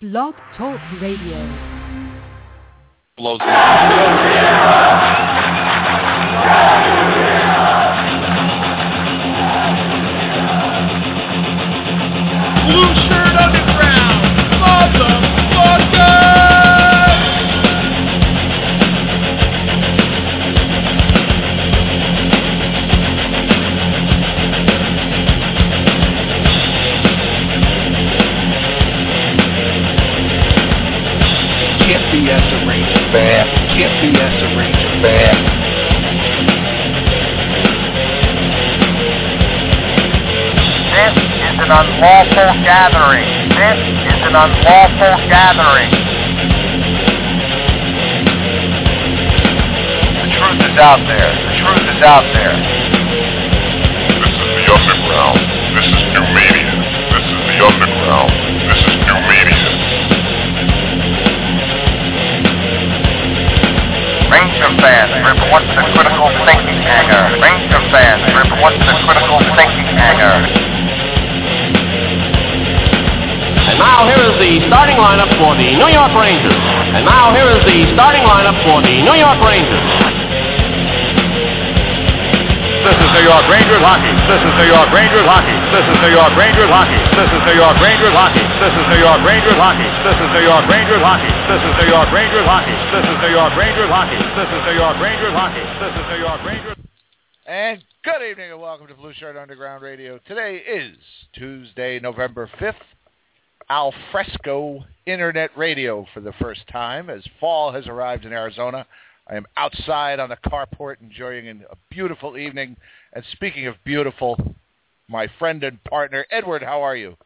[0.00, 1.42] Blog Talk Radio.
[3.16, 3.40] blows
[41.98, 43.26] unlawful gathering.
[43.58, 45.90] This is an unlawful gathering.
[50.22, 51.26] The truth is out there.
[51.26, 52.54] The truth is out there.
[54.14, 55.42] This is the underground.
[55.74, 56.70] This is new media.
[57.10, 58.30] This is the underground.
[58.62, 59.66] This is new media.
[64.30, 67.42] Ranger fans, report to the critical thinking hangar.
[67.42, 70.57] Ranger fans, report to the critical thinking hangar.
[73.68, 76.56] And now here is the starting lineup for the New York Rangers.
[76.96, 79.84] And now here is the starting lineup for the New York Rangers.
[82.80, 84.08] This is New York Rangers hockey.
[84.24, 85.52] This is New York Rangers hockey.
[85.68, 86.96] This is New York Rangers hockey.
[87.12, 88.44] This is New York Rangers hockey.
[88.56, 89.88] This is New York Rangers hockey.
[90.00, 91.28] This is New York Rangers hockey.
[91.44, 92.72] This is New York Rangers hockey.
[92.88, 94.16] This is New York Rangers hockey.
[94.32, 95.64] This is New York Rangers hockey.
[95.76, 96.78] This is New York Rangers.
[97.44, 100.16] And good evening and welcome to Blue Shirt Underground Radio.
[100.24, 100.96] Today is
[101.36, 102.80] Tuesday, November 5th.
[103.70, 108.86] Al fresco internet radio for the first time as fall has arrived in Arizona.
[109.28, 112.76] I am outside on the carport enjoying a beautiful evening.
[113.12, 114.38] And speaking of beautiful,
[115.08, 117.16] my friend and partner, Edward, how are you?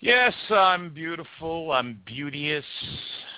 [0.00, 1.72] Yes, I'm beautiful.
[1.72, 2.64] I'm beauteous.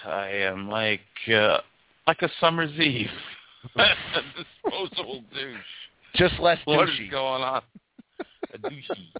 [0.05, 1.01] I am like
[1.33, 1.59] uh,
[2.07, 3.09] like a summer's eve.
[4.65, 5.57] Disposable douche.
[6.15, 7.63] Just less What is going on?
[8.53, 9.13] A douchey.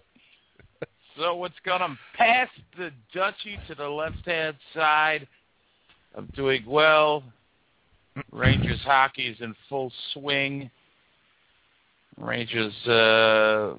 [1.17, 1.97] So it's going on?
[2.15, 5.27] Past the duchy to the left-hand side.
[6.15, 7.23] I'm doing well.
[8.31, 10.69] Rangers hockey is in full swing.
[12.17, 13.75] Rangers uh,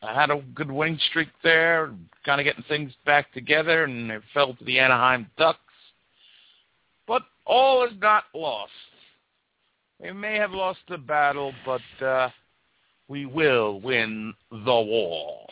[0.00, 1.92] had a good winning streak there,
[2.24, 5.58] kind of getting things back together, and they fell to the Anaheim Ducks.
[7.06, 8.70] But all is not lost.
[10.00, 12.28] We may have lost the battle, but uh,
[13.08, 15.46] we will win the war.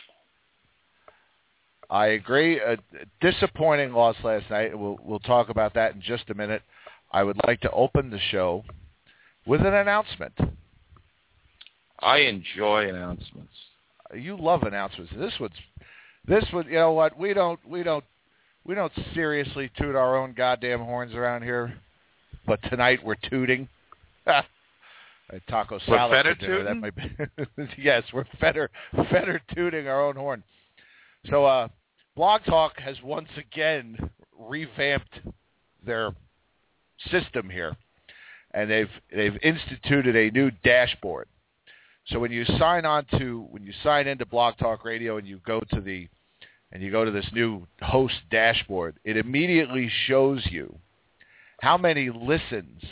[1.89, 2.59] I agree.
[2.59, 2.77] A
[3.21, 4.77] disappointing loss last night.
[4.77, 6.61] We'll we'll talk about that in just a minute.
[7.11, 8.63] I would like to open the show
[9.45, 10.33] with an announcement.
[11.99, 13.53] I enjoy announcements.
[14.13, 15.11] You love announcements.
[15.17, 15.53] This one's
[16.27, 16.67] this one.
[16.67, 17.17] You know what?
[17.17, 18.03] We don't we don't
[18.65, 21.73] we don't seriously toot our own goddamn horns around here,
[22.45, 23.67] but tonight we're tooting.
[25.29, 26.63] A taco We're salad fetter dinner.
[26.63, 26.81] That tooting?
[26.81, 28.69] might be yes, we're fetter
[29.09, 30.43] fetter tooting our own horn.
[31.29, 31.67] So uh,
[32.15, 33.97] Blog Talk has once again
[34.37, 35.19] revamped
[35.85, 36.11] their
[37.11, 37.75] system here,
[38.53, 41.27] and they've they've instituted a new dashboard.
[42.07, 45.39] So when you sign on to when you sign into Blog Talk Radio and you
[45.45, 46.07] go to the
[46.71, 50.75] and you go to this new host dashboard, it immediately shows you
[51.61, 52.83] how many listens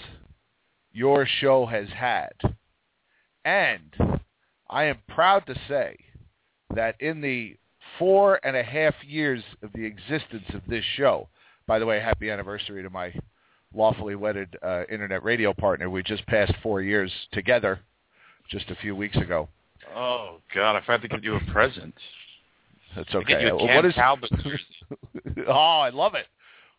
[0.93, 2.31] your show has had.
[3.43, 3.93] And
[4.69, 5.97] I am proud to say
[6.73, 7.57] that in the
[7.97, 11.27] four and a half years of the existence of this show,
[11.67, 13.13] by the way, happy anniversary to my
[13.73, 15.89] lawfully wedded uh, internet radio partner.
[15.89, 17.79] We just passed four years together
[18.49, 19.47] just a few weeks ago.
[19.95, 21.95] Oh God, I forgot to give you a present.
[22.95, 23.43] That's okay.
[23.43, 24.31] you a what is Talbot
[25.47, 26.27] oh, I love it.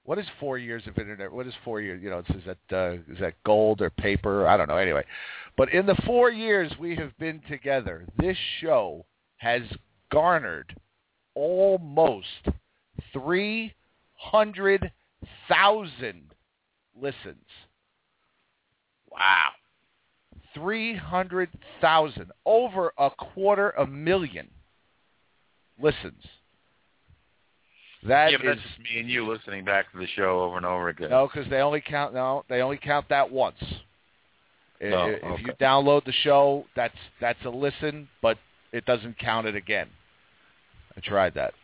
[0.04, 1.32] What is four years of internet?
[1.32, 2.02] What is four years?
[2.02, 4.46] You know, is that uh, is that gold or paper?
[4.46, 4.76] I don't know.
[4.76, 5.04] Anyway,
[5.56, 9.04] but in the four years we have been together, this show
[9.36, 9.62] has
[10.10, 10.74] garnered
[11.34, 12.26] almost
[13.12, 13.74] three
[14.16, 14.92] hundred
[15.48, 16.32] thousand
[17.00, 17.46] listens.
[19.10, 19.50] Wow.
[20.54, 21.48] Three hundred
[21.80, 24.48] thousand, over a quarter of a million
[25.80, 26.22] listens.
[28.06, 30.56] That yeah, but is that's just me and you listening back to the show over
[30.56, 31.10] and over again.
[31.10, 32.14] No, because they only count.
[32.14, 33.62] No, they only count that once.
[33.62, 33.72] I-
[34.84, 35.42] Oh, if okay.
[35.46, 38.36] you download the show, that's that's a listen, but
[38.72, 39.88] it doesn't count it again.
[40.96, 41.54] I tried that.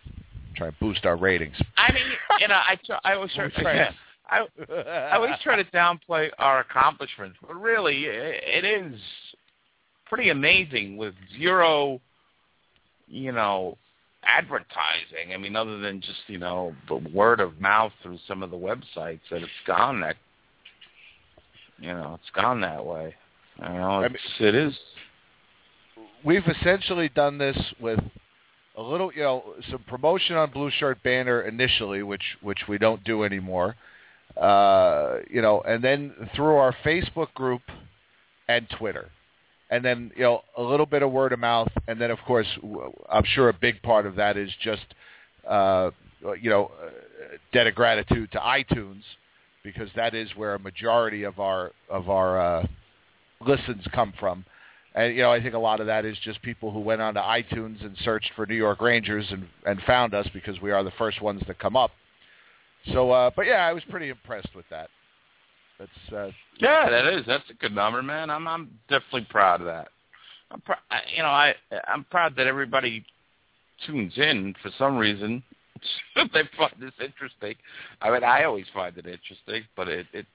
[0.57, 1.57] Try to boost our ratings.
[1.77, 2.03] I mean,
[2.41, 3.77] you know, I I always try, tried.
[3.77, 3.93] yeah,
[4.29, 9.01] I I always try to downplay our accomplishments, but really, it is
[10.07, 12.01] pretty amazing with zero,
[13.07, 13.77] you know,
[14.25, 15.33] advertising.
[15.33, 18.57] I mean, other than just you know the word of mouth through some of the
[18.57, 20.17] websites that it's gone that
[21.79, 23.15] you know it's gone that way.
[23.61, 24.75] You know, I it's, it is.
[26.25, 28.01] we've essentially done this with
[28.79, 33.25] a little, you know, some promotion on Blueshirt Banter initially, which which we don't do
[33.25, 33.75] anymore.
[34.41, 37.63] Uh, you know, and then through our Facebook group
[38.49, 39.11] and Twitter,
[39.71, 42.47] and then you know a little bit of word of mouth, and then of course
[43.11, 44.87] I'm sure a big part of that is just
[45.49, 45.91] uh,
[46.41, 46.91] you know uh,
[47.53, 49.03] debt of gratitude to iTunes
[49.65, 52.67] because that is where a majority of our of our uh,
[53.45, 54.45] listens come from.
[54.95, 57.21] And you know, I think a lot of that is just people who went onto
[57.21, 60.93] iTunes and searched for New York Rangers and and found us because we are the
[60.93, 61.91] first ones that come up.
[62.93, 64.89] So, uh, but yeah, I was pretty impressed with that.
[65.79, 67.25] That's uh, Yeah, that is.
[67.27, 68.31] That's a good number, man.
[68.31, 69.89] I'm I'm definitely proud of that.
[70.51, 71.55] I'm pr- I, you know I
[71.87, 73.05] I'm proud that everybody
[73.87, 75.43] tunes in for some reason.
[76.17, 77.55] they find this interesting.
[78.03, 80.27] I mean, I always find it interesting, but it it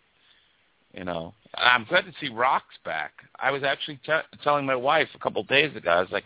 [0.93, 3.11] you know I'm glad to see Rock's back.
[3.39, 5.89] I was actually t- telling my wife a couple of days ago.
[5.89, 6.25] I was like,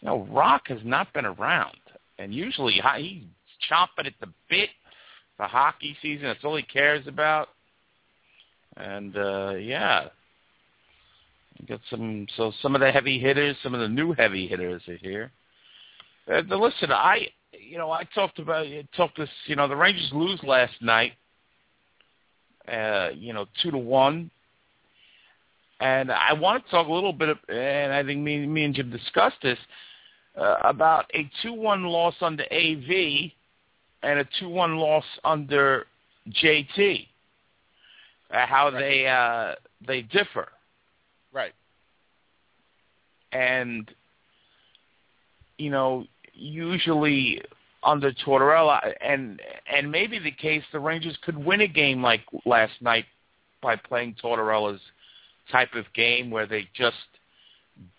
[0.00, 1.76] you know, Rock has not been around,
[2.18, 3.22] and usually he's
[3.70, 4.70] chomping at the bit
[5.36, 6.26] for hockey season.
[6.26, 7.48] That's all he cares about.
[8.76, 10.08] And uh yeah,
[11.58, 12.26] we got some.
[12.36, 15.32] So some of the heavy hitters, some of the new heavy hitters are here.
[16.32, 18.66] Uh, the, listen, I you know I talked about
[18.96, 19.28] talked this.
[19.46, 21.12] You know the Rangers lose last night.
[22.70, 24.30] Uh, you know two to one.
[25.80, 28.74] And I want to talk a little bit, of, and I think me, me and
[28.74, 29.58] Jim discussed this
[30.38, 33.30] uh, about a two-one loss under AV
[34.02, 35.86] and a two-one loss under
[36.30, 37.06] JT.
[38.30, 39.54] Uh, how they uh,
[39.86, 40.48] they differ.
[41.32, 41.52] right.
[43.32, 43.90] and
[45.58, 47.42] you know usually
[47.82, 49.40] under Tortorella and
[49.72, 53.06] and maybe the case the Rangers could win a game like last night
[53.62, 54.80] by playing Tortorella's
[55.50, 56.96] type of game where they just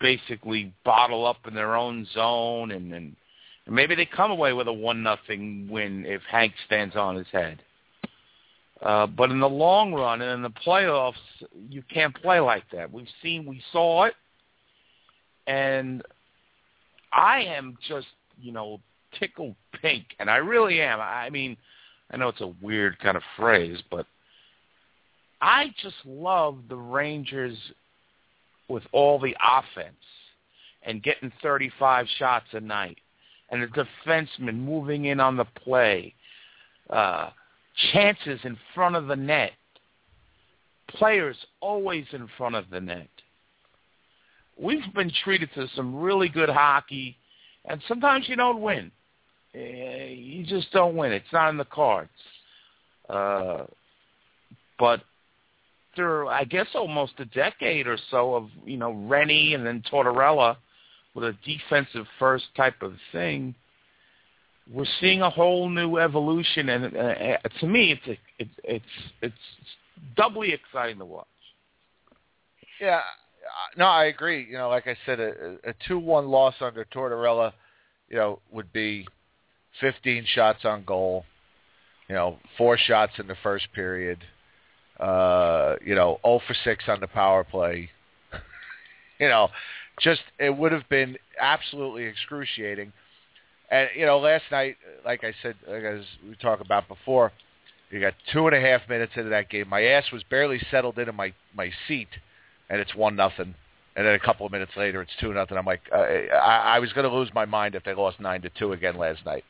[0.00, 3.16] basically bottle up in their own zone and and,
[3.68, 7.62] maybe they come away with a one nothing win if Hank stands on his head.
[8.82, 11.14] Uh, but in the long run and in the playoffs,
[11.70, 12.92] you can't play like that.
[12.92, 14.14] We've seen, we saw it,
[15.46, 16.02] and
[17.12, 18.08] I am just,
[18.40, 18.80] you know,
[19.18, 21.00] tickled pink, and I really am.
[21.00, 21.56] I mean,
[22.10, 24.06] I know it's a weird kind of phrase, but
[25.40, 27.56] I just love the Rangers
[28.68, 29.96] with all the offense
[30.82, 32.98] and getting 35 shots a night,
[33.50, 36.14] and the defensemen moving in on the play.
[36.90, 37.30] Uh,
[37.92, 39.52] chances in front of the net.
[40.88, 43.08] Players always in front of the net.
[44.58, 47.16] We've been treated to some really good hockey,
[47.64, 48.90] and sometimes you don't win.
[49.54, 51.12] Eh, You just don't win.
[51.12, 52.10] It's not in the cards.
[53.08, 53.64] Uh,
[54.78, 55.02] but
[55.94, 60.56] through, I guess, almost a decade or so of you know Rennie and then Tortorella
[61.14, 63.54] with a defensive first type of thing,
[64.72, 68.84] we're seeing a whole new evolution, and uh, uh, to me, it's a, it's it's
[69.20, 69.34] it's
[70.16, 71.26] doubly exciting to watch.
[72.80, 73.00] Yeah,
[73.76, 74.46] no, I agree.
[74.48, 77.52] You know, like I said, a, a two-one loss under Tortorella,
[78.08, 79.06] you know, would be
[79.80, 81.24] 15 shots on goal.
[82.08, 84.18] You know, four shots in the first period.
[85.00, 87.90] Uh, you know, 0 for 6 on the power play.
[89.18, 89.48] you know,
[90.00, 92.92] just it would have been absolutely excruciating.
[93.70, 97.32] And you know, last night, like I said, like as we talked about before,
[97.90, 99.68] you got two and a half minutes into that game.
[99.68, 102.08] My ass was barely settled into my my seat,
[102.68, 103.54] and it's one nothing.
[103.94, 105.58] And then a couple of minutes later, it's two nothing.
[105.58, 108.40] I'm like, uh, I, I was going to lose my mind if they lost nine
[108.42, 109.44] to two again last night.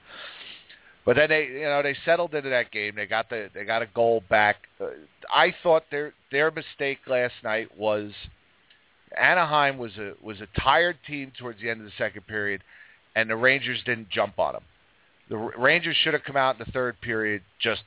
[1.04, 2.94] But then they, you know, they settled into that game.
[2.96, 4.56] They got the they got a goal back.
[4.80, 4.86] Uh,
[5.32, 8.12] I thought their their mistake last night was
[9.20, 12.62] Anaheim was a was a tired team towards the end of the second period,
[13.16, 14.62] and the Rangers didn't jump on them.
[15.28, 17.82] The Rangers should have come out in the third period just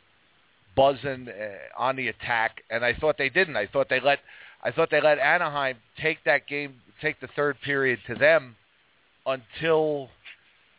[0.75, 3.55] buzzing uh, on the attack, and I thought they didn't.
[3.55, 4.19] I thought they let
[4.65, 8.55] I thought they let Anaheim take that game, take the third period to them
[9.27, 10.09] until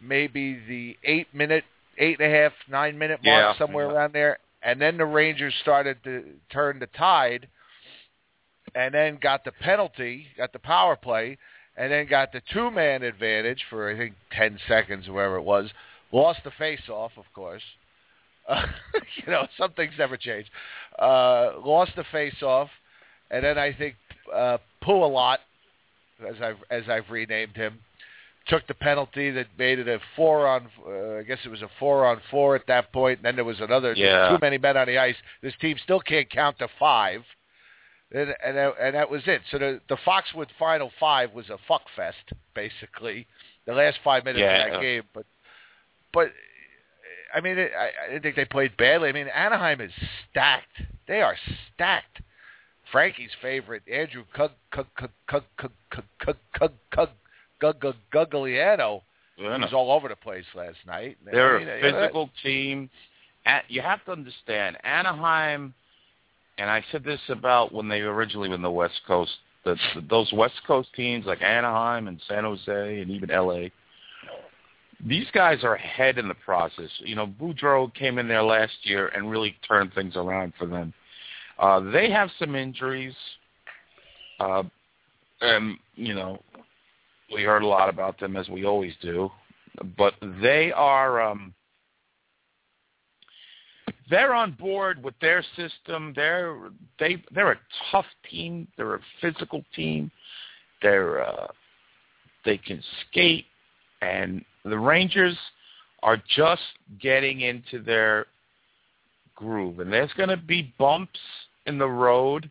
[0.01, 1.65] maybe the eight minute,
[1.97, 3.59] eight and a half, nine minute mark, Yeah.
[3.59, 7.49] somewhere around there, and then the Rangers started to turn the tide,
[8.75, 11.39] and then got the penalty, got the power play,
[11.77, 15.43] and then got the two man advantage for I think ten seconds or whatever it
[15.43, 15.71] was.
[16.11, 17.63] Lost the face off, of course.
[18.49, 18.67] Uh,
[19.25, 20.51] you know, some things never change.
[20.99, 22.71] Uh, lost the face off,
[23.31, 23.95] and then I think
[24.33, 25.39] uh, Pualot,
[26.27, 27.79] as I've as I've renamed him,
[28.49, 30.69] took the penalty that made it a four on.
[30.87, 33.19] Uh, I guess it was a four on four at that point.
[33.19, 34.31] And then there was another Yeah.
[34.31, 35.17] too many men on the ice.
[35.43, 37.23] This team still can't count to five,
[38.13, 39.43] and and that, and that was it.
[39.51, 43.27] So the the Foxwood final five was a fuck fest basically.
[43.67, 44.67] The last five minutes Yeah.
[44.67, 45.27] of that game, but
[46.13, 46.33] but
[47.35, 49.09] I mean, I, I didn't think they played badly.
[49.09, 49.91] I mean, Anaheim is
[50.31, 50.81] stacked.
[51.09, 51.37] They are
[51.75, 52.21] stacked.
[52.93, 54.25] Frankie's favorite, Andrew
[58.13, 59.03] Cogliano,
[59.39, 61.19] was all over the place last night.
[61.25, 62.89] They're a physical team.
[63.69, 65.75] You have to understand, Anaheim,
[66.59, 69.33] and I said this about when they originally were in the West Coast,
[69.65, 69.77] the,
[70.09, 73.73] those West Coast teams like Anaheim and San Jose and even L.A.,
[75.05, 76.89] these guys are ahead in the process.
[77.01, 80.95] You know, Boudreau came in there last year and really turned things around for them.
[81.59, 83.15] Uh, they have some injuries,
[84.41, 84.63] uh,
[85.41, 86.43] and you know,
[87.33, 89.31] we heard a lot about them as we always do,
[89.97, 91.21] but they are.
[91.21, 91.55] Um,
[94.09, 96.13] they're on board with their system.
[96.15, 96.57] They're
[96.99, 97.61] they they're a
[97.91, 98.69] tough team.
[98.77, 100.11] They're a physical team.
[100.83, 101.49] They're uh,
[102.45, 103.47] they can skate,
[104.03, 105.37] and the Rangers
[106.03, 106.63] are just
[107.01, 108.27] getting into their
[109.35, 109.81] groove.
[109.81, 111.19] And there's going to be bumps
[111.67, 112.51] in the road,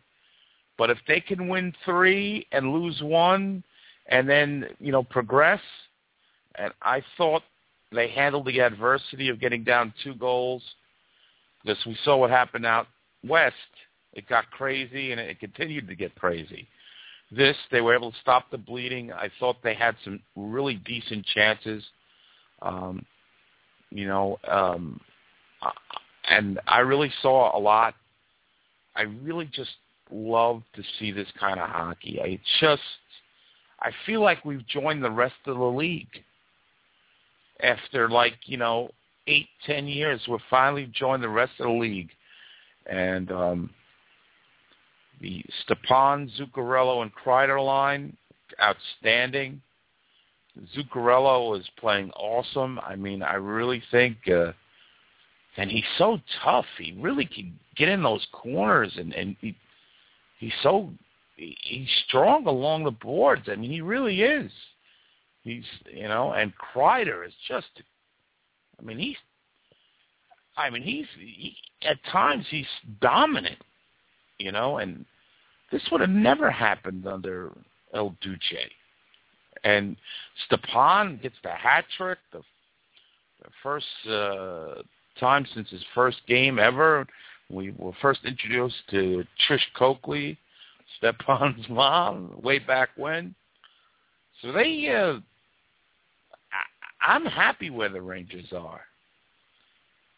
[0.78, 3.62] but if they can win three and lose one,
[4.08, 5.60] and then you know progress,
[6.56, 7.42] and I thought
[7.92, 10.62] they handled the adversity of getting down two goals
[11.64, 12.86] because we saw what happened out
[13.26, 13.54] west.
[14.12, 16.66] It got crazy, and it continued to get crazy.
[17.30, 19.12] This, they were able to stop the bleeding.
[19.12, 21.82] I thought they had some really decent chances.
[22.62, 23.04] Um,
[23.90, 25.00] you know, um,
[26.28, 27.94] and I really saw a lot.
[28.96, 29.70] I really just
[30.10, 32.20] love to see this kind of hockey.
[32.20, 32.82] I just,
[33.80, 36.08] I feel like we've joined the rest of the league
[37.62, 38.90] after like you know
[39.26, 42.10] eight, ten years, we're finally joined the rest of the league.
[42.86, 43.70] And um,
[45.20, 48.16] the Stepan, Zuccarello, and Kreider line,
[48.62, 49.60] outstanding.
[50.76, 52.78] Zuccarello is playing awesome.
[52.78, 54.52] I mean, I really think, uh,
[55.56, 56.66] and he's so tough.
[56.78, 59.56] He really can get in those corners, and and he,
[60.38, 60.90] he's so
[61.36, 63.48] he- he's strong along the boards.
[63.48, 64.50] I mean, he really is.
[65.44, 67.68] He's you know, and Kreider is just
[68.78, 69.16] I mean, he's.
[70.56, 72.66] I mean, he's he, at times he's
[73.00, 73.58] dominant,
[74.38, 75.04] you know, and
[75.70, 77.52] this would have never happened under
[77.92, 78.40] El Duce.
[79.64, 79.96] And
[80.46, 82.40] Stepan gets the hat trick, the,
[83.42, 84.82] the first uh,
[85.20, 87.06] time since his first game ever.
[87.50, 90.38] We were first introduced to Trish Coakley,
[90.98, 93.34] Stepan's mom, way back when.
[94.42, 95.20] So they uh,
[97.00, 98.82] I'm happy where the Rangers are.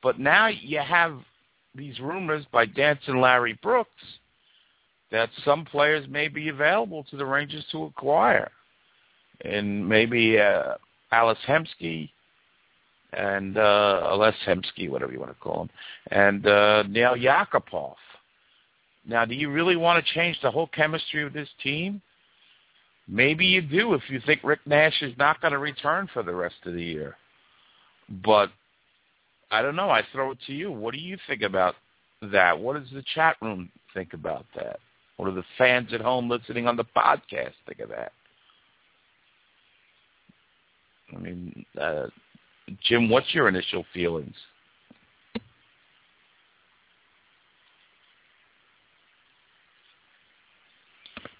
[0.02, 1.18] But now you have
[1.74, 3.90] these rumors by Danson Larry Brooks
[5.10, 8.50] that some players may be available to the Rangers to acquire.
[9.44, 10.74] And maybe uh,
[11.12, 12.10] Ales Hemsky
[13.12, 15.70] and uh, Les Hemsky, whatever you want to call him,
[16.10, 17.94] and uh, Nail Yakupov.
[19.06, 22.02] Now, do you really want to change the whole chemistry of this team?
[23.08, 26.34] Maybe you do if you think Rick Nash is not going to return for the
[26.34, 27.16] rest of the year.
[28.22, 28.50] But
[29.50, 29.88] I don't know.
[29.88, 30.70] I throw it to you.
[30.70, 31.74] What do you think about
[32.20, 32.58] that?
[32.58, 34.78] What does the chat room think about that?
[35.16, 38.12] What do the fans at home listening on the podcast think of that?
[41.14, 42.06] I mean, uh,
[42.82, 44.34] Jim, what's your initial feelings?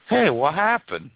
[0.08, 1.10] Hey, what happened?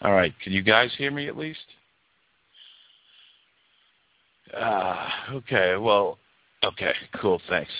[0.00, 1.60] All right, can you guys hear me at least?
[4.56, 6.18] Uh, okay, well,
[6.62, 7.70] okay, cool, thanks.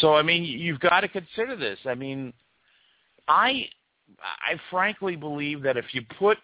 [0.00, 1.78] So, I mean, you've got to consider this.
[1.86, 2.32] I mean,
[3.26, 3.68] I,
[4.22, 6.38] I frankly believe that if you put,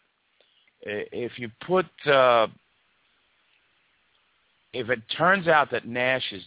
[0.82, 2.48] if you put, uh,
[4.72, 6.42] if it turns out that Nash is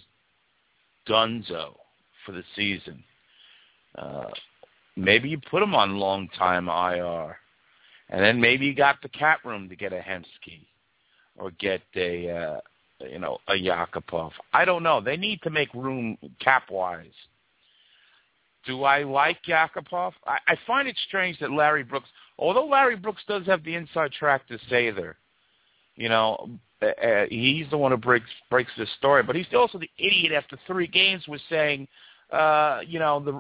[1.08, 1.76] Dunzo
[2.26, 3.04] for the season,
[3.98, 4.26] uh,
[4.96, 7.38] maybe you put him on long time IR,
[8.10, 10.66] and then maybe you got the cap room to get a Hemsky
[11.38, 12.30] or get a.
[12.30, 12.60] Uh,
[13.00, 14.32] you know, a Yakupov.
[14.54, 15.02] I don't know.
[15.02, 17.08] They need to make room cap-wise.
[18.66, 20.14] Do I like Yakupov?
[20.28, 24.12] I, I find it strange that Larry Brooks, although Larry Brooks does have the inside
[24.12, 25.18] track to say there,
[25.96, 26.50] you know,
[26.82, 29.24] uh, uh, he's the one who breaks breaks this story.
[29.24, 31.88] But he's also the idiot after three games was saying,
[32.32, 33.34] uh, you know, the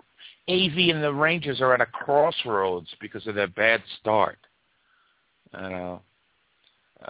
[0.53, 4.37] AV and the Rangers are at a crossroads because of their bad start.
[5.53, 6.01] You know,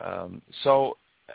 [0.01, 0.97] um, so
[1.29, 1.33] uh,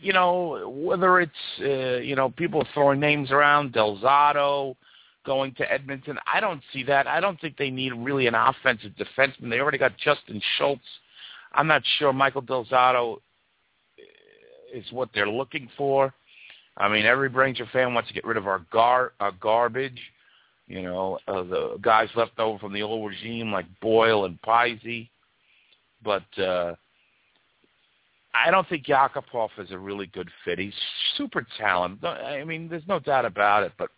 [0.00, 4.76] you know whether it's uh, you know people throwing names around Del Zotto
[5.24, 6.18] going to Edmonton.
[6.32, 7.06] I don't see that.
[7.06, 9.50] I don't think they need really an offensive defenseman.
[9.50, 10.82] They already got Justin Schultz.
[11.52, 13.18] I'm not sure Michael Del Zotto
[14.72, 16.12] is what they're looking for.
[16.76, 20.00] I mean, every Ranger fan wants to get rid of our gar our garbage.
[20.66, 25.10] You know, uh, the guys left over from the old regime like Boyle and Pisey.
[26.02, 26.74] But uh,
[28.34, 30.58] I don't think Yakupov is a really good fit.
[30.58, 30.74] He's
[31.16, 32.04] super talented.
[32.04, 33.72] I mean, there's no doubt about it.
[33.78, 33.90] But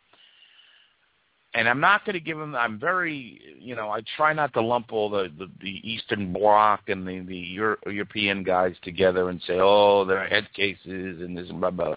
[1.54, 2.54] and I'm not going to give him.
[2.56, 6.88] I'm very, you know, I try not to lump all the the, the Eastern Bloc
[6.88, 11.48] and the the Euro, European guys together and say, oh, they're head cases and this
[11.48, 11.94] and blah blah.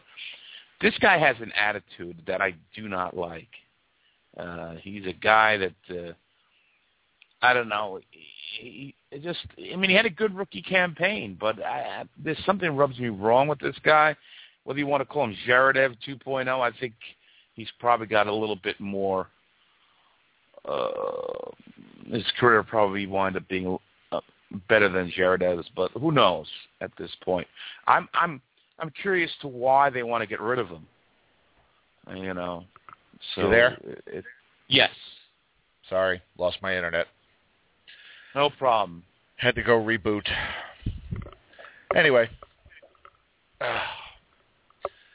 [0.80, 3.50] This guy has an attitude that I do not like.
[4.38, 6.14] Uh, he's a guy that uh,
[7.42, 8.00] I don't know.
[8.12, 8.20] He,
[8.56, 13.00] he just, I mean, he had a good rookie campaign, but I, there's something rubs
[13.00, 14.16] me wrong with this guy.
[14.64, 16.94] Whether you want to call him Zherdev 2.0, I think
[17.54, 19.28] he's probably got a little bit more
[20.68, 21.52] uh,
[22.12, 23.78] his career probably wind up being
[24.12, 24.20] uh,
[24.68, 26.48] better than Zherdev's, but who knows
[26.82, 27.48] at this point?
[27.86, 28.42] I'm I'm
[28.80, 30.86] I'm curious to why they want to get rid of him.
[32.14, 32.66] You know,
[33.36, 33.78] so You there?
[34.08, 34.26] It,
[34.68, 34.92] yes,
[35.90, 37.08] Sorry, lost my internet.
[38.38, 39.04] No problem.
[39.36, 40.28] Had to go reboot.
[41.96, 42.30] Anyway,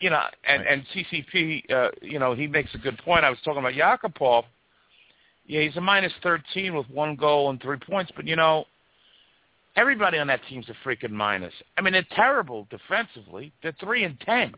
[0.00, 3.24] You know, and and CCP, uh, you know, he makes a good point.
[3.24, 4.42] I was talking about Yakupov.
[5.46, 8.64] Yeah, he's a minus 13 with one goal and three points, but you know,
[9.76, 11.54] everybody on that team's a freaking minus.
[11.78, 13.52] I mean, they're terrible defensively.
[13.62, 14.54] They're three and ten.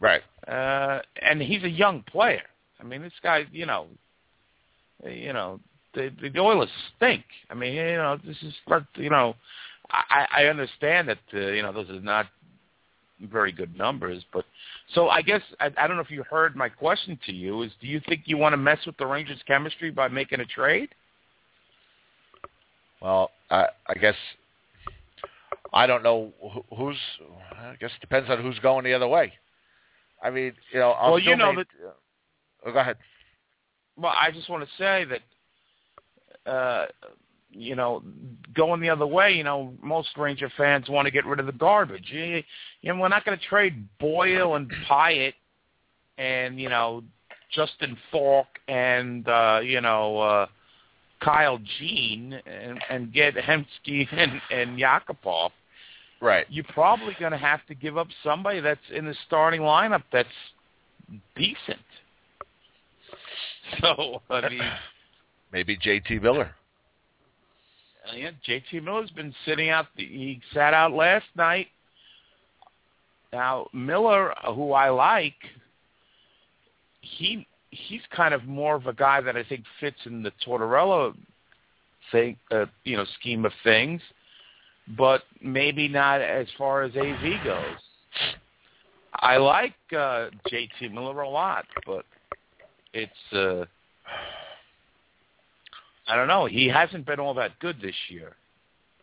[0.00, 0.20] right.
[0.46, 2.42] Uh, and he's a young player.
[2.78, 3.86] I mean, this guy, you know,
[5.02, 5.60] you know,
[5.94, 7.24] the the Oilers stink.
[7.50, 8.54] I mean, you know, this is,
[8.96, 9.34] you know,
[9.90, 12.26] I I understand that uh, you know those are not
[13.20, 14.44] very good numbers, but
[14.94, 17.70] so I guess I, I don't know if you heard my question to you is,
[17.80, 20.88] do you think you want to mess with the Rangers' chemistry by making a trade?
[23.02, 24.14] Well, I, I guess
[25.72, 26.32] I don't know
[26.76, 26.96] who's.
[27.52, 29.32] I guess it depends on who's going the other way.
[30.22, 31.94] I mean, you know, I'll well, you know make- that
[32.66, 32.96] Oh, go ahead.
[33.96, 35.20] Well, I just want to say that,
[36.46, 36.86] uh,
[37.52, 38.02] you know,
[38.54, 41.52] going the other way, you know, most Ranger fans want to get rid of the
[41.52, 42.06] garbage.
[42.08, 42.42] You,
[42.82, 45.34] you know, we're not going to trade Boyle and Pyatt
[46.18, 47.02] and, you know,
[47.52, 50.46] Justin Falk and, uh, you know, uh,
[51.20, 55.50] Kyle Jean and, and get Hemsky and, and Yakupov.
[56.20, 56.46] Right.
[56.50, 60.28] You're probably going to have to give up somebody that's in the starting lineup that's
[61.36, 61.78] decent.
[63.80, 64.62] So, I mean,
[65.52, 66.20] Maybe J.T.
[66.20, 66.54] Miller.
[68.08, 69.86] Uh, yeah, JT Miller's been sitting out.
[69.96, 71.68] The, he sat out last night.
[73.32, 75.34] Now Miller, who I like,
[77.00, 81.14] he he's kind of more of a guy that I think fits in the Tortorella
[82.10, 84.00] thing, uh, you know, scheme of things,
[84.96, 87.76] but maybe not as far as AV goes.
[89.14, 92.04] I like uh, JT Miller a lot, but
[92.92, 93.66] it's uh,
[96.10, 96.46] I don't know.
[96.46, 98.34] He hasn't been all that good this year.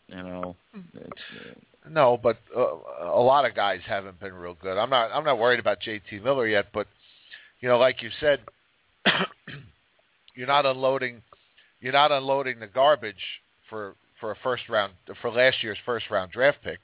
[0.09, 2.65] You know, uh, No, but uh,
[3.01, 4.77] a lot of guys haven't been real good.
[4.77, 5.11] I'm not.
[5.13, 6.19] I'm not worried about J.T.
[6.19, 6.87] Miller yet, but
[7.61, 8.41] you know, like you said,
[10.35, 11.21] you're not unloading.
[11.79, 14.91] You're not unloading the garbage for for a first round
[15.21, 16.79] for last year's first round draft pick.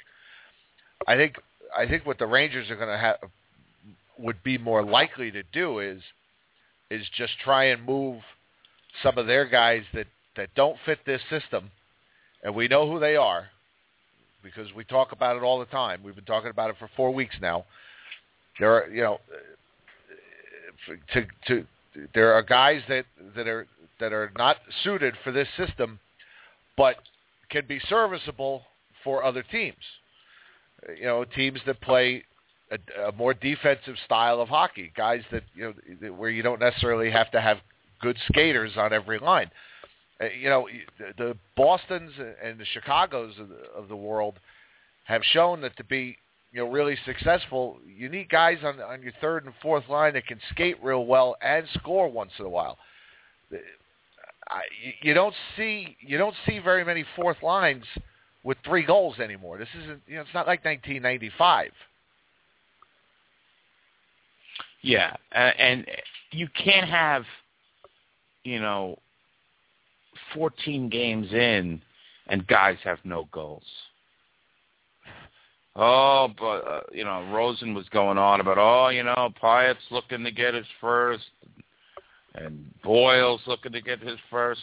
[1.05, 1.35] I think.
[1.75, 3.17] I think what the Rangers are going to have
[4.17, 6.01] would be more likely to do is
[6.89, 8.21] is just try and move
[9.01, 11.71] some of their guys that that don't fit this system,
[12.43, 13.47] and we know who they are
[14.43, 16.01] because we talk about it all the time.
[16.03, 17.65] We've been talking about it for four weeks now.
[18.59, 19.19] There are, you know,
[21.13, 21.65] to to
[22.13, 23.67] there are guys that that are
[23.99, 25.99] that are not suited for this system,
[26.77, 26.97] but
[27.49, 28.63] can be serviceable
[29.03, 29.75] for other teams.
[30.97, 32.23] You know, teams that play
[32.71, 37.09] a, a more defensive style of hockey, guys that you know where you don't necessarily
[37.11, 37.57] have to have
[38.03, 39.49] good skaters on every line.
[40.21, 40.67] Uh, you know,
[41.17, 42.11] the, Boston's
[42.43, 43.33] and the Chicago's
[43.75, 44.35] of the, world
[45.05, 46.17] have shown that to be
[46.51, 50.27] you know really successful, you need guys on on your third and fourth line that
[50.27, 52.77] can skate real well and score once in a while.
[55.01, 57.85] You don't see you don't see very many fourth lines
[58.43, 59.57] with three goals anymore.
[59.57, 61.71] This isn't you know it's not like 1995.
[64.83, 65.87] Yeah, uh, and
[66.33, 67.23] you can't have,
[68.43, 68.97] you know,
[70.33, 71.81] 14 games in
[72.27, 73.63] and guys have no goals.
[75.75, 80.23] Oh, but uh, you know, Rosen was going on about, oh, you know, Pyatt's looking
[80.23, 81.23] to get his first,
[82.35, 84.61] and Boyle's looking to get his first.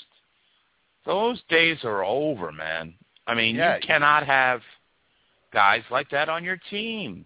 [1.04, 2.94] Those days are over, man.
[3.26, 3.76] I mean, Yeah.
[3.76, 4.62] you cannot have
[5.52, 7.24] guys like that on your team.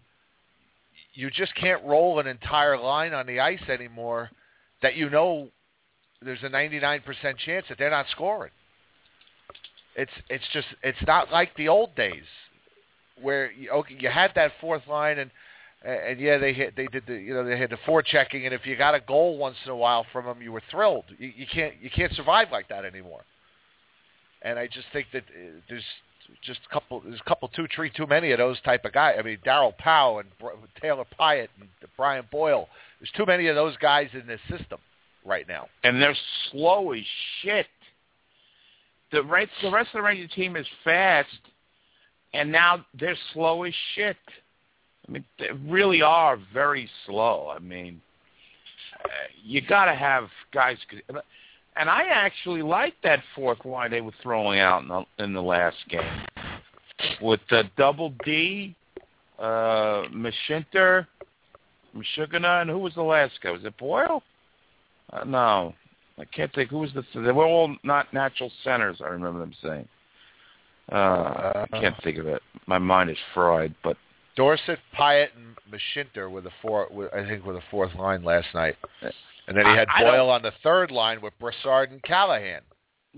[1.13, 4.31] You just can't roll an entire line on the ice anymore
[4.81, 5.51] that you know
[6.25, 7.03] there's a 99%
[7.39, 8.51] chance that they're not scoring.
[9.97, 12.25] It's it's just it's not like the old days
[13.23, 15.31] where you, okay you had that fourth line and
[15.85, 18.67] and yeah they hit they did the you know they had the forechecking and if
[18.67, 21.05] you got a goal once in a while from them you were thrilled.
[21.17, 23.23] You, you can't you can't survive like that anymore.
[24.43, 25.85] And I just think that uh, there's
[26.43, 29.15] just a couple there's a couple two three too many of those type of guys.
[29.17, 30.29] I mean Daryl Powell and
[30.83, 32.69] Taylor Pyatt and Brian Boyle.
[32.99, 34.81] There's too many of those guys in this system
[35.25, 35.69] right now.
[35.83, 36.17] and they're
[36.51, 37.03] slow as
[37.41, 37.67] shit.
[39.13, 41.29] The rest, the rest of the Ranger team is fast,
[42.33, 44.17] and now they're slow as shit.
[45.07, 47.53] I mean, they really are very slow.
[47.55, 48.01] I mean,
[49.05, 49.09] uh,
[49.43, 50.79] you got to have guys.
[51.77, 55.43] And I actually like that fourth line they were throwing out in the, in the
[55.43, 56.25] last game
[57.21, 58.75] with the double D,
[59.39, 61.07] uh, Mashinter,
[61.97, 63.51] Mashugana, and who was the last guy?
[63.51, 64.23] Was it Boyle?
[65.15, 65.75] Uh, no,
[66.19, 66.71] I can't think.
[66.71, 67.05] Who was the?
[67.15, 69.01] They were all not natural centers.
[69.01, 69.89] I remember them saying.
[70.93, 72.43] Uh, I can't think of it.
[72.67, 73.75] My mind is fried.
[73.83, 73.97] But
[74.37, 76.89] Dorsett, Pyatt, and Mashinter were the four.
[76.91, 78.77] Were, I think were the fourth line last night,
[79.49, 82.61] and then he had I Boyle on the third line with Brassard and Callahan.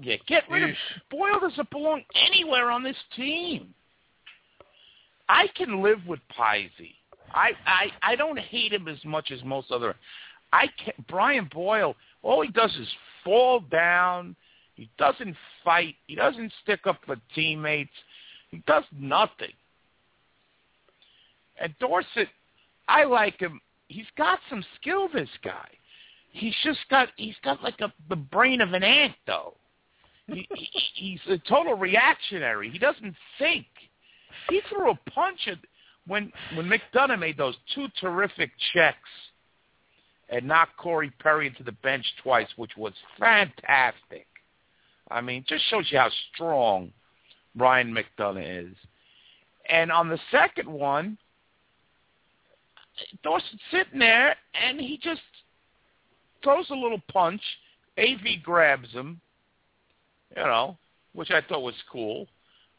[0.00, 0.76] yeah, get rid of
[1.10, 1.40] Boyle.
[1.40, 3.74] Doesn't belong anywhere on this team.
[5.28, 6.94] I can live with Pisey.
[7.34, 9.96] I I I don't hate him as much as most other.
[10.52, 11.96] I can't, Brian Boyle.
[12.22, 12.88] All he does is
[13.24, 14.36] fall down.
[14.74, 15.96] He doesn't fight.
[16.06, 17.90] He doesn't stick up for teammates.
[18.50, 19.52] He does nothing.
[21.60, 22.28] And Dorsett,
[22.88, 23.60] I like him.
[23.88, 25.08] He's got some skill.
[25.12, 25.68] This guy.
[26.30, 27.08] He's just got.
[27.16, 29.54] He's got like a the brain of an ant, though.
[30.26, 32.68] He, he, he's a total reactionary.
[32.68, 33.66] He doesn't think.
[34.50, 35.58] He threw a punch at
[36.06, 39.08] when when McDonagh made those two terrific checks
[40.28, 44.26] and knocked Corey Perry into the bench twice, which was fantastic.
[45.10, 46.92] I mean, just shows you how strong
[47.56, 48.76] Ryan McDonagh is.
[49.68, 51.16] And on the second one,
[53.24, 55.20] Dorsett's sitting there, and he just
[56.42, 57.42] throws a little punch.
[57.98, 59.20] AV grabs him,
[60.36, 60.76] you know,
[61.14, 62.26] which I thought was cool.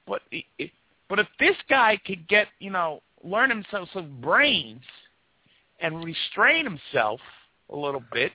[0.06, 0.22] But
[1.10, 4.84] but if this guy could get, you know, learn himself some brains
[5.80, 7.20] and restrain himself
[7.70, 8.32] a little bit,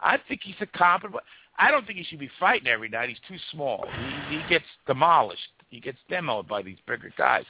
[0.00, 1.20] I think he's a competent.
[1.58, 3.08] I don't think he should be fighting every night.
[3.08, 3.88] He's too small.
[4.30, 5.40] He, he gets demolished.
[5.70, 7.44] He gets demoed by these bigger guys.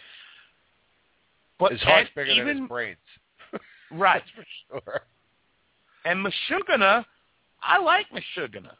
[1.58, 2.96] But His heart's bigger even, than his brains.
[3.90, 4.22] Right.
[4.36, 4.44] for
[4.82, 5.00] sure.
[6.04, 7.04] And Mashugana,
[7.62, 8.72] I like Mashugana.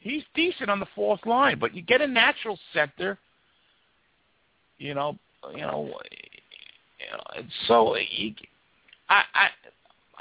[0.00, 3.18] He's decent on the fourth line, but you get a natural center,
[4.78, 5.16] you know,
[5.52, 5.92] you know,
[7.00, 8.34] you know and so you,
[9.08, 9.48] I I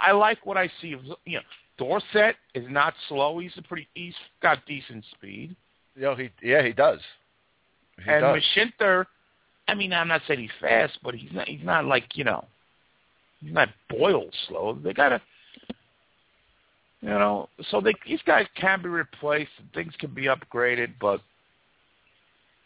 [0.02, 1.42] I like what I see of you know
[1.78, 3.40] Dorsett is not slow.
[3.40, 5.56] He's a pretty he's got decent speed.
[5.96, 7.00] Know, he yeah he does.
[8.04, 8.44] He and does.
[8.56, 9.06] Mashinter,
[9.68, 12.46] I mean, I'm not saying he's fast, but he's not he's not like you know,
[13.42, 14.78] he's not Boyle slow.
[14.84, 15.22] They gotta,
[17.02, 19.52] you know, so they these guys can be replaced.
[19.60, 21.22] And Things can be upgraded, but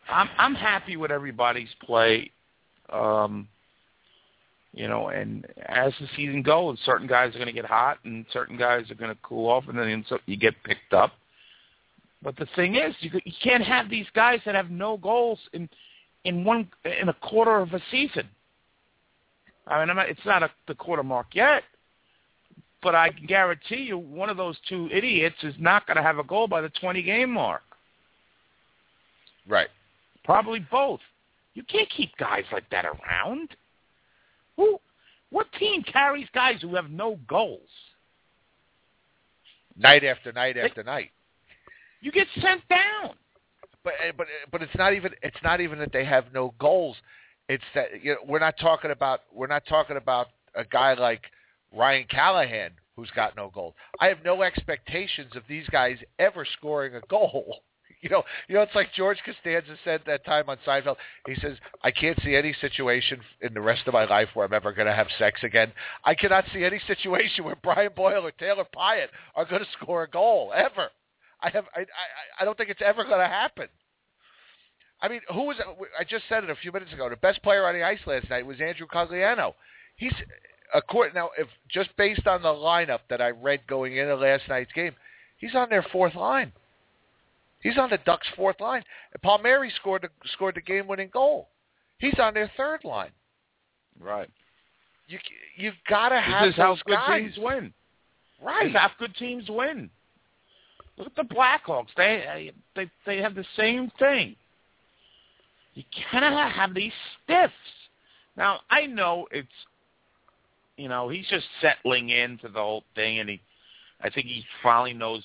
[0.10, 2.32] I'm I'm happy with everybody's play.
[2.92, 3.48] Um,
[4.74, 8.26] you know, and as the season goes, certain guys are going to get hot, and
[8.32, 11.12] certain guys are going to cool off, and then you get picked up.
[12.24, 15.68] But the thing is, you you can't have these guys that have no goals in
[16.24, 16.70] in one
[17.02, 18.30] in a quarter of a season.
[19.68, 21.64] I mean, I'm not, it's not a, the quarter mark yet,
[22.82, 26.18] but I can guarantee you, one of those two idiots is not going to have
[26.18, 27.62] a goal by the 20 game mark.
[29.48, 29.70] right.
[30.24, 31.00] Probably both.
[31.54, 33.50] You can't keep guys like that around.
[34.58, 34.80] Who?
[35.30, 37.70] What team carries guys who have no goals?
[39.78, 41.12] Night after night after night.
[42.02, 43.16] You get sent down.
[43.84, 46.98] But eh, but but it's not even it's not even that they have no goals.
[47.48, 51.24] It's that you know we're not talking about we're not talking about a guy like
[51.74, 53.74] Ryan Callahan who's got no goals.
[54.00, 57.62] I have no expectations of these guys ever scoring a goal.
[58.04, 60.96] you know, you know, it's like George Costanza said that time on Seinfeld.
[61.28, 64.54] He says, "I can't see any situation in the rest of my life where I'm
[64.54, 65.72] ever going to have sex again.
[66.04, 70.04] I cannot see any situation where Brian Boyle or Taylor Pyatt are going to score
[70.04, 70.90] a goal ever.
[71.42, 71.86] I have, I, I,
[72.42, 73.68] I don't think it's ever going to happen."
[75.02, 75.58] I mean, who was?
[76.00, 77.10] I just said it a few minutes ago.
[77.10, 79.54] The best player on the ice last night was Andrew Cogliano.
[79.96, 80.14] He's
[80.74, 84.72] according now, if just based on the lineup that I read going into last night's
[84.74, 84.94] game,
[85.38, 86.52] he's on their fourth line.
[87.62, 88.84] He's on the Ducks' fourth line.
[89.22, 91.50] Palmieri scored the, scored the game-winning goal.
[92.00, 93.12] He's on their third line.
[94.00, 94.30] Right.
[95.08, 95.20] You
[95.56, 97.22] you've got to have this is how those good guys.
[97.22, 97.74] teams win.
[98.42, 98.72] Right.
[98.74, 99.90] This is good teams win.
[100.98, 101.88] Look at the Blackhawks.
[101.96, 104.36] They they they have the same thing.
[105.74, 106.94] You cannot have these
[107.24, 107.54] stiffs.
[108.38, 109.48] Now I know it's
[110.78, 113.42] you know he's just settling into the whole thing, and he
[114.02, 115.24] I think he finally knows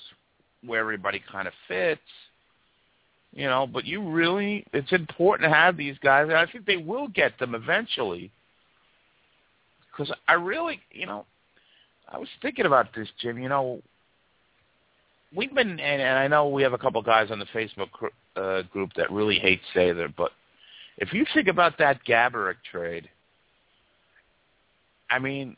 [0.65, 2.01] where everybody kind of fits.
[3.33, 6.77] You know, but you really, it's important to have these guys, and I think they
[6.77, 8.31] will get them eventually.
[9.91, 11.25] Because I really, you know,
[12.09, 13.37] I was thinking about this, Jim.
[13.37, 13.81] You know,
[15.35, 18.07] we've been, and, and I know we have a couple guys on the Facebook gr-
[18.35, 20.31] uh, group that really hate Sather, but
[20.97, 23.09] if you think about that Gaborik trade,
[25.09, 25.55] I mean,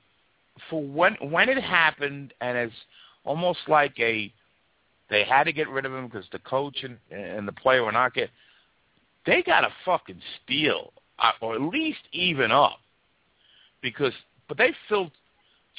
[0.69, 2.73] for when when it happened, and it's
[3.23, 4.31] almost like a
[5.09, 7.91] they had to get rid of him because the coach and and the player were
[7.91, 8.29] not getting.
[9.25, 12.79] They got to fucking steal, uh, or at least even up,
[13.81, 14.13] because
[14.47, 15.11] but they filled.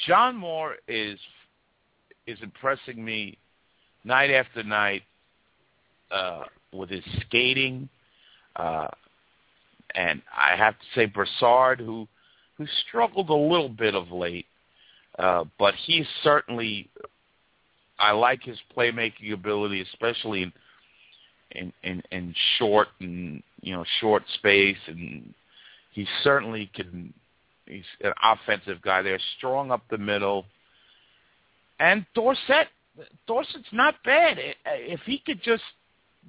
[0.07, 1.19] John Moore is
[2.27, 3.37] is impressing me
[4.03, 5.03] night after night
[6.11, 7.89] uh, with his skating,
[8.55, 8.87] uh,
[9.95, 12.07] and I have to say Brassard, who
[12.57, 14.45] who struggled a little bit of late,
[15.19, 16.89] uh, but he's certainly
[18.01, 20.53] I like his playmaking ability, especially in
[21.51, 25.33] in in, in short and you know short space, and
[25.91, 27.13] he certainly can.
[27.67, 29.01] He's an offensive guy.
[29.01, 30.45] They're strong up the middle,
[31.79, 32.67] and Dorsett.
[33.25, 34.37] Dorsett's not bad.
[34.65, 35.63] If he could just,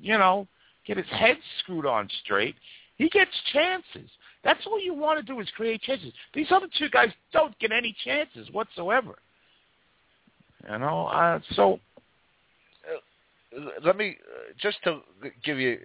[0.01, 0.47] you know,
[0.87, 2.55] get his head screwed on straight,
[2.99, 4.09] he gets chances.
[4.45, 6.13] That's all you want to do is create chances.
[6.35, 9.17] These other two guys don't get any chances whatsoever.
[10.71, 11.81] You know, uh, so
[13.85, 15.01] let me uh, just to
[15.45, 15.79] give you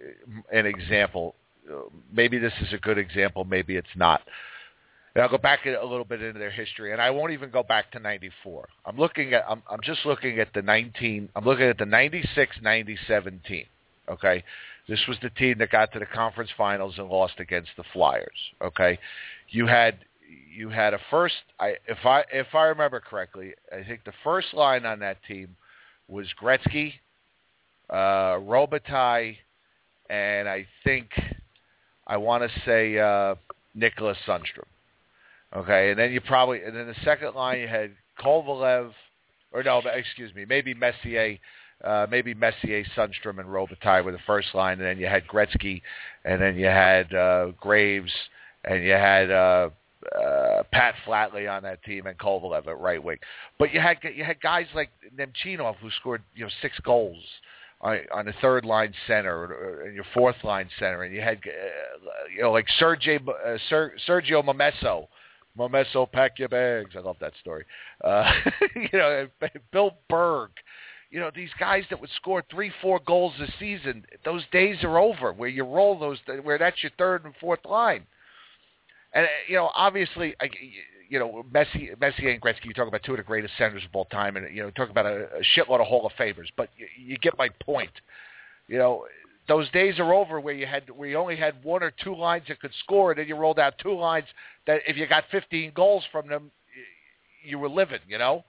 [0.52, 1.34] an example.
[1.70, 3.44] Uh, maybe this is a good example.
[3.44, 4.22] Maybe it's not.
[5.14, 7.62] And I'll go back a little bit into their history, and I won't even go
[7.62, 8.68] back to '94.
[8.86, 9.44] I'm looking at.
[9.48, 11.28] I'm, I'm just looking at the 19.
[11.34, 13.64] I'm looking at the '96-'97 team.
[14.08, 14.44] Okay,
[14.88, 18.28] this was the team that got to the conference finals and lost against the Flyers.
[18.62, 18.98] Okay,
[19.50, 21.34] you had you had a first.
[21.58, 25.56] I if I if I remember correctly, I think the first line on that team
[26.08, 26.94] was Gretzky,
[27.90, 29.36] uh, Robitaille,
[30.10, 31.08] and I think
[32.06, 33.34] I want to say uh,
[33.74, 34.64] Nicholas Sundstrom.
[35.56, 38.92] Okay, and then you probably and then the second line you had Kovalev,
[39.52, 41.38] or no, excuse me, maybe Messier,
[41.84, 45.80] uh, maybe Messier, Sundstrom, and Robitaille were the first line, and then you had Gretzky,
[46.24, 48.12] and then you had uh, Graves,
[48.64, 49.70] and you had uh,
[50.16, 53.18] uh, Pat Flatley on that team, and Kovalev at right wing.
[53.58, 57.22] But you had you had guys like Nemchinov who scored you know six goals
[57.80, 62.28] on, on the third line center and your fourth line center, and you had uh,
[62.34, 65.08] you know like Sergio uh, Ser, Sergio Momesso.
[65.58, 66.94] Momesso, pack your bags.
[66.96, 67.64] I love that story.
[68.04, 68.32] Uh,
[68.76, 69.26] you know,
[69.72, 70.50] Bill Berg.
[71.10, 74.98] You know, these guys that would score three, four goals a season, those days are
[74.98, 78.06] over where you roll those, where that's your third and fourth line.
[79.12, 80.50] And, uh, you know, obviously, I,
[81.08, 83.90] you know, Messi, Messi and Gretzky, you talk about two of the greatest centers of
[83.94, 86.68] all time, and, you know, talk about a, a shitload of Hall of Famers, but
[86.76, 87.90] you, you get my point.
[88.66, 89.06] You know,
[89.48, 92.44] those days are over where you had where you only had one or two lines
[92.48, 94.26] that could score, and then you rolled out two lines
[94.66, 96.50] that if you got 15 goals from them,
[97.42, 98.00] you were living.
[98.06, 98.44] You know,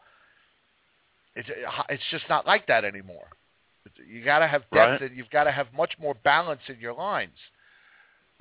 [1.35, 3.27] it's uh, it's just not like that anymore.
[4.05, 5.01] You got to have depth, Right.
[5.01, 7.37] and you've got to have much more balance in your lines.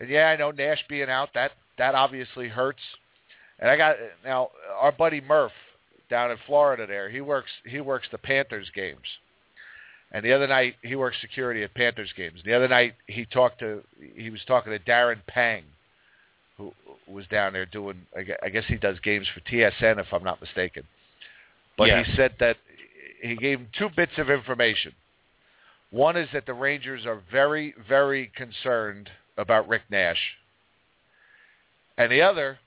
[0.00, 2.83] And yeah, I know Nash being out that that obviously hurts.
[3.59, 5.53] And I got now our buddy Murph
[6.11, 6.87] down in Florida.
[6.87, 9.07] There, he works he works the Panthers games.
[10.12, 12.41] And the other night he works security at Panthers games.
[12.45, 13.83] The other night he talked to
[14.14, 15.64] he was talking to Darren Pang,
[16.57, 16.73] who
[17.07, 18.07] was down there doing.
[18.17, 20.85] I guess he does games for TSN if I'm not mistaken.
[21.77, 22.03] But Yeah.
[22.03, 22.57] he said that
[23.23, 24.95] he gave him two bits of information.
[25.91, 30.37] One is that the Rangers are very very concerned about Rick Nash.
[31.99, 32.59] And the other,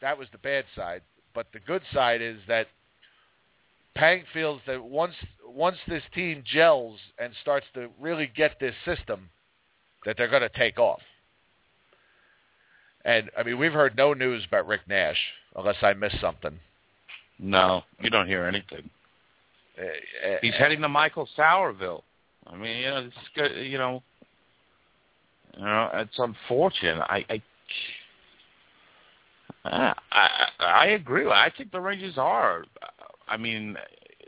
[0.00, 1.02] that was the bad side.
[1.34, 2.68] But the good side is that
[3.96, 5.14] Pang feels that once
[5.46, 9.28] once this team gels and starts to really get this system,
[10.04, 11.00] that they're going to take off.
[13.04, 15.18] And I mean, we've heard no news about Rick Nash,
[15.56, 16.58] unless I missed something.
[17.38, 18.90] No, you don't hear anything.
[19.80, 22.02] Uh, He's heading to Michael Sourville.
[22.46, 24.02] I mean, you know, this is good, you know,
[25.56, 27.00] you know, it's unfortunate.
[27.08, 27.42] I, I,
[29.64, 31.26] Ah, I, I, I agree.
[31.26, 32.64] I think the Rangers are.
[33.26, 33.76] I mean,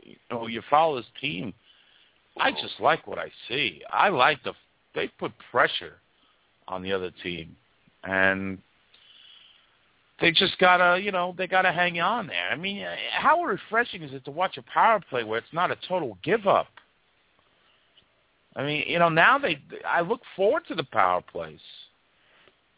[0.03, 1.53] you know, you follow this team.
[2.37, 3.81] I just like what I see.
[3.91, 4.53] I like the
[4.93, 5.95] they put pressure
[6.67, 7.55] on the other team,
[8.03, 8.57] and
[10.19, 12.49] they just gotta, you know, they gotta hang on there.
[12.51, 15.77] I mean, how refreshing is it to watch a power play where it's not a
[15.87, 16.67] total give up?
[18.55, 21.59] I mean, you know, now they, I look forward to the power plays.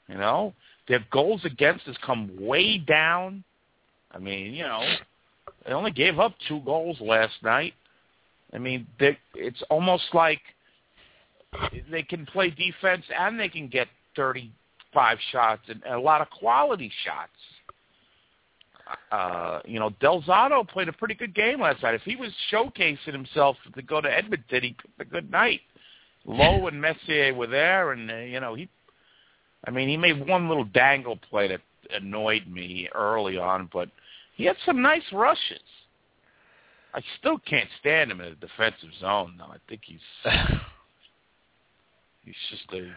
[0.08, 0.54] You know,
[0.88, 3.44] their goals against has come way down.
[4.12, 4.84] I mean, you know,
[5.66, 7.74] they only gave up two goals last night.
[8.54, 10.42] I mean, it's almost like
[11.90, 16.92] they can play defense and they can get 35 shots and a lot of quality
[17.04, 17.32] shots.
[19.12, 21.96] Uh, you know, Del Zotto played a pretty good game last night.
[21.96, 25.62] If he was showcasing himself to go to Edmonton, he picked a good night.
[26.26, 28.70] Lowe and Messier were there, and uh, you know he.
[29.66, 33.90] I mean, he made one little dangle play that annoyed me early on, but
[34.36, 35.60] he had some nice rushes.
[36.94, 39.46] I still can't stand him in a defensive zone, though.
[39.46, 40.00] I think he's
[42.24, 42.92] he's just a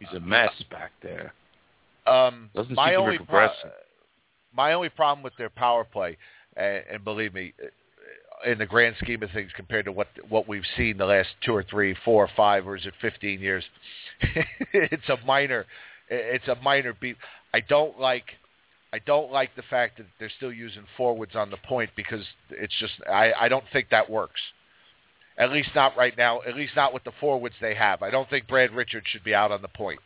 [0.00, 1.32] he's, a mess back there.
[2.06, 3.70] Um, Doesn't my seem to be only pro- progressing.
[4.52, 6.16] my only problem with their power play,
[6.56, 7.52] and, and believe me,
[8.46, 11.54] in the grand scheme of things, compared to what what we've seen the last two
[11.54, 13.64] or three, four or five, or is it fifteen years?
[14.72, 15.66] it's a minor,
[16.08, 17.16] it's a minor beat.
[17.52, 18.24] I don't like.
[18.90, 22.72] I don't like the fact that they're still using forwards on the point because it's
[22.80, 24.40] just I, I don't think that works.
[25.36, 26.40] At least not right now.
[26.40, 28.02] At least not with the forwards they have.
[28.02, 30.00] I don't think Brad Richards should be out on the point.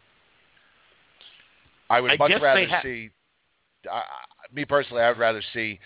[1.88, 3.11] I would I much rather ha- see.
[3.90, 4.03] Uh,
[4.53, 5.79] me personally, I would rather see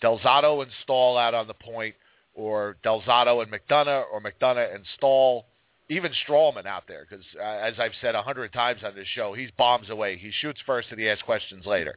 [0.00, 1.94] Del Zotto and Staal out on the point,
[2.34, 5.46] or Del Zotto and McDonagh, or McDonagh and Staal,
[5.88, 7.06] even Stralman out there.
[7.08, 10.16] Because uh, as I've said a hundred times on this show, he's bombs away.
[10.16, 11.96] He shoots first and he asks questions later.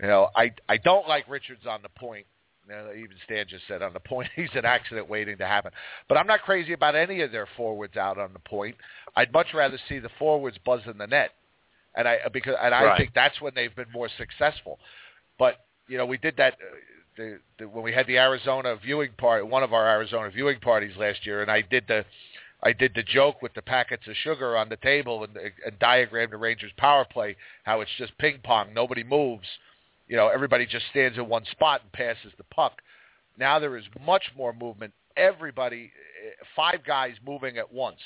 [0.00, 2.26] You know, I I don't like Richards on the point.
[2.68, 5.72] You know, even Stan just said on the point he's an accident waiting to happen.
[6.08, 8.76] But I'm not crazy about any of their forwards out on the point.
[9.16, 11.32] I'd much rather see the forwards buzzing the net,
[11.96, 12.96] and I because and I Right.
[12.98, 14.78] think that's when they've been more successful.
[15.38, 15.56] But
[15.88, 16.56] you know, we did that.
[17.20, 20.96] The, the, when we had the Arizona viewing party, one of our Arizona viewing parties
[20.96, 22.06] last year, and I did the,
[22.62, 26.32] I did the joke with the packets of sugar on the table and, and diagrammed
[26.32, 29.46] the Rangers power play, how it's just ping pong, nobody moves,
[30.08, 32.80] you know, everybody just stands in one spot and passes the puck.
[33.38, 34.94] Now there is much more movement.
[35.14, 35.92] Everybody,
[36.26, 38.00] eh, five guys moving at once,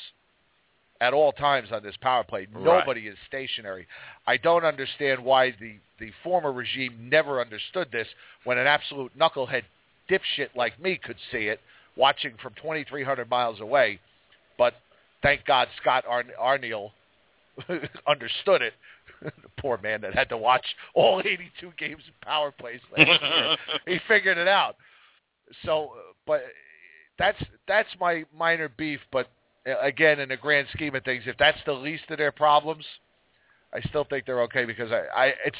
[1.00, 2.46] at all times on this power play.
[2.52, 2.78] Right.
[2.80, 3.86] Nobody is stationary.
[4.26, 8.08] I don't understand why the the former regime never understood this
[8.42, 9.62] when an absolute knucklehead
[10.10, 11.60] dipshit like me could see it
[11.96, 14.00] watching from 2,300 miles away.
[14.58, 14.74] But
[15.22, 16.90] thank God Scott Ar- Arniel
[18.08, 18.74] understood it.
[19.22, 19.30] the
[19.60, 23.56] poor man that had to watch all 82 games of power plays last year.
[23.86, 24.76] he figured it out.
[25.64, 26.42] So, uh, but
[27.18, 29.00] that's that's my minor beef.
[29.12, 29.28] But
[29.66, 32.84] again, in the grand scheme of things, if that's the least of their problems,
[33.72, 35.56] I still think they're okay because I, I it's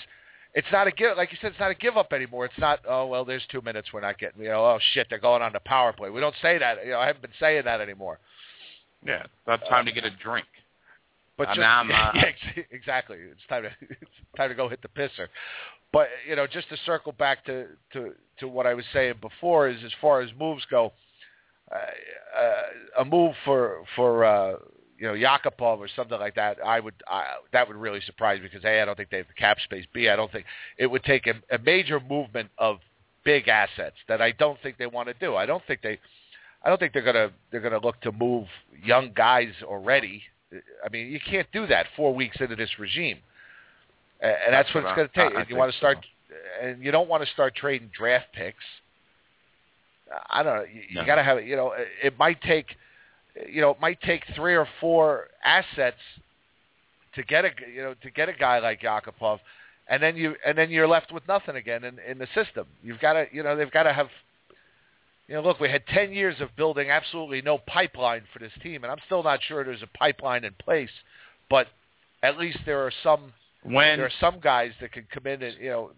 [0.55, 2.45] it's not a give like you said, it's not a give up anymore.
[2.45, 5.19] It's not oh well, there's two minutes we're not getting you know oh shit they're
[5.19, 6.11] going on the power play.
[6.11, 6.85] We don't say that.
[6.85, 8.19] You know I haven't been saying that anymore.
[9.05, 10.47] Yeah, about time to get a drink.
[11.37, 14.81] But Uh, just, I'm, uh, yeah, exactly, it's time to it's time to go hit
[14.83, 15.27] the pisser.
[15.93, 19.69] But you know, just to circle back to to to what I was saying before
[19.69, 20.91] is as far as moves go, uh,
[21.75, 24.57] uh, a move for for uh,
[24.99, 28.49] you know Yakupov or something like that, I would I, that would really surprise me
[28.49, 29.85] because a I don't think they have the cap space.
[29.93, 30.47] B I don't think
[30.79, 32.79] it would take a, a major movement of
[33.25, 35.37] big assets that I don't think they want to do.
[35.37, 35.99] I don't think they.
[36.63, 38.47] I don't think they're gonna they're gonna look to move
[38.83, 40.23] young guys already.
[40.85, 43.19] I mean, you can't do that four weeks into this regime,
[44.21, 45.37] and, and that's, That's what, what it's going to take.
[45.37, 45.81] I And you want to so.
[45.81, 46.07] start,
[46.63, 48.65] and you don't want to start trading draft picks.
[50.31, 50.65] I don't know.
[50.65, 51.01] You, No.
[51.01, 51.45] you got to have it.
[51.47, 51.75] you know.
[52.03, 52.77] It might take,
[53.49, 55.97] you know, it might take three or four assets
[57.15, 59.39] to get a you know to get a guy like Yakupov,
[59.89, 62.67] and then you and then you're left with nothing again in in the system.
[62.83, 64.09] You've got to you know they've got to have.
[65.27, 68.85] You know, look, we had 10 years of building absolutely no pipeline for this team,
[68.85, 70.91] and I'm still not sure there's a pipeline in place,
[71.49, 71.67] but
[72.23, 73.33] at least there are some
[73.63, 75.93] When there are some guys that can come in and, you know,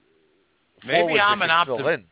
[0.86, 2.04] Maybe I'm an can fill optim- in.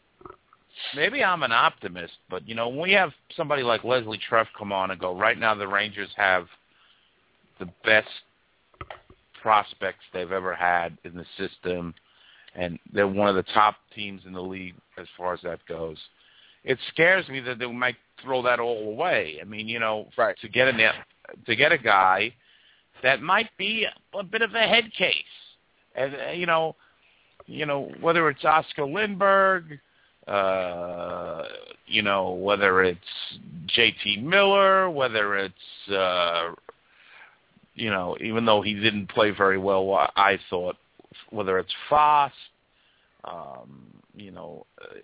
[0.95, 4.73] Maybe I'm an optimist, but you know, when we have somebody like Leslie Treff come
[4.73, 6.47] on and go, right now the Rangers have
[7.59, 8.09] the best
[9.41, 11.95] prospects they've ever had in the system,
[12.55, 15.99] and they're one of the top teams in the league as far as that goes.
[16.65, 19.39] It scares me that they might throw that all away.
[19.41, 20.37] I mean, you know, Right.
[20.41, 20.93] to get a
[21.47, 22.33] to get a guy
[23.03, 25.15] that might be a bit of a head case,
[25.95, 26.75] and uh, you know,
[27.47, 29.79] you know whether it's Oscar Lindberg,
[30.29, 31.45] uh,
[31.87, 32.99] you know whether it's
[33.67, 34.19] J.T.
[34.19, 36.53] Miller, whether it's uh,
[37.75, 40.77] you know even though he didn't play very well, I thought
[41.31, 42.33] whether it's Foss,
[43.25, 44.97] um, you know, uh,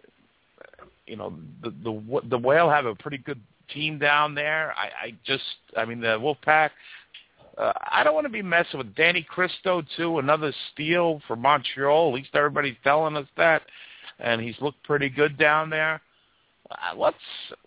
[1.07, 3.41] you know the the the Whale have a pretty good
[3.73, 4.73] team down there.
[4.77, 5.43] I, I just
[5.77, 6.71] I mean the Wolfpack.
[7.59, 10.19] Uh, I don't want to be messing with Danny Kristo too.
[10.19, 12.09] Another steal for Montreal.
[12.09, 13.63] At least everybody's telling us that,
[14.23, 16.01] and he's looked pretty good down there.
[16.71, 17.17] Uh, let's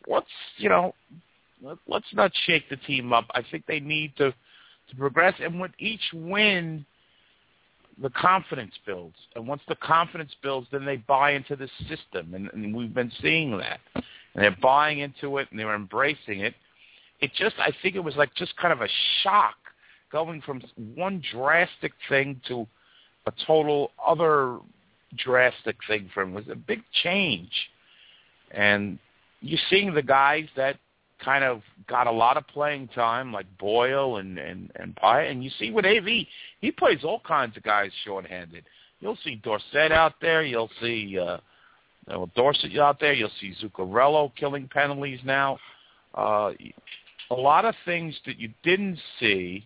[0.08, 0.28] let's
[0.58, 0.94] you know
[1.62, 3.26] let, let's not shake the team up.
[3.34, 4.34] I think they need to
[4.90, 6.86] to progress, and with each win,
[8.02, 9.16] the confidence builds.
[9.36, 13.12] And once the confidence builds, then they buy into the system, and, and we've been
[13.22, 13.80] seeing that.
[13.96, 14.04] And
[14.44, 16.56] they're buying into it, and they're embracing it.
[17.22, 18.90] It just, I think it was like just kind of a
[19.22, 19.56] shock
[20.12, 20.62] going from
[20.96, 22.68] one drastic thing to
[23.26, 24.60] a total other
[25.18, 26.32] drastic thing for him.
[26.32, 27.52] It was a big change.
[28.52, 29.00] And
[29.42, 30.78] you're seeing the guys that
[31.24, 35.32] kind of got a lot of playing time, like Boyle and and and Pyatt.
[35.32, 36.26] And you see with AV,
[36.62, 38.66] he plays all kinds of guys shorthanded.
[39.00, 40.44] You'll see Dorsett out there.
[40.44, 41.38] You'll see uh,
[42.08, 43.14] well, Dorsett out there.
[43.14, 45.58] You'll see Zuccarello killing penalties now.
[46.14, 46.52] Uh,
[47.32, 49.66] a lot of things that you didn't see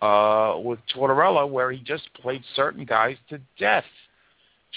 [0.00, 3.84] uh, with Tortorella, where he just played certain guys to death.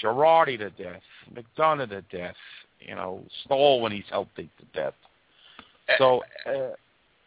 [0.02, 2.36] Girardi to death, McDonagh to death,
[2.80, 4.94] you know, Staal when he's healthy to death.
[5.98, 6.22] So,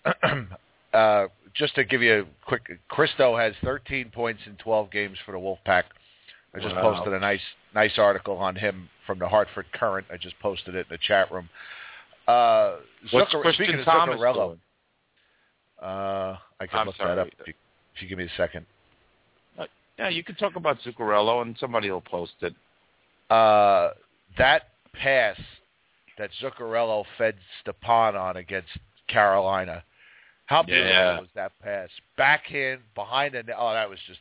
[0.06, 0.46] uh,
[0.98, 5.32] uh, just to give you a quick, Kristo has 13 points in 12 games for
[5.32, 5.84] the Wolfpack.
[6.54, 6.94] I just Wow.
[6.96, 7.42] posted a nice
[7.76, 10.08] nice article on him from the Hartford Courant.
[10.12, 11.50] I just posted it in the chat room.
[12.28, 12.78] Uh,
[13.12, 14.62] what's Zucker- Christian Thomas Zuccarello, doing?
[15.82, 17.16] uh, I can I'm look sorry.
[17.16, 17.54] that up if you,
[17.96, 18.66] if you give me a second.
[19.98, 22.54] Yeah, you could talk about Zuccarello, and somebody will post it.
[23.30, 23.92] Uh,
[24.38, 25.38] that pass
[26.18, 28.70] that Zuccarello fed Stepan on against
[29.08, 29.84] Carolina.
[30.48, 31.20] How beautiful Yeah.
[31.20, 31.90] was that pass?
[32.18, 33.56] Backhand behind the net.
[33.58, 34.20] Oh, that was just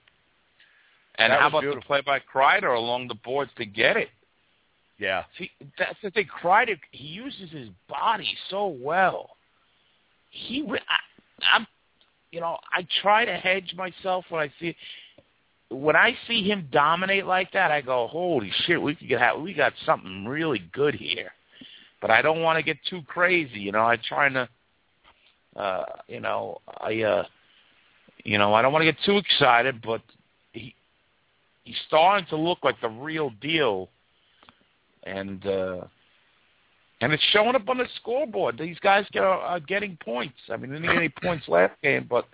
[1.19, 1.81] And how about beautiful.
[1.81, 4.11] the play by Kreider along the boards to get it?
[4.99, 5.25] yeah.
[5.39, 6.27] See, that's the thing.
[6.27, 9.37] Kreider, he uses his body so well.
[10.31, 10.99] He, I,
[11.55, 11.67] I'm,
[12.33, 14.77] you know, I try to hedge myself when I see,
[15.71, 17.71] when I see him dominate like that.
[17.71, 21.33] I go, holy shit, we could get, we got something really good here.
[22.01, 23.59] But I don't want to get too crazy.
[23.59, 24.49] You know, I'm trying to,
[25.57, 27.25] uh, you know, I, uh,
[28.25, 30.03] you know, I don't want to get too excited, but
[30.53, 30.75] he,
[31.65, 33.89] he's starting to look like the real deal
[35.05, 35.83] and uh,
[37.01, 38.59] and it's showing up on the scoreboard.
[38.59, 40.39] These guys get, are getting points.
[40.51, 42.27] I mean, they didn't get any points last game, but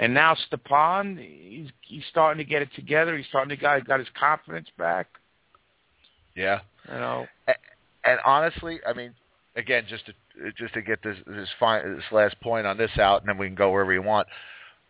[0.00, 3.16] and now Stepan, he's he's starting to get it together.
[3.16, 5.06] He's starting to got got his confidence back.
[6.34, 6.60] Yeah.
[6.88, 7.26] You know,
[8.04, 9.12] And honestly, I mean,
[9.56, 10.12] again, just to
[10.56, 13.46] just to get this this fine this last point on this out, and then we
[13.46, 14.26] can go wherever you want.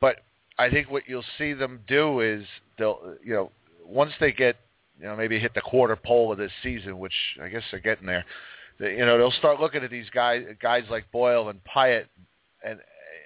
[0.00, 0.20] But
[0.58, 2.44] I think what you'll see them do is
[2.78, 3.50] they'll you know
[3.84, 4.56] once they get
[5.00, 8.06] you know maybe hit the quarter pole of this season, which I guess they're getting
[8.06, 8.24] there.
[8.78, 12.04] They, you know they'll start looking at these guys guys like Boyle and Pyatt,
[12.64, 12.78] and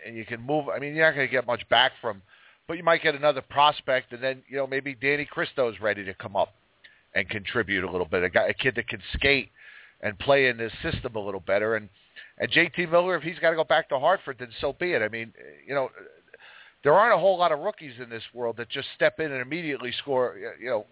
[0.05, 0.69] and you can move.
[0.69, 2.23] I mean, you're not going to get much back from,
[2.67, 6.15] but you might get another prospect, and then you know maybe Danny Kristo's ready to
[6.15, 6.53] come up
[7.15, 8.23] and contribute a little bit.
[8.23, 9.51] A guy, a kid that can skate
[10.01, 11.77] and play in this system a little better.
[11.77, 11.89] And
[12.39, 15.03] and JT Miller, if he's got to go back to Hartford, then so be it.
[15.03, 15.33] I mean,
[15.67, 15.91] you know,
[16.83, 19.41] there aren't a whole lot of rookies in this world that just step in and
[19.41, 20.37] immediately score.
[20.61, 20.87] You know,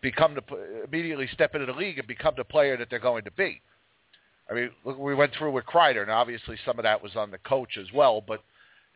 [0.00, 3.30] become the immediately step into the league and become the player that they're going to
[3.32, 3.60] be.
[4.50, 7.30] I mean, look, we went through with Kreider, and obviously some of that was on
[7.30, 8.20] the coach as well.
[8.20, 8.42] But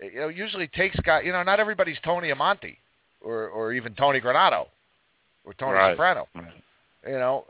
[0.01, 1.23] you know, usually takes guys.
[1.25, 2.77] You know, not everybody's Tony Amonte
[3.21, 4.67] or or even Tony Granato
[5.45, 5.93] or Tony Right.
[5.93, 6.29] Soprano.
[7.07, 7.45] You know,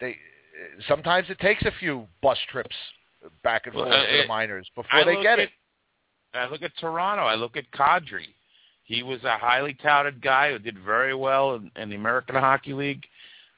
[0.00, 0.16] they
[0.88, 2.76] sometimes it takes a few bus trips
[3.42, 5.50] back and Well, forth uh, to the minors before I they get at, it.
[6.34, 7.22] I look at Toronto.
[7.22, 8.26] I look at Kadri.
[8.84, 12.74] He was a highly touted guy who did very well in, in the American Hockey
[12.74, 13.04] League,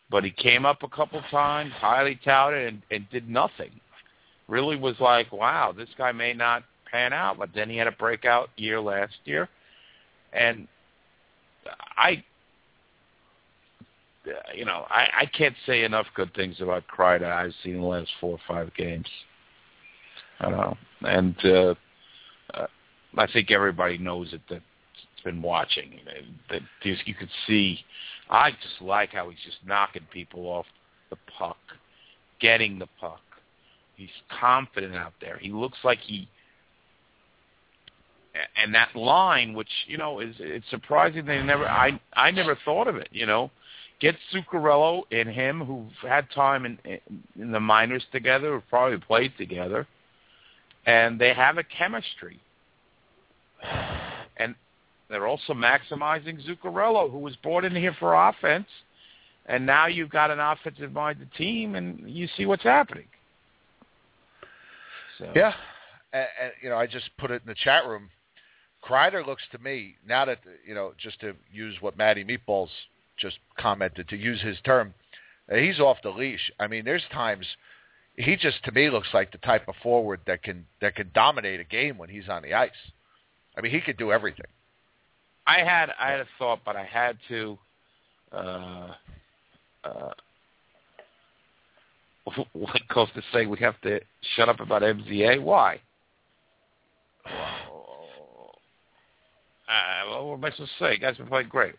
[0.09, 3.73] but he came up a couple times, highly touted, and, and did nothing.
[4.47, 6.62] Really was like, wow, this guy may not
[6.97, 9.49] pan out, but then he had a breakout year last year,
[10.32, 10.66] and
[11.97, 12.24] I
[14.55, 18.11] you know, I, I can't say enough good things about Kreider I've seen the last
[18.20, 19.07] four or five games.
[20.40, 21.74] I know, and uh,
[22.55, 22.66] uh,
[23.16, 24.62] I think everybody knows it that's
[25.24, 26.01] been watching.
[26.51, 27.78] That you could see.
[28.28, 30.66] I just like how he's just knocking people off
[31.11, 31.59] the puck,
[32.40, 33.20] getting the puck.
[33.94, 35.38] He's confident out there.
[35.40, 36.28] He looks like he
[38.57, 41.68] and that line, which you know is it's surprising they never.
[41.68, 43.09] I I never thought of it.
[43.11, 43.51] You know,
[44.01, 46.78] get Zuccarello and him who've had time in
[47.39, 49.87] in the minors together, who've probably played together,
[50.87, 52.41] and they have a chemistry.
[54.39, 54.55] And
[55.09, 58.66] they're also maximizing Zuccarello, who was brought in here for offense,
[59.47, 63.07] and now you've got an offensive-minded team, and you see what's happening.
[65.18, 65.32] So.
[65.34, 65.55] Yeah,
[66.12, 68.11] and, and you know, I just put it in the chat room.
[68.87, 72.68] Kreider looks to me now that you know, just to use what Matty Meatballs
[73.18, 74.95] just commented, to use his term,
[75.51, 76.53] uh, he's off the leash.
[76.61, 77.47] I mean, there's times
[78.16, 81.61] he just to me looks like the type of forward that can that can dominate
[81.61, 82.70] a game when he's on the ice.
[83.57, 84.47] I mean, he could do everything.
[85.47, 87.59] I had I had a thought, but I had to.
[88.32, 88.95] Uh,
[89.84, 90.11] uh,
[92.53, 94.01] what goes to say we have to
[94.34, 95.41] shut up about MZA?
[95.41, 95.80] Why?
[99.69, 100.99] Uh, well, what am I supposed to say?
[100.99, 101.75] Guys been playing great.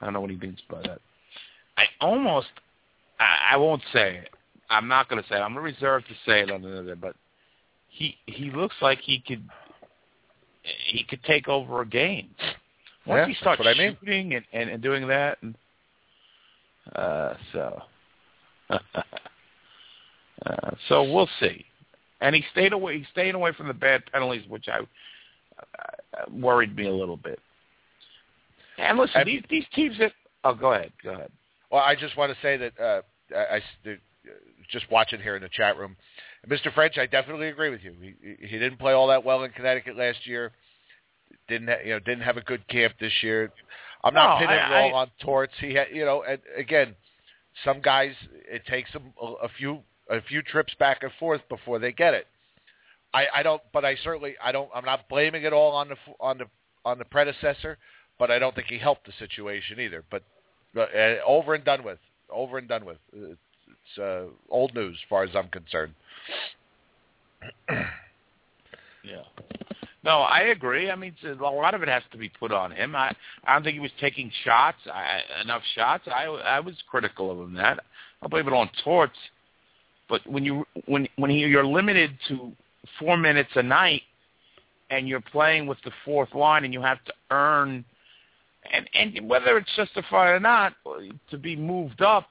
[0.00, 1.00] I don't know what he means by that.
[1.76, 2.48] I almost,
[3.18, 4.30] I, I won't say it.
[4.70, 5.40] I'm not going to say it.
[5.40, 6.96] I'm going to reserve to say it on another.
[6.96, 7.14] But
[7.88, 9.48] he he looks like he could
[10.86, 12.28] he could take over a game
[13.06, 13.96] once yeah, he starts what I mean.
[14.00, 15.38] shooting and, and and doing that.
[15.42, 15.56] And,
[16.94, 17.82] uh, so
[18.70, 18.80] uh,
[20.88, 21.64] so we'll see.
[22.20, 22.98] And he stayed away.
[22.98, 25.95] He's staying away from the bad penalties, which I uh,
[26.30, 27.38] worried me a little bit.
[28.78, 30.12] And listen, these these teams that
[30.44, 31.30] oh, go ahead, go ahead.
[31.70, 33.02] Well, I just want to say that uh,
[33.34, 33.60] I, I
[34.70, 35.96] just watching here in the chat room,
[36.48, 36.72] Mr.
[36.74, 36.98] French.
[36.98, 37.94] I definitely agree with you.
[38.00, 40.52] He, he didn't play all that well in Connecticut last year.
[41.48, 41.98] Didn't ha- you know?
[42.00, 43.50] Didn't have a good camp this year.
[44.04, 45.54] I'm not No, pinning I- it all I- on Torts.
[45.60, 46.94] He had, you know, and again,
[47.64, 48.12] some guys
[48.50, 52.14] it takes them a, a few a few trips back and forth before they get
[52.14, 52.26] it.
[53.14, 54.68] I, I don't, but I certainly I don't.
[54.74, 56.46] I'm not blaming it all on the on the
[56.84, 57.78] on the predecessor,
[58.18, 60.04] but I don't think he helped the situation either.
[60.10, 60.22] But
[60.76, 61.98] uh, over and done with.
[62.30, 62.98] Over and done with.
[63.12, 63.38] It's,
[63.68, 65.94] it's uh, old news as far as I'm concerned.
[69.06, 69.22] Yeah.
[70.04, 70.90] No, I agree.
[70.90, 72.94] I mean, a lot of it has to be put on him.
[72.94, 76.04] I I don't think he was taking shots, I, enough shots.
[76.06, 77.80] I I was critical of him that.
[78.22, 79.16] I'll blame it on Torts.
[80.08, 82.52] But when you when when he, you're limited to
[82.98, 84.02] four minutes a night,
[84.90, 87.84] and you're playing with the fourth line, and you have to earn,
[88.72, 90.74] and and whether it's justified or not,
[91.30, 92.28] to be moved up,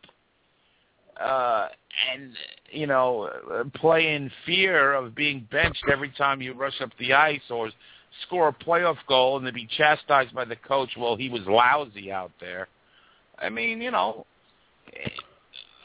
[1.19, 1.67] uh,
[2.13, 2.33] and
[2.71, 3.29] you know,
[3.75, 7.71] play in fear of being benched every time you rush up the ice or
[8.25, 10.91] score a playoff goal and to be chastised by the coach.
[10.97, 12.67] Well, he was lousy out there.
[13.39, 14.25] I mean, you know,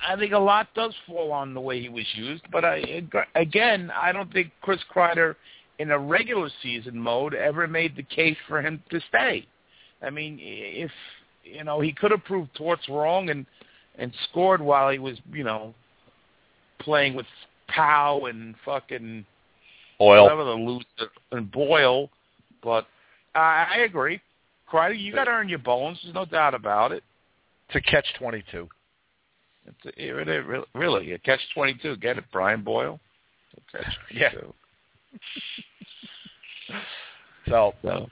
[0.07, 2.43] I think a lot does fall on the way he was used.
[2.51, 3.03] But I,
[3.35, 5.37] again, I don't think Chris Kreider
[5.79, 9.47] in a regular season mode ever made the case for him to stay.
[10.03, 10.91] I mean, if
[11.45, 13.47] you know, he could have proved Torts wrong and
[13.99, 15.75] and scored while he was, you know,
[16.79, 17.27] playing with
[17.69, 19.25] Pow and fucking
[20.01, 20.23] Oil.
[20.25, 22.09] whatever the loser and Boyle.
[22.63, 22.87] But
[23.35, 24.21] I, I agree,
[24.71, 25.99] Kreider, you got to earn your bones.
[26.03, 27.03] There's no doubt about it.
[27.73, 28.69] To catch 22.
[29.67, 31.97] It's a, it, it, really a catch twenty two.
[31.97, 33.01] Get it, Brian Boyle.
[34.13, 34.31] Yeah.
[34.31, 34.55] 22.
[37.49, 38.11] So, So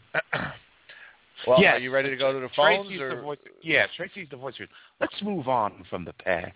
[1.46, 1.76] well, Yes.
[1.76, 2.86] are you ready to go to the phones?
[2.86, 3.14] Tracy's or?
[3.16, 3.38] the voice.
[3.62, 4.54] Yeah, Tracy's the voice.
[5.00, 6.52] Let's move on from the past.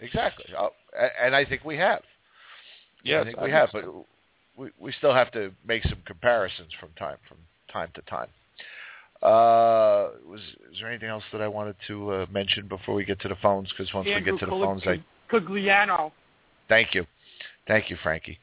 [0.00, 0.46] Exactly.
[0.56, 0.68] Uh,
[1.22, 2.02] and I think we have.
[3.02, 4.06] Yes, I think we have, think but
[4.56, 7.38] we we still have to make some comparisons from time from
[7.72, 8.28] time to time.
[9.24, 13.18] Uh, was is there anything else that I wanted to uh, mention before we get
[13.20, 13.70] to the phones?
[13.70, 15.02] Because once we get to the phones, I
[15.32, 16.12] Cogliano.
[16.68, 17.06] thank you,
[17.66, 18.38] thank you, Frankie.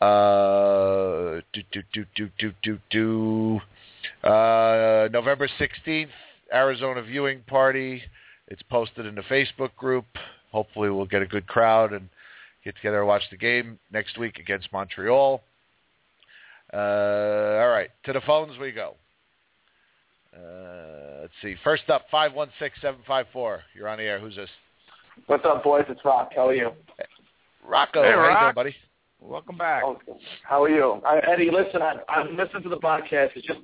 [0.00, 3.60] Uh, do do do do do do do.
[4.26, 6.10] Uh, November sixteenth,
[6.52, 8.02] Arizona viewing party.
[8.48, 10.06] It's posted in the Facebook group.
[10.50, 12.08] Hopefully, we'll get a good crowd and
[12.64, 15.42] get together and watch the game next week against Montreal.
[16.72, 18.94] Uh, all right, to the phones we go.
[20.34, 21.54] Uh, let's see.
[21.62, 23.60] First up, five one six seven five four.
[23.74, 24.18] You're on the air.
[24.18, 24.48] Who's this?
[25.26, 25.84] What's up, boys?
[25.88, 26.30] It's Rock.
[26.34, 26.70] How are you?
[27.66, 28.02] Rocco.
[28.02, 28.54] Hey, How you doing, Rock.
[28.54, 28.74] buddy?
[29.20, 29.82] Welcome back.
[29.84, 30.00] Oh,
[30.42, 31.00] how are you?
[31.06, 33.30] I, Eddie, listen, I, I'm listening to the podcast.
[33.36, 33.60] It's just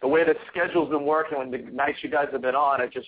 [0.00, 1.38] the way the schedule's been working.
[1.38, 3.06] When the nights you guys have been on, I just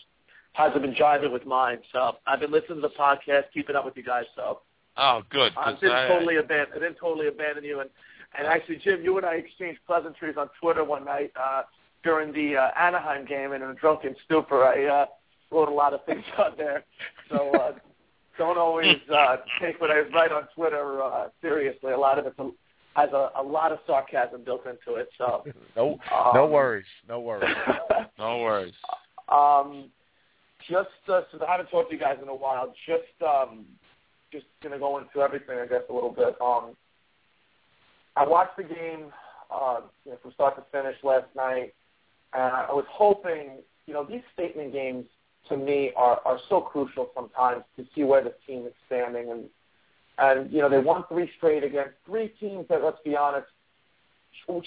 [0.53, 1.79] hasn't been jiving with mine.
[1.93, 4.25] So I've been listening to the podcast, keeping up with you guys.
[4.37, 4.61] So
[4.99, 5.53] Oh, good.
[5.57, 6.69] I 'cause didn't I- totally abandon.
[6.77, 7.81] I didn't totally abandon you.
[7.81, 7.89] And
[8.39, 11.63] and actually, Jim, you and I exchanged pleasantries on Twitter one night uh,
[12.03, 15.07] during the uh, Anaheim game, and in a drunken stupor, I uh,
[15.51, 16.85] wrote a lot of things on there.
[17.31, 17.73] So uh,
[18.39, 21.93] don't always uh, take what I write on Twitter uh, seriously.
[21.93, 22.35] A lot of it
[22.95, 25.09] has a, a lot of sarcasm built into it.
[25.19, 25.45] So
[25.77, 25.99] No,
[26.35, 27.55] no Um, worries, no worries.
[28.19, 28.75] no worries.
[29.29, 29.91] Um,
[30.69, 33.65] just uh, since I haven't talked to you guys in a while, just um,
[34.31, 36.37] just gonna go into everything, I guess, a little bit.
[36.41, 36.77] Um,
[38.17, 39.13] I watched the game
[39.51, 41.75] uh, you know, from start to finish last night,
[42.35, 45.07] and I was hoping, you know, these statement games
[45.49, 49.45] to me are are so crucial sometimes to see where the team is standing, and
[50.19, 53.47] and you know they won three straight against three teams that, let's be honest,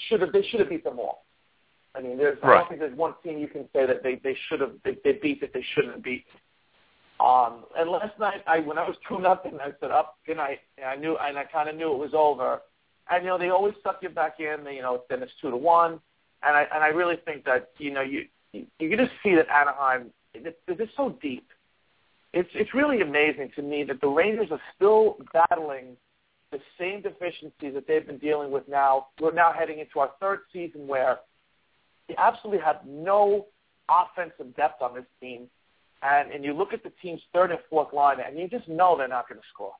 [0.08, 1.24] should have they should have beat them all.
[1.94, 4.36] I mean, there's I don't think there's one team you can say that they they
[4.48, 6.24] should have they, they beat that they shouldn't have beat.
[7.18, 10.58] Um, and last night, I when I was two nothing, I said up good night.
[10.76, 12.60] And I knew and I kind of knew it was over.
[13.10, 14.64] And you know they always suck you back in.
[14.64, 16.00] They, you know then it's two to one.
[16.42, 19.48] And I and I really think that you know you you, can just see that
[19.48, 21.48] Anaheim just so deep.
[22.32, 25.96] It's it's really amazing to me that the Rangers are still battling
[26.52, 29.08] the same deficiencies that they've been dealing with now.
[29.20, 31.18] We're now heading into our third season where
[32.08, 33.46] they absolutely have no
[33.88, 35.48] offensive depth on this team.
[36.02, 38.96] And and you look at the team's third and fourth line, and you just know
[38.96, 39.72] they're not going to score.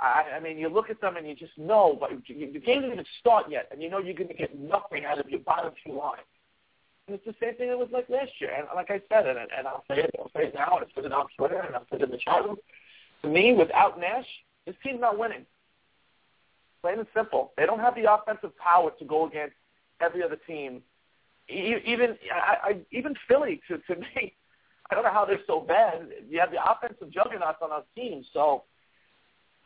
[0.00, 2.80] I, I mean, you look at them and you just know, but you- the game
[2.80, 5.40] didn't even start yet, and you know you're going to get nothing out of your
[5.40, 6.22] bottom two lines.
[7.06, 8.52] And it's the same thing it was like last year.
[8.56, 10.92] And like I said, and, and I'll say it, I'll say it now, and it's
[10.92, 12.56] put it on Twitter, and I'll put it in the chat room.
[13.22, 14.26] To me, without Nash,
[14.66, 15.44] this team's not winning.
[16.82, 17.52] Plain and simple.
[17.58, 19.56] They don't have the offensive power to go against
[20.00, 20.82] every other team.
[21.48, 24.34] Even I, I, even Philly, to to me,
[24.90, 26.08] I don't know how they're so bad.
[26.28, 28.64] You have the offensive juggernauts on our team, so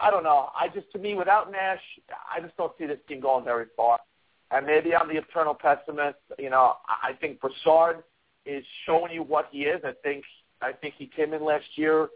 [0.00, 0.50] I don't know.
[0.58, 1.80] I just, to me, without Nash,
[2.34, 3.98] I just don't see this team going very far.
[4.50, 6.18] And maybe I'm the eternal pessimist.
[6.38, 8.02] You know, I think Brassard
[8.46, 9.80] is showing you what he is.
[9.84, 10.24] I think
[10.60, 12.08] I think he came in last year,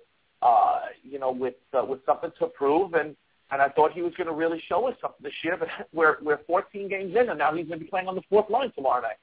[0.42, 3.16] uh, you know, with uh, with something to prove, and
[3.50, 5.56] and I thought he was going to really show us something this year.
[5.58, 8.22] But we're we're 14 games in, and now he's going to be playing on the
[8.28, 9.16] fourth line tomorrow night.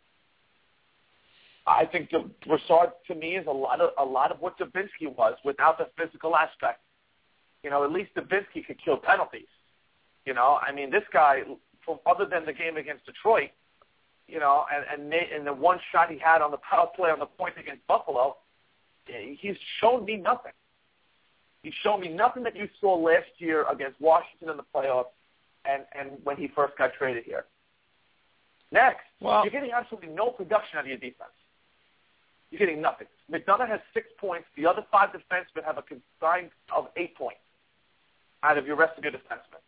[1.68, 2.12] I think
[2.45, 5.88] Brassard to me is a lot of a lot of what Dubinsky was without the
[5.97, 6.82] physical aspect.
[7.66, 9.47] You know, at least Dubinsky could kill penalties.
[10.24, 11.41] You know, I mean, this guy,
[11.84, 13.49] from other than the game against Detroit,
[14.28, 17.09] you know, and and, Nate, and the one shot he had on the power play
[17.09, 18.38] on the point against Buffalo,
[19.09, 20.51] eh, he's shown me nothing.
[21.63, 25.05] He's shown me nothing that you saw last year against Washington in the playoffs,
[25.68, 27.45] and and when he first got traded here.
[28.72, 31.34] Next, Well- you're getting absolutely no production out of your defense.
[32.51, 33.07] You're getting nothing.
[33.32, 34.47] McDonagh has six points.
[34.55, 37.39] The other five defensemen have a combined of eight points
[38.46, 39.62] out of your rest of your defensemen.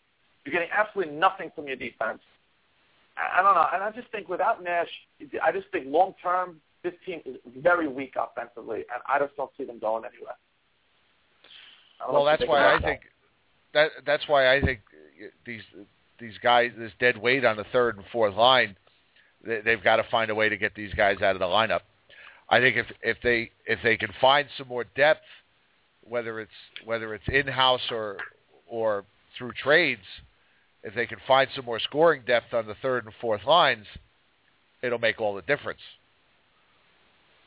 [0.46, 2.22] You're getting absolutely nothing from your defense.
[3.18, 3.68] I I don't know.
[3.74, 4.90] And I just think without Nash,
[5.44, 9.52] I just think long term, this team is very weak offensively, and I just don't
[9.58, 10.36] see them going anywhere.
[12.00, 12.84] I don't know Well, that's why I that.
[12.84, 13.02] think
[13.74, 14.80] that that's why I think
[15.46, 15.64] these
[16.20, 18.76] these guys, this dead weight on the third and fourth line,
[19.46, 21.82] they, they've got to find a way to get these guys out of the lineup.
[22.50, 25.26] I think if if they if they can find some more depth,
[26.04, 26.52] whether it's
[26.86, 28.18] whether it's in house or
[28.70, 29.05] or
[29.38, 30.01] through trades,
[30.84, 33.86] if they can find some more scoring depth on the third and fourth lines,
[34.82, 35.82] it'll make all the difference.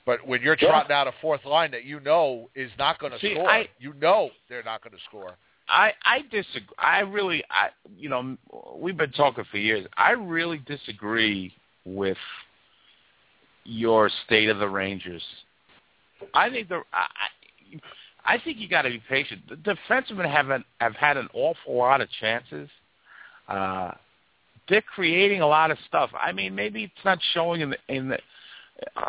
[0.05, 0.69] But when you're Yeah.
[0.69, 3.93] trotting out a fourth line that you know is not going to score, I- you
[3.95, 5.37] know they're not going to score.
[5.69, 6.75] I I disagree.
[6.79, 8.37] I really, I you know,
[8.75, 9.87] we've been talking for years.
[9.97, 11.55] I really disagree
[11.85, 12.19] with
[13.65, 15.25] your state of the Rangers.
[16.35, 17.07] I think the I
[18.25, 19.43] I think you got to be patient.
[19.49, 22.69] The defensemen haven't have had an awful lot of chances.
[23.49, 23.93] Uh,
[24.69, 26.11] they're creating a lot of stuff.
[26.19, 28.19] I mean, maybe it's not showing in the in the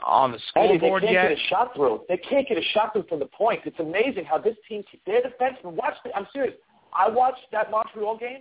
[0.05, 1.29] on the Eddie, they can't yet.
[1.29, 2.01] get a shot through.
[2.09, 3.61] They can't get a shot through from the point.
[3.65, 5.93] It's amazing how this team, their defensemen, watch.
[6.03, 6.55] The, I'm serious.
[6.93, 8.39] I watched that Montreal game.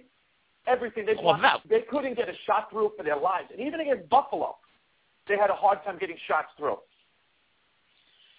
[0.67, 3.61] Everything they Well, watched, that- they couldn't get a shot through for their lives, and
[3.61, 4.57] even against Buffalo,
[5.29, 6.79] they had a hard time getting shots through.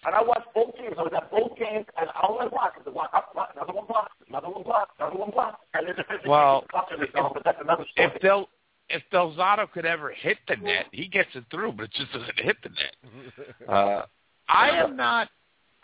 [0.04, 0.94] And I watched both games.
[0.98, 3.86] I was at both games, and all I watched was one up, block, another one
[3.86, 6.88] block, another one block, another one block, and their defensemen Well, can't get the puck
[6.92, 8.10] in the zone, but that's another story.
[8.14, 8.48] if Del
[8.88, 12.12] if Del Zotto could ever hit the net, he gets it through, but it just
[12.12, 13.46] doesn't hit the net.
[13.68, 14.04] Uh,
[14.48, 15.28] I am not.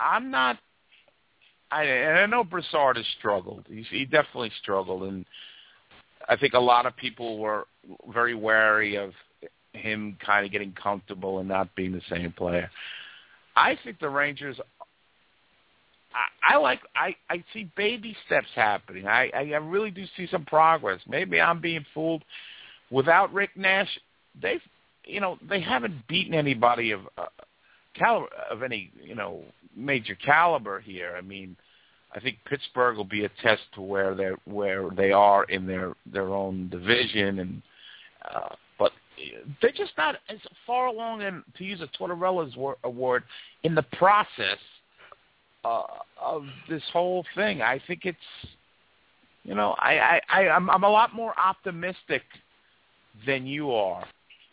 [0.00, 0.58] I'm not.
[1.70, 3.66] I and I know Brassard has struggled.
[3.68, 5.24] He's, he definitely struggled, and
[6.28, 7.66] I think a lot of people were
[8.12, 9.12] very wary of
[9.72, 12.70] him kind of getting comfortable and not being the same player.
[13.58, 14.58] I think the Rangers
[16.14, 19.06] I, I like I I see baby steps happening.
[19.06, 21.00] I I really do see some progress.
[21.08, 22.22] Maybe I'm being fooled.
[22.90, 23.88] Without Rick Nash,
[24.40, 24.62] they've
[25.04, 27.26] you know they haven't beaten anybody of uh,
[27.94, 29.42] caliber of any you know
[29.76, 31.14] major caliber here.
[31.16, 31.56] I mean,
[32.14, 35.94] I think Pittsburgh will be a test to where they where they are in their
[36.06, 37.62] their own division, and
[38.34, 38.54] uh,
[39.60, 42.54] they're just not as far along in to use a Tortorella's
[42.84, 43.24] award
[43.62, 44.58] in the process
[45.64, 45.82] uh,
[46.20, 47.62] of this whole thing.
[47.62, 48.18] I think it's
[49.44, 52.22] you know I I, I I'm, I'm a lot more optimistic
[53.26, 54.04] than you are.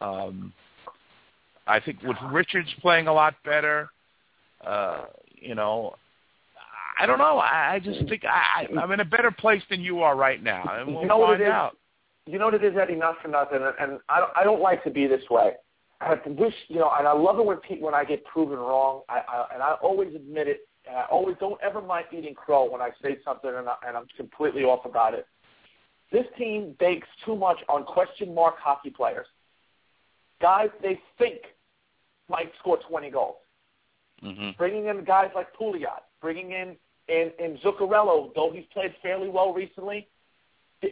[0.01, 0.53] Um,
[1.67, 3.89] I think with Richards playing a lot better,
[4.65, 5.05] uh,
[5.35, 5.95] you know,
[6.99, 7.37] I don't know.
[7.39, 10.41] I, I just think I, I, I'm in a better place than you are right
[10.41, 11.77] now, and we'll you know find out.
[12.27, 12.95] You know what it is, Eddie?
[12.95, 15.53] Not for nothing, and, and I don't, I don't like to be this way.
[16.01, 19.01] I wish, you know, and I love it when people, when I get proven wrong,
[19.09, 20.67] I, I, and I always admit it.
[20.87, 23.97] And I always don't ever mind eating crow when I say something and, I, and
[23.97, 25.25] I'm completely off about it.
[26.11, 29.25] This team bakes too much on question mark hockey players.
[30.41, 31.39] Guys they think
[32.29, 33.37] might score 20 goals.
[34.23, 34.51] Mm-hmm.
[34.57, 36.75] Bringing in guys like Pouliot, bringing in
[37.07, 40.07] in, in Zuccarello, though he's played fairly well recently,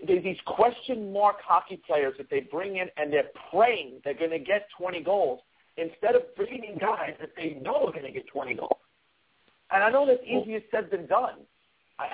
[0.07, 4.39] these question mark hockey players that they bring in and they're praying they're going to
[4.39, 5.39] get 20 goals
[5.77, 8.77] instead of bringing in guys that they know are going to get 20 goals.
[9.71, 11.39] And I know that's easier said than done.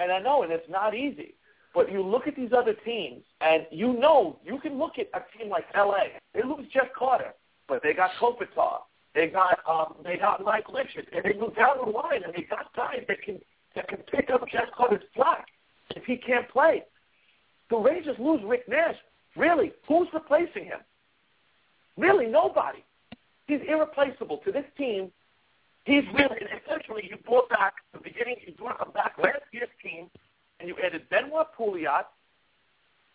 [0.02, 1.36] And I know, and it's not easy.
[1.74, 5.38] But you look at these other teams, and you know you can look at a
[5.38, 6.20] team like L.A.
[6.34, 7.34] They lose Jeff Carter,
[7.68, 8.80] but they got Kopitar.
[9.14, 12.44] They got um, they got Mike Richards, and they move down the line, and they
[12.44, 13.40] got guys that can
[13.76, 15.46] that can pick up Jeff Carter's slack
[15.96, 16.84] if he can't play.
[17.70, 18.96] The Rangers lose Rick Nash.
[19.36, 20.80] Really, who's replacing him?
[21.98, 22.84] Really, nobody.
[23.48, 25.12] He's irreplaceable to this team.
[25.86, 28.38] He's really, essentially, you brought back the beginning.
[28.46, 30.10] You brought back last year's team,
[30.60, 32.06] and you added Benoit Pouliot,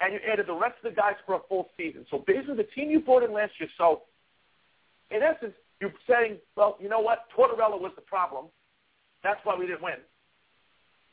[0.00, 2.06] and you added the rest of the guys for a full season.
[2.10, 3.68] So basically, the team you brought in last year.
[3.78, 4.02] So,
[5.10, 7.26] in essence, you're saying, well, you know what?
[7.36, 8.46] Tortorella was the problem.
[9.22, 9.94] That's why we didn't win.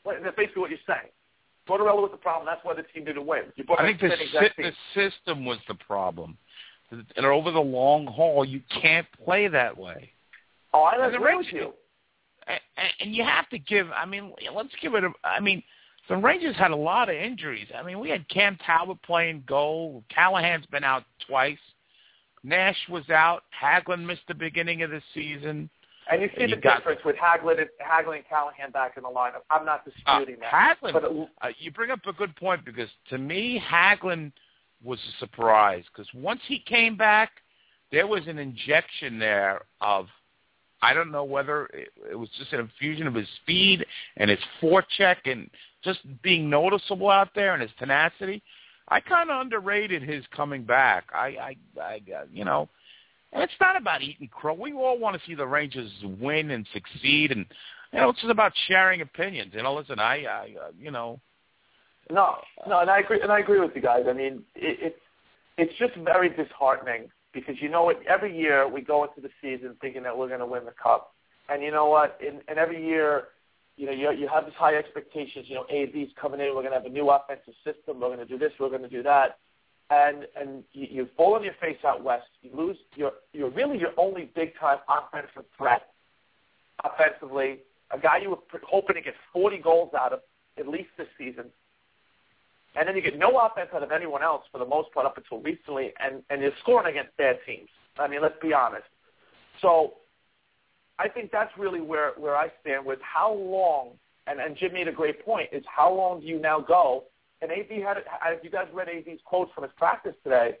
[0.04, 1.10] That's basically what you're saying.
[1.68, 2.46] Tortorella was the problem.
[2.46, 3.42] That's why the team didn't win.
[3.56, 6.36] You I think the, si- the system was the problem.
[7.16, 10.12] And over the long haul, you can't play that way.
[10.74, 11.72] Oh, I agree with Rangers- you.
[12.46, 12.60] And,
[13.00, 13.86] and you have to give.
[13.96, 15.04] I mean, let's give it.
[15.04, 15.62] A, I mean,
[16.08, 17.68] the Rangers had a lot of injuries.
[17.76, 20.02] I mean, we had Cam Talbot playing goal.
[20.12, 21.58] Callahan's been out twice.
[22.42, 23.44] Nash was out.
[23.62, 25.70] Hagelin missed the beginning of the season.
[26.10, 28.96] And you see And the you got- difference with Hagelin and, Hagelin and Callahan back
[28.96, 29.42] in the lineup.
[29.50, 30.52] I'm not Uh, disputing that.
[30.52, 34.32] Hagelin, But it, uh, you bring up a good point because to me, Hagelin
[34.82, 37.30] was a surprise because once he came back,
[37.90, 40.08] there was an injection there of
[40.84, 43.86] I don't know whether it, it was just an infusion of his speed
[44.16, 45.48] and his forecheck and
[45.84, 48.42] just being noticeable out there and his tenacity.
[48.88, 51.04] I kind of underrated his coming back.
[51.14, 52.68] I, I, I, uh, you know,
[53.32, 54.54] and it's not about eating crow.
[54.54, 57.46] We all want to see the Rangers win and succeed, and
[57.92, 59.52] you know, it's just about sharing opinions.
[59.54, 61.20] You know, listen, I, I, uh, you know,
[62.10, 62.36] no,
[62.68, 63.20] no, and I agree.
[63.20, 64.04] And I agree with you guys.
[64.08, 65.00] I mean, it, it's
[65.58, 68.00] it's just very disheartening because you know what?
[68.06, 71.14] Every year we go into the season thinking that we're going to win the cup,
[71.48, 72.18] and you know what?
[72.20, 73.28] In, and every year,
[73.76, 75.46] you know, you you have this high expectations.
[75.48, 76.48] You know, AV's coming in.
[76.48, 78.00] We're going to have a new offensive system.
[78.00, 78.52] We're going to do this.
[78.60, 79.38] We're going to do that.
[79.92, 82.28] And and you, you fall on your face out west.
[82.40, 82.78] You lose.
[82.94, 85.88] You're you're really your only big time offensive threat.
[86.82, 87.58] Offensively,
[87.90, 90.20] a guy you were hoping to get 40 goals out of
[90.58, 91.46] at least this season.
[92.74, 95.18] And then you get no offense out of anyone else for the most part up
[95.18, 97.68] until recently, and, and you're scoring against bad teams.
[97.98, 98.86] I mean, let's be honest.
[99.60, 99.94] So
[100.98, 103.90] I think that's really where, where I stand with how long,
[104.26, 107.04] and, and Jim made a great point, is how long do you now go?
[107.42, 110.52] And AV had, if you guys read AV's quotes from his practice today,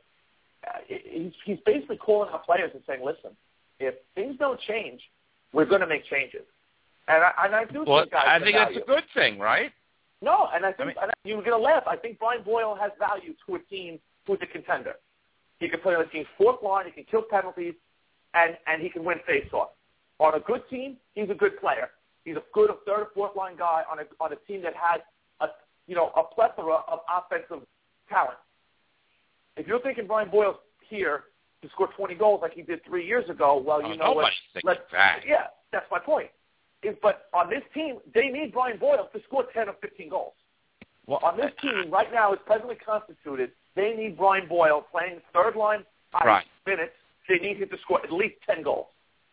[0.66, 3.30] uh, he's, he's basically calling out players and saying, listen,
[3.80, 5.00] if things don't change,
[5.52, 6.42] we're going to make changes.
[7.08, 8.82] And I, and I do well, think guys I think that's value.
[8.82, 9.70] a good thing, right?
[10.20, 11.84] No, and I think I mean- and you're going to laugh.
[11.86, 14.94] I think Brian Boyle has value to a team who's a contender.
[15.58, 16.86] He can play on a team's fourth line.
[16.86, 17.74] He can kill penalties,
[18.34, 19.68] and and he can win faceoff.
[20.18, 21.90] On a good team, he's a good player.
[22.24, 25.00] He's a good third or fourth line guy on a on a team that has
[25.86, 27.66] you know a plethora of offensive
[28.08, 28.38] talent.
[29.56, 30.56] If you're thinking Brian Boyle's
[30.88, 31.24] here
[31.62, 34.32] to score 20 goals like he did three years ago, well, you Oh, know what?
[34.64, 35.20] Let's, that.
[35.26, 36.28] yeah, that's my point.
[36.82, 40.32] Is, but on this team, they need Brian Boyle to score 10 or 15 goals.
[41.06, 45.54] Well, On this team, right now, as presently constituted, they need Brian Boyle playing third
[45.56, 46.46] line ice Right.
[46.66, 46.92] minutes.
[47.28, 48.86] They need him to score at least 10 goals.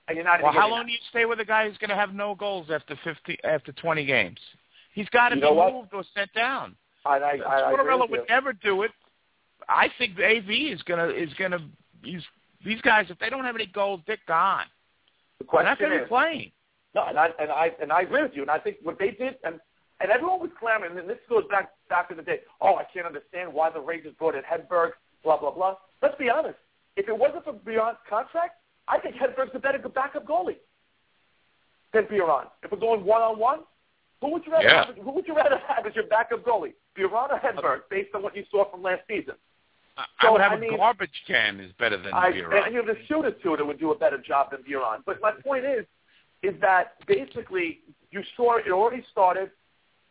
[0.08, 1.96] and you're not Well, how long do you stay with a guy who's going to
[1.96, 4.40] have no goals after 50 after 20 games?
[5.00, 6.76] He's got to You be moved or sent down.
[7.06, 8.92] I, I, I, I Tortorella with would never do it.
[9.70, 11.60] I think the AV is gonna is gonna
[12.04, 12.26] use
[12.66, 14.66] these guys if they don't have any goals, they're gone.
[15.38, 16.52] The They're not question to is, be playing.
[16.96, 18.42] No, and I and I and I agree with you.
[18.42, 19.62] And I think what they did, and
[20.02, 20.98] and everyone was clamoring.
[20.98, 22.42] And this goes back back in the day.
[22.60, 24.92] Oh, I can't understand why the Rangers brought in Hedberg.
[25.24, 25.76] Blah blah blah.
[26.02, 26.58] Let's be honest.
[26.98, 28.56] If it wasn't for Biron's contract,
[28.90, 30.58] I think Hedberg's a better backup goalie
[31.94, 32.48] than Bjorn.
[32.64, 33.60] If we're going one on one,
[34.22, 34.86] who would you rather Yeah.
[34.86, 38.36] have, who would you rather have as your backup goalie, or Hedberg, based on what
[38.36, 39.36] you saw from last season?
[39.98, 42.36] I- So, I would have I a mean- garbage can is better than I, and
[42.74, 45.02] you have the shooter too that would do a better job than Biron.
[45.06, 45.86] But my point is,
[46.42, 49.52] is that basically you saw it already started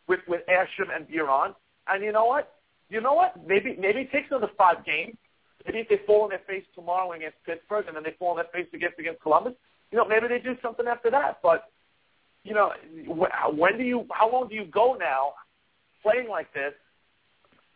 [0.07, 1.55] with with Asham and Biron,
[1.87, 2.55] and you know what?
[2.89, 3.45] You know what?
[3.47, 5.17] Maybe maybe it takes another five games.
[5.65, 8.37] Maybe if they fall on their face tomorrow against Pittsburgh, and then they fall on
[8.37, 9.53] their face against against Columbus,
[9.91, 11.39] you know, maybe they do something after that.
[11.41, 11.69] But
[12.49, 12.71] you know,
[13.55, 14.05] when do you?
[14.11, 15.33] How long do you go now
[16.01, 16.73] playing like this?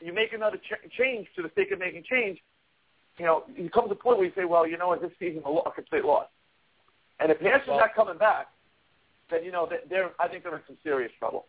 [0.01, 2.39] You make another ch- change to the sake of making change.
[3.19, 5.11] You know, you come to a point where you say, well, you know what, this
[5.19, 6.25] season's a, complete loss.
[7.19, 8.47] And if Nash is Well- not coming back,
[9.29, 10.09] then you know they're.
[10.19, 11.45] I think they're in some serious trouble.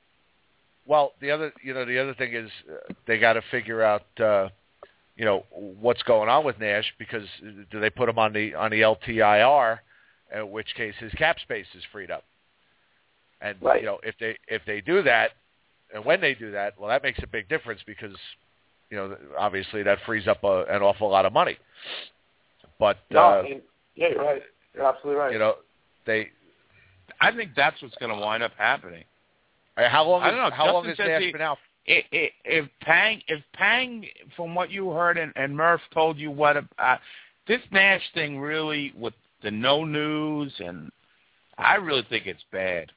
[0.86, 4.04] Well, the other, you know, the other thing is uh, they got to figure out,
[4.20, 4.50] uh,
[5.16, 8.54] you know, what's going on with Nash because uh, do they put him on the
[8.54, 9.78] on the LTIR,
[10.36, 12.24] in which case his cap space is freed up.
[13.44, 13.80] And Right.
[13.80, 15.32] you know, if they if they do that,
[15.92, 18.16] and when they do that, well, that makes a big difference because,
[18.90, 21.58] you know, obviously that frees up a, an awful lot of money.
[22.78, 23.60] But No, uh, I mean,
[23.96, 24.42] yeah, you're right.
[24.74, 25.32] You're absolutely right.
[25.32, 25.56] you know,
[26.06, 26.30] they
[27.20, 29.04] I think that's what's going to wind up happening.
[29.76, 30.50] uh, how long I don't know.
[30.50, 31.58] how long Justin has says Nash he- been out?
[31.86, 36.30] i i if Pang, if Pang, from what you heard, and, and Murph told you
[36.30, 36.96] what uh,
[37.46, 40.90] this Nash thing really with the no news, and
[41.58, 42.90] I really think it's bad.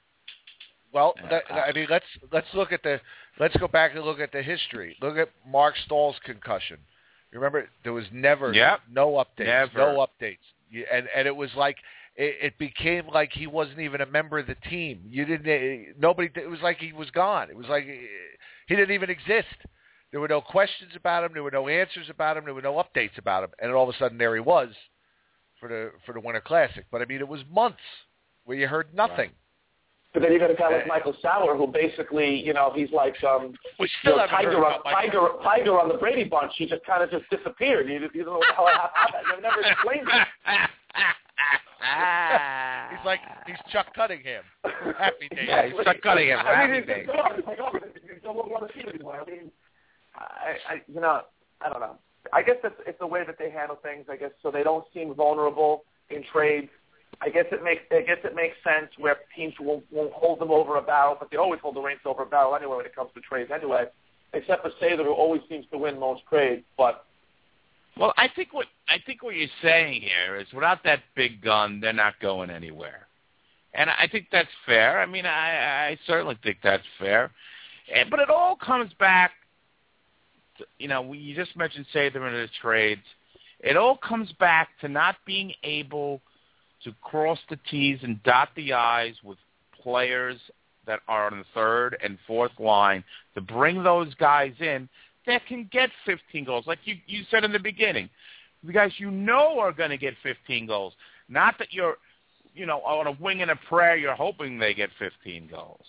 [0.98, 3.00] Well, that, I mean, let's let's look at the
[3.40, 4.98] let's go back and look at the history.
[5.00, 6.80] Look at Marc Staal's concussion.
[7.32, 8.80] Remember, there was never Yep.
[8.92, 9.78] no updates, Never.
[9.78, 10.40] no updates,
[10.92, 11.78] and and it was like
[12.16, 15.02] it, it became like he wasn't even a member of the team.
[15.08, 16.32] You didn't eh, nobody.
[16.34, 17.52] It was like he was gone.
[17.52, 18.08] It was like eh,
[18.68, 19.56] he didn't even exist.
[20.12, 21.32] There were no questions about him.
[21.34, 22.46] There were no answers about him.
[22.46, 23.52] There were no updates about him.
[23.60, 24.70] And all of a sudden, there he was
[25.60, 26.86] for the for the Winter Classic.
[26.92, 27.84] But I mean, it was months
[28.46, 29.30] where you heard nothing.
[30.14, 33.22] But then you got a guy like Michael Sauer, who basically, you know, he's like
[33.24, 35.28] um, We you still know, Tiger, on, about Michael.
[35.28, 36.54] Tiger, Tiger on the Brady Bunch.
[36.58, 37.88] He just kind of just disappeared.
[37.88, 39.24] You, you don't know what the hell happened.
[39.34, 40.28] They've never explained it.
[41.88, 44.44] He's like he's Chuck Cunningham.
[44.98, 45.46] Happy days.
[45.48, 47.08] Yeah, he's Chuck Cunningham, I mean, happy days.
[47.10, 49.22] it's like, you don't want to see it anymore.
[49.26, 49.52] I mean,
[50.16, 51.22] I, I, you know,
[51.62, 51.98] I don't know.
[52.34, 54.06] I guess it's, it's the way that they handle things.
[54.10, 56.70] I guess so they don't seem vulnerable in trades.
[57.22, 60.52] I guess it makes I guess it makes sense where teams won't, won't hold them
[60.52, 62.96] over a barrel, but they always hold the Rangers over a barrel anyway when it
[62.96, 63.86] comes to trades anyway.
[64.34, 66.64] Except for Sather, who always seems to win most trades.
[66.78, 67.06] But
[67.98, 71.80] Well, I think what I think what you're saying here is without that big gun,
[71.80, 73.08] they're not going anywhere,
[73.74, 75.00] and I think that's fair.
[75.00, 77.32] I mean, I, I certainly think that's fair,
[77.94, 79.32] and, but it all comes back.
[80.60, 83.02] To, you know, you just mentioned Sather in the trades.
[83.60, 86.22] It all comes back to not being able
[86.88, 89.38] to cross the T's and dot the I's with
[89.84, 90.38] players
[90.86, 93.04] that are on the third and fourth line
[93.36, 94.88] to bring those guys in
[95.26, 96.66] that can get 15 goals.
[96.66, 98.10] Like you, you said in the beginning,
[98.64, 100.94] the guys you know are going to get 15 goals.
[101.28, 101.98] Not that you're,
[102.56, 105.86] you know, on a wing and a prayer, you're hoping they get 15 goals.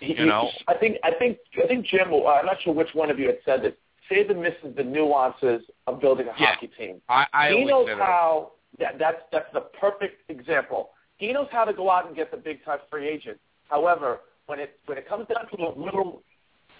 [0.00, 0.48] You know?
[0.68, 2.08] I think I think I think Jim.
[2.08, 3.72] I'm not sure which one of you had said this.
[4.10, 6.54] Sather misses the nuances of building a Yeah.
[6.54, 7.00] hockey team.
[7.08, 8.52] I, I he knows how.
[8.78, 10.90] That, that's that's the perfect example.
[11.16, 13.38] He knows how to go out and get the big time free agent.
[13.70, 16.22] However, when it when it comes down to those little,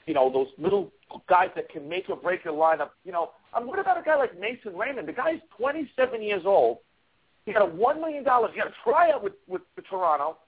[0.07, 0.91] you know, those little
[1.29, 4.17] guys that can make or break your lineup, you know, I'm what about a guy
[4.17, 5.07] like Mason Raymond?
[5.09, 6.79] The guy's 27 years old.
[7.47, 8.51] He got a one million dollars.
[8.55, 10.39] He got a tryout with, with with Toronto,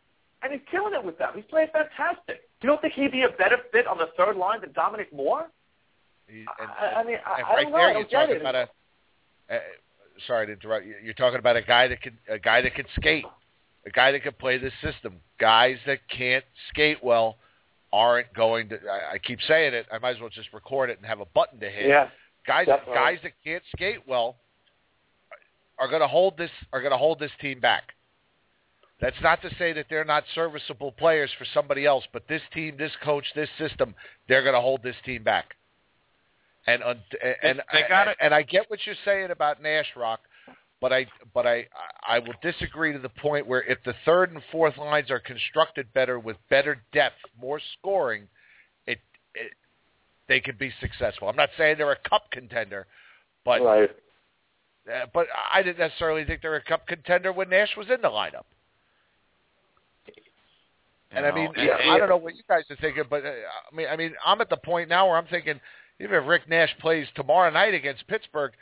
[0.43, 1.31] and he's killing it with them.
[1.35, 2.41] He's playing fantastic.
[2.63, 5.47] You don't think he'd be a better fit on the third line than Dominic Moore?
[6.27, 7.79] He- and, I, I mean, I, and I right don't know.
[7.79, 8.41] there, I you're get talking it.
[8.41, 8.69] about a.
[9.49, 9.59] Uh,
[10.27, 10.87] sorry to interrupt.
[10.87, 10.95] you.
[11.03, 13.25] You're talking about a guy that can a guy that can skate,
[13.87, 15.17] a guy that can play this system.
[15.39, 17.37] Guys that can't skate well
[17.93, 18.79] aren't going to.
[18.89, 19.87] I, I keep saying it.
[19.93, 21.87] I might as well just record it and have a button to hit.
[21.87, 22.09] yeah.
[22.47, 22.95] guys definitely.
[22.95, 24.37] guys that can't skate well
[25.79, 27.93] are going to hold this are going to hold this team back.
[29.01, 32.77] That's not to say that they're not serviceable players for somebody else, but this team,
[32.79, 33.95] this coach, this system,
[34.27, 35.55] they're going to hold this team back.
[36.67, 37.03] And un-
[37.43, 40.21] and they gotta- and I get what you're saying about Nash Rock,
[40.81, 41.69] but but I but I
[42.07, 45.93] I will disagree to the point where if the third and fourth lines are constructed
[45.95, 48.29] better with better depth, more scoring,
[48.87, 48.99] it,
[49.35, 49.53] it
[50.27, 51.29] they could be successful.
[51.29, 52.87] I'm not saying they're a cup contender,
[53.45, 53.91] but right.
[54.93, 58.11] uh, but I didn't necessarily think they're a cup contender when Nash was in the
[58.11, 58.45] lineup.
[61.13, 63.25] And You I mean, know, and- I don't know what you guys are thinking, but
[63.25, 65.61] uh, I mean, I mean, I'm at the point now where I'm thinking,
[66.01, 68.53] even if Rick Nash plays tomorrow night against Pittsburgh,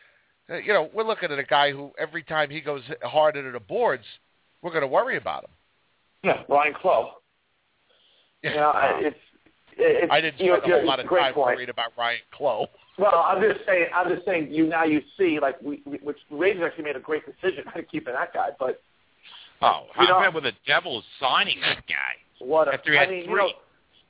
[0.51, 3.51] uh, you know, we're looking at a guy who every time he goes hard into
[3.53, 4.05] the boards,
[4.63, 5.51] we're going to worry about him.
[6.23, 7.11] Yeah, Ryan Clowe.
[8.43, 9.17] You know, I- it's
[9.77, 11.57] it's I didn't you know, spend a whole lot of time point.
[11.57, 12.67] worried about Ryan Clowe.
[12.97, 13.87] Well, I'm just saying.
[13.93, 14.53] I'm just saying.
[14.53, 17.65] You now you see like we, we which the Rangers actually made a great decision
[17.75, 18.51] by keeping that guy.
[18.57, 18.81] But
[19.61, 22.15] Oh, how You know- about with the Devils signing that guy?
[22.39, 23.51] what a, After he I had mean, three, you know,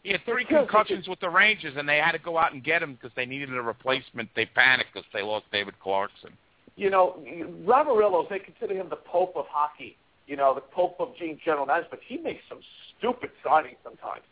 [0.04, 2.82] he had three concussions with the Rangers, and they had to go out and get
[2.82, 4.28] him because they needed a replacement.
[4.36, 6.30] They panicked because they lost David Clarkson.
[6.76, 7.16] you know,
[7.64, 9.96] Lamoriello, they consider him the Pope of hockey.
[10.26, 11.90] You know, the Pope of Gene general management.
[11.90, 12.60] But he makes some
[12.98, 14.22] stupid signings sometimes.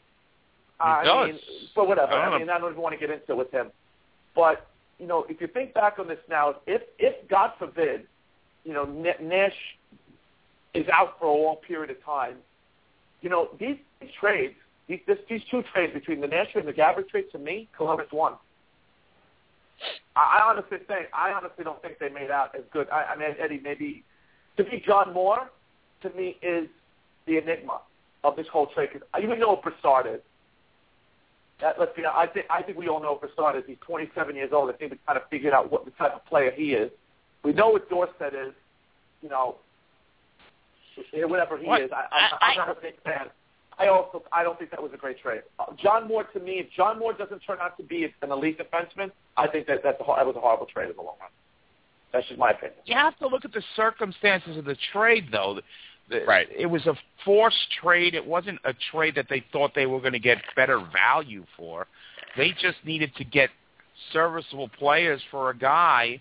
[0.79, 1.29] I does.
[1.29, 1.39] mean,
[1.75, 2.13] but whatever.
[2.13, 3.71] I I mean, I don't even want to get into it with him.
[4.35, 4.67] But
[4.99, 8.07] you know, if you think back on this now, if if God forbid,
[8.65, 9.57] you know, Na- Nash
[10.75, 12.37] is out for a long period of time,
[13.21, 13.77] you know, these
[14.21, 14.55] trades,
[14.89, 18.07] these this, these two trades between the Nash and the Gaborik trade, to me, Columbus
[18.13, 18.35] won.
[20.17, 22.89] I, I honestly think I honestly don't think they made out as good.
[22.91, 24.05] I, I mean, Eddie, maybe
[24.57, 25.51] to me, John Moore
[26.03, 26.69] to me is
[27.27, 27.81] the enigma
[28.25, 28.91] of this whole trade.
[28.93, 30.21] Cause even though Brassard is,
[31.61, 33.63] that, let's be, I think I think we all know Brassard is.
[33.67, 34.69] He's 27 years old.
[34.69, 36.91] I think we kind of figured out what the type of player he is.
[37.45, 38.53] We know what Dorsett is.
[39.23, 39.57] You know,
[41.13, 41.81] whatever he What?
[41.83, 41.91] is.
[41.93, 43.27] I, I'm, I'm not a big fan.
[43.79, 45.43] I also I don't think that was a great trade.
[45.59, 48.59] Uh, John Moore to me, if John Moore doesn't turn out to be an elite
[48.59, 51.31] defenseman, I think that that's a, that was a horrible trade in the long run.
[52.13, 52.79] That's just my opinion.
[52.85, 55.55] You have to look at the circumstances of the trade, though.
[55.57, 55.63] The-
[56.27, 56.47] Right.
[56.55, 56.95] It was a
[57.25, 58.15] forced trade.
[58.15, 61.87] It wasn't a trade that they thought they were going to get better value for.
[62.37, 63.49] They just needed to get
[64.13, 66.21] serviceable players for a guy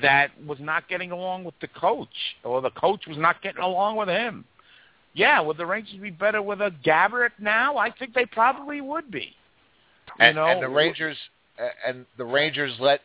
[0.00, 2.08] that was not getting along with the coach,
[2.42, 4.44] or the coach was not getting along with him.
[5.14, 7.76] Yeah, would the Rangers be better with a Gaborik now?
[7.76, 9.34] I think they probably would be.
[10.18, 11.16] You and, know, and the Rangers
[11.86, 13.00] and the Rangers let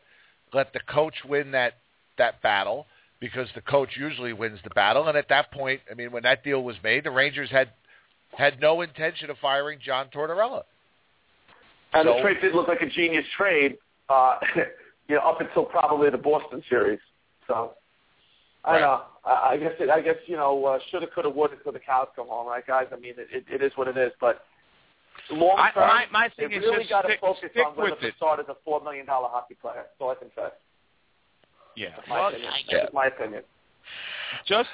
[0.54, 1.74] let the coach win that
[2.18, 2.86] that battle
[3.20, 5.08] because the coach usually wins the battle.
[5.08, 7.70] And at that point, I mean, when that deal was made, the Rangers had
[8.38, 10.64] had no intention of firing John Tortorella.
[11.94, 13.78] And So- the trade did look like a genius trade,
[14.10, 14.38] uh,
[15.08, 17.00] you know, up until probably the Boston series.
[17.48, 17.87] So I
[18.74, 18.80] Right.
[18.80, 19.04] don't know.
[19.26, 22.08] I, I guess it, I guess you know, uh, shoulda, coulda, woulda until the cows
[22.16, 22.88] come home, right, guys?
[22.92, 24.12] I mean, it, it, it is what it is.
[24.20, 24.42] But
[25.32, 28.04] long I- term, my- my thing is really got to focus stick on whether with
[28.04, 28.14] it.
[28.20, 29.76] Brassard is a four million dollar hockey player.
[29.78, 30.48] That's all I can say.
[31.76, 31.90] yeah.
[31.96, 32.50] That's my Well, opinion.
[32.52, 33.44] I- That's just my opinion.
[34.48, 34.70] just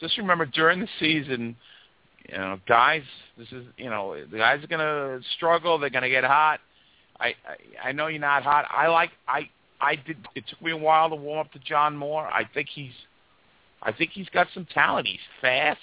[0.00, 1.54] just remember during the season,
[2.28, 3.02] you know, guys,
[3.36, 5.78] this is you know, the guys are gonna struggle.
[5.78, 6.60] They're gonna get hot.
[7.18, 7.34] I,
[7.84, 8.64] I I know you're not hot.
[8.70, 9.48] I like I
[9.80, 10.16] I did.
[10.34, 12.26] It took me a while to warm up to John Moore.
[12.26, 12.92] I think he's
[13.82, 15.06] I think he's got some talent.
[15.06, 15.78] He's fast.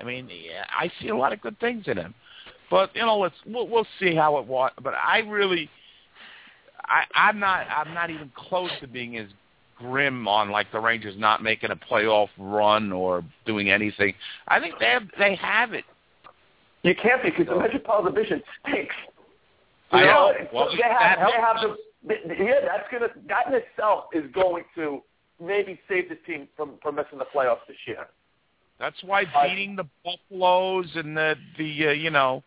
[0.00, 2.14] I mean, yeah, I see a lot of good things in him.
[2.70, 4.72] But you know, let's we'll, we'll see how it was.
[4.82, 5.70] But I really,
[6.84, 9.28] I I'm not I'm not even close to being as
[9.78, 14.14] grim on like the Rangers not making a playoff run or doing anything.
[14.48, 15.84] I think they have they have it.
[16.82, 18.94] You can't be because the Metropolitan Division stinks.
[19.92, 20.48] You I know, know.
[20.52, 21.76] Well, they have, they have the, the-
[22.08, 25.02] yeah, that's gonna that in itself is going to
[25.42, 28.06] maybe save the team from from missing the playoffs this year.
[28.78, 32.42] That's why beating the Buffaloes and the the uh, you know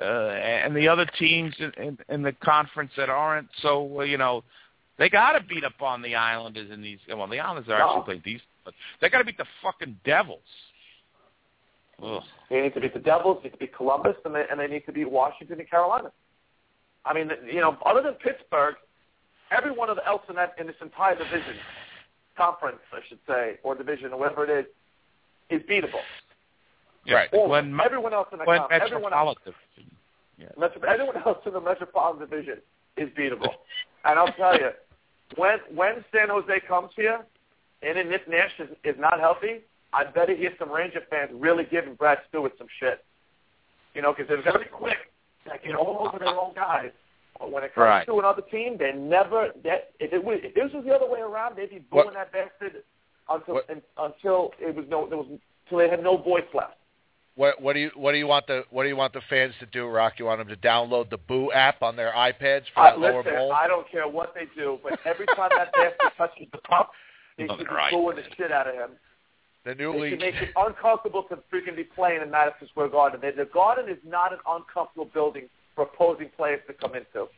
[0.00, 4.18] uh, and the other teams in, in, in the conference that aren't so uh, you
[4.18, 4.42] know
[4.98, 6.98] they got to beat up on the Islanders and these.
[7.08, 7.88] Well, the Islanders are No.
[7.88, 10.40] actually playing these, but they got to beat the fucking Devils.
[12.02, 12.22] Ugh.
[12.50, 14.66] They need to beat the Devils, they need to beat Columbus, and they, and they
[14.66, 16.10] need to beat Washington and Carolina.
[17.04, 18.74] I mean, you know, other than Pittsburgh,
[19.50, 21.56] every one of the else in that in this entire division,
[22.36, 24.66] conference, I should say, or division, or whatever it
[25.50, 26.00] is, is beatable.
[27.10, 27.28] Right.
[27.32, 29.38] All, When, everyone else in the when conference, everyone else,
[30.38, 30.46] Yeah.
[30.58, 32.58] Metro, everyone else in the Metropolitan Division
[32.96, 33.54] is beatable.
[34.04, 34.70] and I'll tell you,
[35.36, 37.24] when when San Jose comes here,
[37.82, 39.60] and then Rick Nash is, is not healthy,
[39.92, 43.04] I bet hear some Ranger fans really giving Brad Stuart some shit.
[43.94, 44.98] You know, because they're very quick.
[45.44, 46.90] They get all over their own guys.
[47.38, 48.06] But when it comes Right.
[48.06, 49.52] to another team, they never.
[49.64, 52.14] That if, it was, if this was the other way around, they'd be booing What-
[52.14, 52.82] that bastard
[53.28, 55.26] until what- until it was no there was
[55.64, 56.74] until they had no voice left.
[57.36, 59.54] What what do you what do you want the what do you want the fans
[59.60, 60.18] to do, Rock?
[60.18, 63.18] You want them to download the Boo app on their iPads for I, that lower
[63.22, 63.52] listen, bowl?
[63.52, 66.90] I don't care what they do, but every time that bastard touches the puck,
[67.36, 67.92] They No, should be right.
[67.92, 68.90] booing the shit out of him.
[69.62, 73.20] The They newly should make it uncomfortable to freaking be playing in Madison Square Garden.
[73.20, 75.48] The, the Garden is not an uncomfortable building
[75.78, 77.28] for opposing players to come into.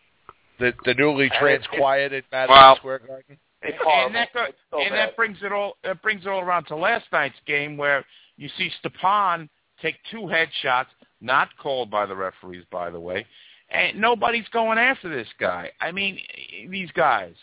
[0.58, 3.38] the, the newly transquieted Madison Well- Square Garden.
[3.62, 4.06] It's horrible.
[4.06, 4.98] And that, go, It's so and bad.
[5.10, 8.06] that brings it all that brings it all around to last night's game where
[8.38, 9.50] you see Stepan
[9.82, 10.86] take two headshots,
[11.20, 13.26] not called by the referees, by the way,
[13.68, 15.70] and nobody's going after this guy.
[15.78, 16.18] I mean,
[16.70, 17.34] these guys.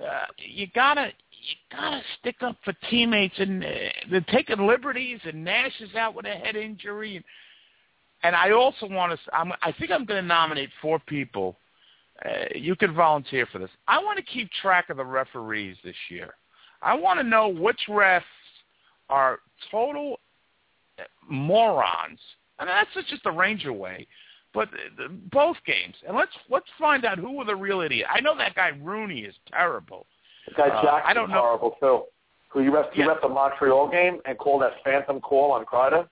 [0.00, 3.68] Uh, you gotta you gotta stick up for teammates, and uh,
[4.12, 5.18] they're taking liberties.
[5.24, 7.24] And Nash is out with a head injury, and,
[8.22, 9.34] and I also want to.
[9.36, 11.56] I'm, I think I'm going to nominate four people
[12.24, 13.70] uh, you can volunteer for this.
[13.86, 16.34] I want to keep track of the referees this year.
[16.82, 18.22] I want to know which refs
[19.08, 19.38] are
[19.70, 20.18] total
[20.98, 22.18] uh, morons.
[22.58, 24.06] I mean, that's just the Ranger way.
[24.54, 28.06] But uh, both games, and let's let's find out who were the real idiot.
[28.10, 30.06] I know that guy Rooney is terrible.
[30.48, 31.40] The guy Uh, Jackson's I don't know.
[31.40, 32.02] horrible too.
[32.48, 33.06] Who you ref, Yeah.
[33.06, 36.08] ref the Montreal game and called that phantom call on Kreider.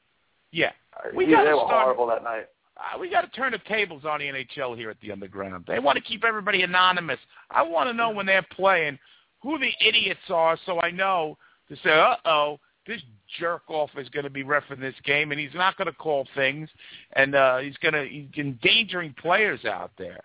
[0.52, 0.70] Yeah, Uh,
[1.14, 2.47] We gotta they were start- horrible that night.
[2.76, 5.64] uh, we got to turn the tables on the NHL here at the Underground.
[5.66, 7.18] They want to keep everybody anonymous.
[7.51, 8.99] I want to know when they're playing
[9.42, 11.38] who the idiots are, so I know
[11.68, 13.03] to say, "Uh oh, this
[13.38, 16.26] jerk off is going to be refing this game, and he's not going to call
[16.34, 16.68] things,
[17.12, 20.20] and uh, he's going to he's endangering players out there."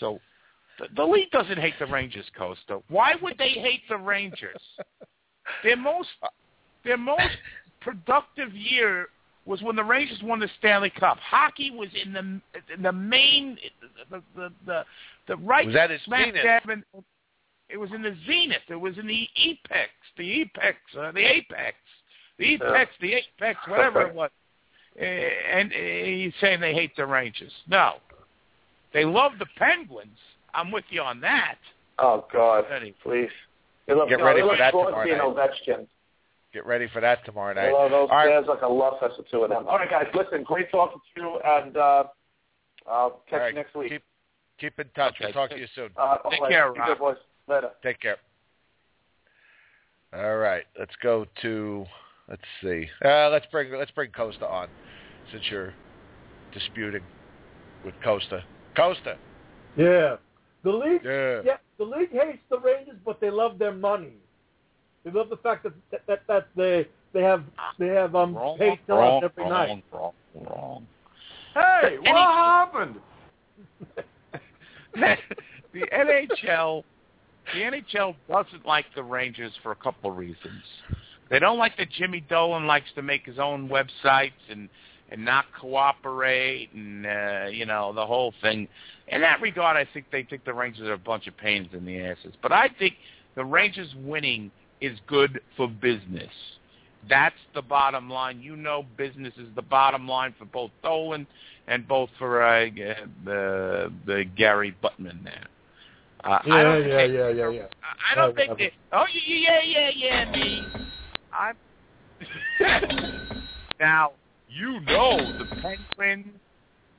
[0.00, 0.18] So.
[0.78, 2.80] The, the league doesn't hate the Rangers, Costa.
[2.88, 4.60] Why would they hate the Rangers?
[5.64, 6.10] Their most
[6.84, 7.22] their most
[7.80, 9.08] productive year
[9.46, 11.18] was when the Rangers won the Stanley Cup.
[11.18, 13.56] Hockey was in the in the main
[14.10, 14.84] the the the,
[15.28, 16.42] the right Was that its smack zenith?
[16.42, 16.84] dab in,
[17.68, 18.62] it was in the zenith.
[18.68, 21.76] It was in the apex, the apex, uh, the apex,
[22.38, 24.30] the apex, the apex, whatever it was.
[25.00, 27.52] Uh, and uh, he's saying they hate the Rangers.
[27.68, 27.94] No,
[28.92, 30.18] they love the Penguins.
[30.54, 31.58] I'm with you on that.
[31.98, 32.94] Oh God, Anyway.
[33.02, 33.30] please.
[33.86, 35.36] They love, Get no, ready they for love that Crosby tomorrow and
[35.78, 35.86] Ovechkin.
[36.56, 37.66] Get ready for that tomorrow night.
[37.66, 38.28] They love those All right.
[38.28, 39.66] Bears like a love fest, the two of them.
[39.68, 42.04] All right, guys, listen, great talking to you, and uh,
[42.90, 43.48] I'll catch All right.
[43.48, 43.90] you next week.
[43.90, 44.02] Keep,
[44.58, 45.16] keep in touch.
[45.16, 45.24] Okay.
[45.26, 45.90] We'll talk to you soon.
[45.98, 46.50] uh, Take all right.
[46.50, 46.86] care, Rob.
[46.88, 47.16] good, boys.
[47.46, 47.70] Later.
[47.82, 48.16] Take care.
[50.14, 51.84] All right, let's go to
[52.26, 52.88] let's see.
[53.04, 54.68] Uh, let's bring let's bring Costa on
[55.32, 55.74] since you're
[56.54, 57.02] disputing
[57.84, 58.42] with Costa.
[58.74, 59.18] Costa.
[59.76, 60.16] Yeah.
[60.64, 61.42] The league, Yeah.
[61.44, 64.14] yeah, the league hates the Rangers, but they love their money.
[65.06, 67.44] They love the fact that that that, that they they have
[67.78, 69.84] they have um Wrong, paid wrong, every wrong, night.
[69.92, 70.86] wrong, wrong.
[71.54, 72.96] Hey, Any- what happened?
[74.94, 75.16] the
[75.92, 76.82] NHL,
[77.54, 80.62] the NHL doesn't like the Rangers for a couple of reasons.
[81.30, 84.68] They don't like that Jimmy Dolan likes to make his own websites and
[85.08, 88.66] and not cooperate and uh, you know the whole thing.
[89.06, 91.84] In that regard, I think they think the Rangers are a bunch of pains in
[91.84, 92.34] the asses.
[92.42, 92.94] But I think
[93.36, 94.50] the Rangers winning
[94.80, 96.30] is good for business.
[97.08, 98.40] That's the bottom line.
[98.40, 101.26] You know, business is the bottom line for both Dolan
[101.68, 102.66] and both for uh,
[103.24, 105.46] the the Gary Buttman there.
[106.24, 107.66] Uh, I Yeah, don't think yeah, they- yeah, yeah, yeah.
[108.10, 108.58] I don't Uh, think whatever.
[108.58, 108.72] they.
[108.92, 110.62] Oh yeah, yeah, yeah, yeah, me.
[111.32, 111.56] I'm.
[113.80, 114.12] now
[114.48, 116.38] you know the Penguins.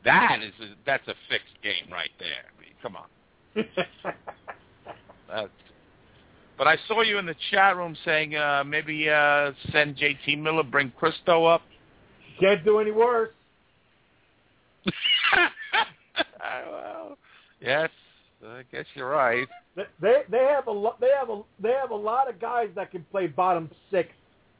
[0.05, 2.45] That is a, that's a fixed game right there.
[2.47, 3.07] I mean, come on.
[5.27, 5.49] That's,
[6.57, 10.63] but I saw you in the chat room saying uh, maybe uh, send JT Miller,
[10.63, 11.61] bring Kristo up.
[12.39, 13.29] Can't do any worse.
[16.71, 17.17] well,
[17.59, 17.89] yes,
[18.45, 19.47] I guess you're right.
[19.75, 22.69] They they, they have a lot they have a they have a lot of guys
[22.75, 24.09] that can play bottom six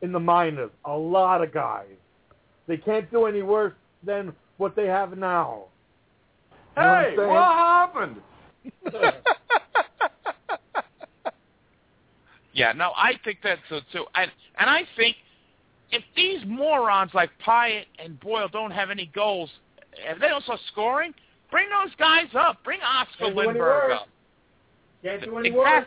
[0.02, 0.72] in the minors.
[0.86, 1.88] A lot of guys.
[2.68, 5.66] They can't do any worse than what they have now.
[6.76, 8.18] You Hey, what what happened?
[8.92, 9.14] saying?
[12.58, 14.06] Yeah, no, I think that's so too.
[14.16, 15.16] And and I think
[15.92, 19.52] if these morons like Pyatt and Boyle don't have any goals,
[19.94, 21.14] if they don't start scoring,
[21.52, 22.64] bring those guys up.
[22.64, 24.08] Bring Oscar Can't Lindberg up.
[25.04, 25.86] Can't do any worse.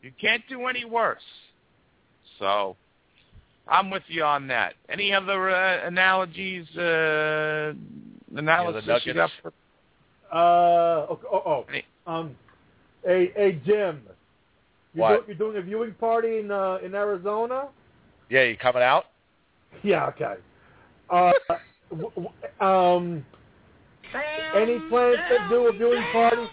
[0.00, 1.18] You can't do any worse.
[2.38, 2.76] So,
[3.66, 4.74] I'm with you on that.
[4.88, 6.68] Any other uh, analogies?
[6.76, 7.72] Uh,
[8.36, 9.32] analysis you got nuggets?
[9.42, 9.52] for
[10.30, 11.64] Uh oh oh,
[12.06, 12.12] oh.
[12.12, 12.36] Um
[13.04, 14.02] hey hey Jim.
[14.96, 15.26] You What?
[15.26, 17.68] Do, you're doing a viewing party in uh, in Arizona?
[18.30, 19.04] Yeah, you coming out?
[19.82, 20.36] Yeah, okay.
[21.10, 21.32] Uh,
[21.90, 23.24] w- w- um,
[24.54, 26.48] any plans to do a viewing party?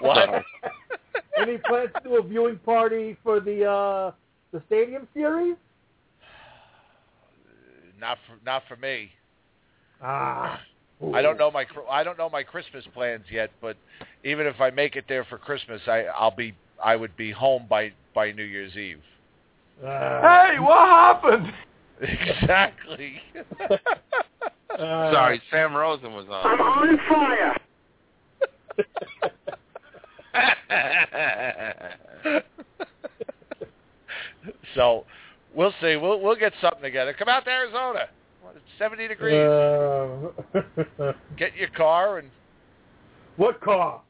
[0.00, 0.28] What?
[1.40, 4.12] any plans to do a viewing party for the uh,
[4.52, 5.56] the stadium series?
[7.98, 9.10] not for not for me.
[10.02, 10.60] Ah,
[11.14, 13.76] I don't know my cr- I don't know my Christmas plans yet, but
[14.24, 17.66] even if I make it there for Christmas, I I'll be I would be home
[17.68, 19.00] by by New Year's Eve.
[19.82, 21.52] Uh, Hey, what happened?
[22.00, 23.20] exactly.
[23.70, 23.76] uh,
[25.12, 26.46] Sorry, Sam Rosen was on.
[26.46, 27.56] I'm on fire.
[34.74, 35.04] so
[35.54, 35.96] we'll see.
[35.96, 37.12] We'll we'll get something together.
[37.12, 38.08] Come out to Arizona.
[38.54, 39.34] What, It's 70 degrees.
[39.34, 42.30] Uh, get your car and
[43.36, 44.00] what car?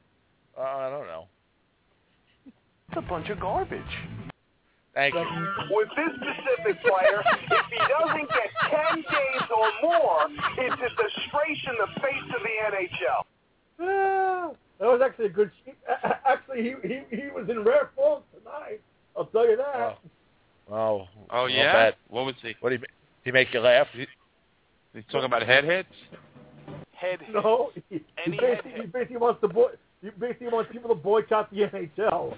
[0.58, 1.24] uh, I don't know.
[2.46, 3.80] It's a bunch of garbage.
[4.94, 5.20] Thank you.
[5.70, 8.50] With this specific player, if he doesn't get
[8.92, 10.26] 10 games or more,
[10.58, 13.24] it's a disgrace in the face of the NHL.
[13.80, 15.50] Ah, that was actually a good.
[15.66, 15.70] sh-
[16.24, 18.80] Actually, he he he was in rare form tonight.
[19.16, 19.98] I'll tell you that.
[20.70, 21.08] Oh.
[21.30, 21.72] Oh Not yeah.
[21.72, 21.94] bad.
[22.08, 22.54] What was he?
[22.60, 22.82] What do you
[23.24, 23.88] he make you laugh?
[24.94, 25.88] He's talking about head hits.
[26.92, 29.70] Head No, he, he, Any basically, head- he basically wants to boy.
[30.00, 32.36] He basically wants people to boycott the NHL.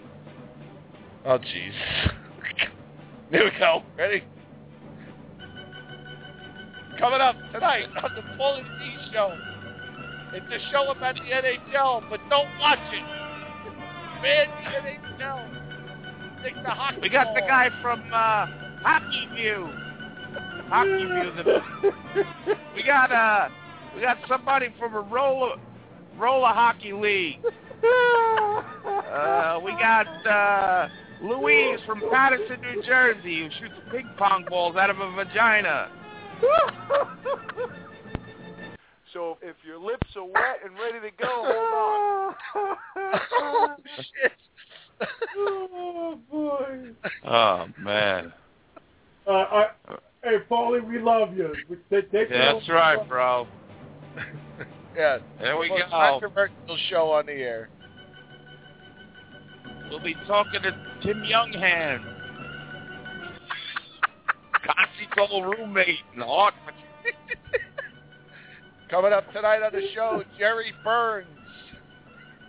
[1.24, 1.72] Oh jeez.
[3.30, 3.82] Here we go.
[3.98, 4.22] Ready?
[6.98, 9.36] Coming up tonight on the Paulie D Show.
[10.32, 13.04] It's a show about the NHL, but don't watch it.
[14.22, 16.42] Ban the NHL.
[16.42, 18.46] Take the hockey We got the guy from uh,
[18.82, 19.68] Hockey View.
[20.68, 21.32] Hockey View.
[21.36, 22.24] The,
[22.74, 23.48] we got uh,
[23.94, 25.56] we got somebody from a roller
[26.18, 27.40] roller hockey league.
[27.84, 30.88] Uh, we got uh,
[31.22, 35.90] Louise from Paterson, New Jersey, who shoots ping pong balls out of a vagina.
[39.12, 42.76] So if your lips are wet and ready to go, hold on.
[43.32, 44.32] oh shit.
[45.38, 46.90] oh boy.
[47.24, 48.32] Oh man,
[49.26, 49.66] Uh, I,
[50.26, 51.54] hey, Paulie, we love you.
[51.68, 53.46] We, take, take yeah, that's right, bro.
[54.96, 55.18] yeah.
[55.40, 55.88] There we Most go.
[55.90, 57.68] controversial show on the air.
[59.88, 60.72] We'll be talking to
[61.02, 62.02] Tim Younghand,
[64.66, 66.74] Cossy's old roommate in Hartford.
[68.90, 71.28] Coming up tonight on the show, Jerry Burns,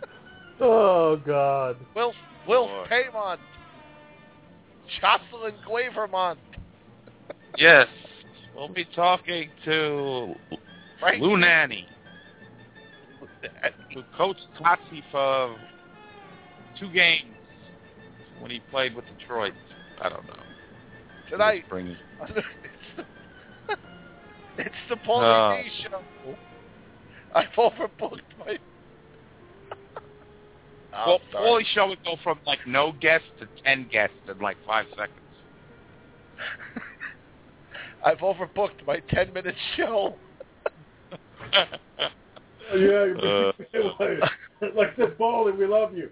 [0.59, 1.77] Oh God.
[1.95, 2.15] Wilf
[2.47, 3.37] Wilf Paiement,
[4.99, 6.37] Jocelyn Guevremont,
[7.57, 7.87] Yes,
[8.55, 10.35] we'll be talking to
[10.99, 11.87] Frank Lou Nanny,
[13.95, 15.57] who coached Cossi for
[16.79, 17.33] two games
[18.39, 19.53] when he played with Detroit.
[19.99, 20.33] I don't know.
[21.31, 21.63] tonight.
[21.67, 21.97] Bring it.
[22.29, 22.45] it's
[22.95, 23.03] the,
[24.59, 25.57] it's the Paulie Oh.
[25.57, 26.35] Uh, D show.
[27.33, 28.57] I've overbooked my.
[30.93, 31.63] Oh, well, sorry.
[31.63, 35.11] Paulie show would go from like no guests to ten guests in like five seconds.
[38.05, 40.15] I've overbooked my ten minute show.
[42.75, 43.51] Yeah, Uh.
[43.97, 44.19] like,
[44.75, 46.09] like I said, Paulie, we love you.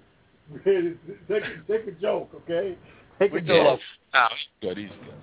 [0.64, 2.78] take, take a joke, okay?
[3.20, 3.66] Take We a do joke.
[3.66, 3.80] love.
[4.14, 4.78] No, he's good.
[4.78, 5.14] He's good.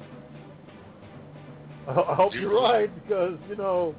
[1.89, 3.95] I I hope you're right because you know.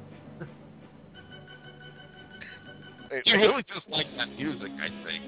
[3.26, 5.23] You really just like that music, I think.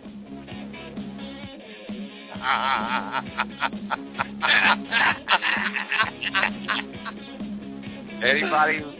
[8.23, 8.79] Anybody?
[8.79, 8.93] who-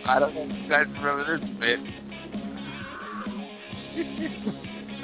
[0.06, 1.80] I don't know if you guys remember this bit.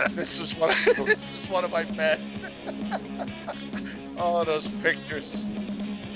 [0.17, 0.71] this is one.
[0.71, 2.23] Of, this is one of my best.
[4.19, 5.25] oh, those pictures.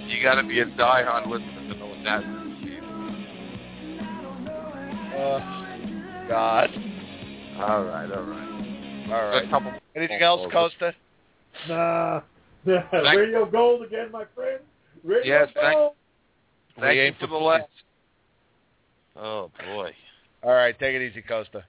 [0.09, 2.23] You got to be a diehard listener to know what that.
[5.17, 5.41] Oh,
[6.27, 6.71] God.
[7.59, 8.51] All right, all right.
[9.13, 9.75] All right.
[9.95, 10.95] Anything else, Costa?
[11.69, 12.21] Nah.
[12.67, 14.61] Radio Gold again, my friend.
[15.05, 15.93] Radio Yes, thank- Gold.
[16.79, 17.69] Thank We you aim for to the last.
[19.17, 19.93] Oh boy.
[20.43, 21.65] All right, take it easy, Costa.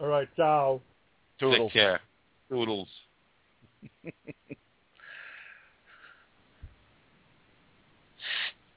[0.00, 0.80] All right, ciao.
[1.38, 1.70] Toodles.
[1.72, 2.00] Take care.
[2.50, 2.88] Toodles.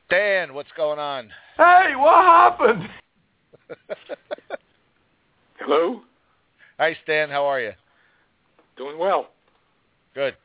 [0.09, 1.29] Dan, what's going on?
[1.57, 2.89] Hey, what happened?
[5.59, 6.01] Hello?
[6.77, 7.29] Hi, Stan.
[7.29, 7.71] How are you?
[8.77, 9.29] Doing well.
[10.13, 10.35] Good.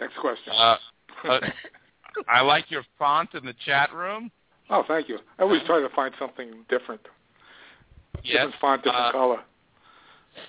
[0.00, 0.52] Next question.
[0.56, 0.76] Uh,
[1.28, 1.40] uh,
[2.28, 4.30] I like your font in the chat room.
[4.70, 5.18] oh, thank you.
[5.38, 7.00] I always try to find something different.
[8.22, 8.32] Yes.
[8.46, 9.40] Different font, different Uh, color.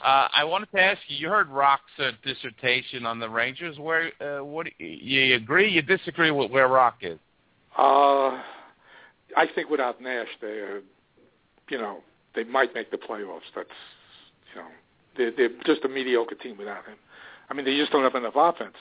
[0.03, 1.17] Uh, I wanted to ask you.
[1.17, 3.77] You heard Rock's uh, dissertation on the Rangers.
[3.77, 5.69] Where uh, what you agree?
[5.69, 7.19] You disagree with where Rock is?
[7.77, 8.41] Uh,
[9.37, 10.79] I think without Nash, they, uh,
[11.69, 11.99] you know,
[12.33, 13.41] they might make the playoffs.
[13.55, 13.69] That's,
[14.55, 14.67] you know,
[15.17, 16.95] they're, they're just a mediocre team without him.
[17.49, 18.75] I mean, they just don't have enough offense.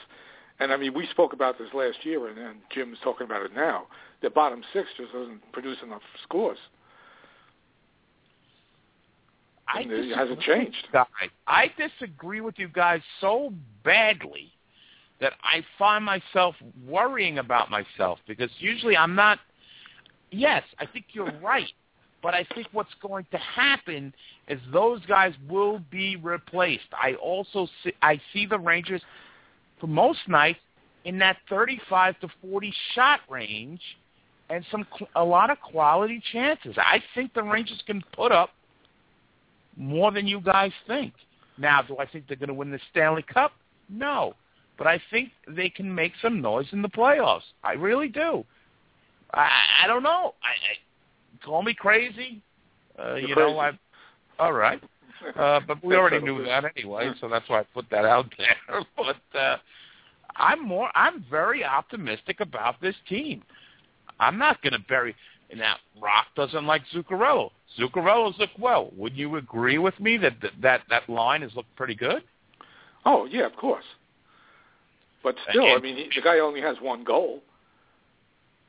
[0.59, 3.53] And I mean, we spoke about this last year, and, and Jim's talking about it
[3.53, 3.87] now.
[4.21, 6.57] The bottom six just doesn't produce enough scores.
[9.67, 10.87] I And it hasn't changed.
[11.47, 13.51] I disagree with you guys so
[13.83, 14.51] badly
[15.19, 16.55] that I find myself
[16.87, 19.39] worrying about myself because usually I'm not.
[20.31, 21.71] Yes, I think you're right,
[22.21, 24.13] but I think what's going to happen
[24.47, 26.87] is those guys will be replaced.
[26.93, 29.01] I also see, I see the Rangers
[29.85, 30.59] for most nights
[31.05, 33.81] in that 35 to 40 shot range
[34.49, 34.85] and some
[35.15, 36.75] a lot of quality chances.
[36.77, 38.49] I think the Rangers can put up
[39.77, 41.13] more than you guys think.
[41.57, 43.53] Now, do I think they're going to win the Stanley Cup?
[43.89, 44.33] No,
[44.77, 47.41] but I think they can make some noise in the playoffs.
[47.63, 48.43] I really do.
[49.33, 49.49] I,
[49.83, 50.33] I don't know.
[50.43, 52.41] I, I call me crazy.
[52.99, 53.71] Uh, you know, I.
[54.39, 54.81] All right.
[55.37, 58.83] Uh, but we already knew that anyway, so that's why I put that out there.
[58.97, 59.57] but uh,
[60.37, 60.89] I'm more.
[60.95, 63.43] I'm very optimistic about this team.
[64.19, 65.15] I'm not going to bury.
[65.55, 67.51] Now, Rock doesn't like Zuccarello.
[67.79, 68.91] Zuccarello's look well.
[68.97, 72.23] Would you agree with me that that that, that line has looked pretty good?
[73.05, 73.85] Oh yeah, of course.
[75.23, 77.41] But still, I mean, he, the guy only has one goal.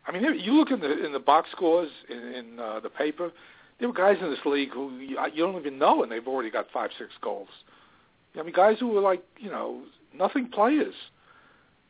[0.06, 3.32] I mean, you look in the in the box scores in, in uh, the paper.
[3.78, 6.50] There were guys in this league who you, you don't even know, and they've already
[6.50, 7.48] got five, six goals.
[8.38, 9.82] I mean, guys who were like, you know,
[10.14, 10.94] nothing players.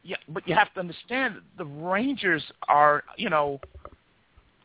[0.06, 3.60] Yeah, but you have to understand the Rangers are, you know,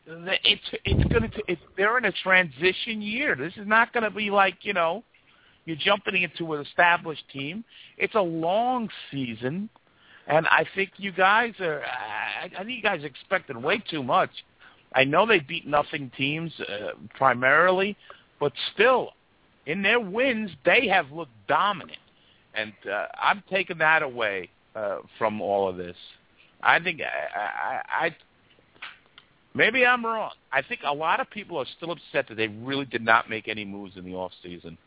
[0.06, 3.34] it's it's going to it's, they're in a transition year.
[3.34, 5.02] This is not going to be like you know,
[5.64, 7.64] you're jumping into an established team.
[7.98, 9.68] It's a long season,
[10.28, 11.82] and I think you guys are.
[11.82, 14.30] I, I think you guys are expecting way too much.
[14.94, 17.96] I know they beat nothing teams uh, primarily,
[18.38, 19.10] but still,
[19.66, 21.98] in their wins, they have looked dominant,
[22.54, 25.96] and uh, I'm taking that away uh, from all of this.
[26.62, 28.16] I think I, I, I
[29.54, 30.32] maybe I'm wrong.
[30.52, 33.48] I think a lot of people are still upset that they really did not make
[33.48, 34.78] any moves in the off season.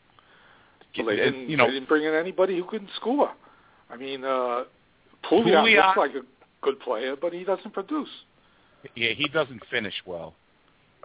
[0.96, 3.30] Well, they didn't, you know, they didn't bring in anybody who couldn't score.
[3.90, 4.64] I mean, uh,
[5.24, 6.22] Pouliot Pouliot- looks like a
[6.62, 8.08] good player, but he doesn't produce.
[8.94, 10.34] yeah, he doesn't finish well.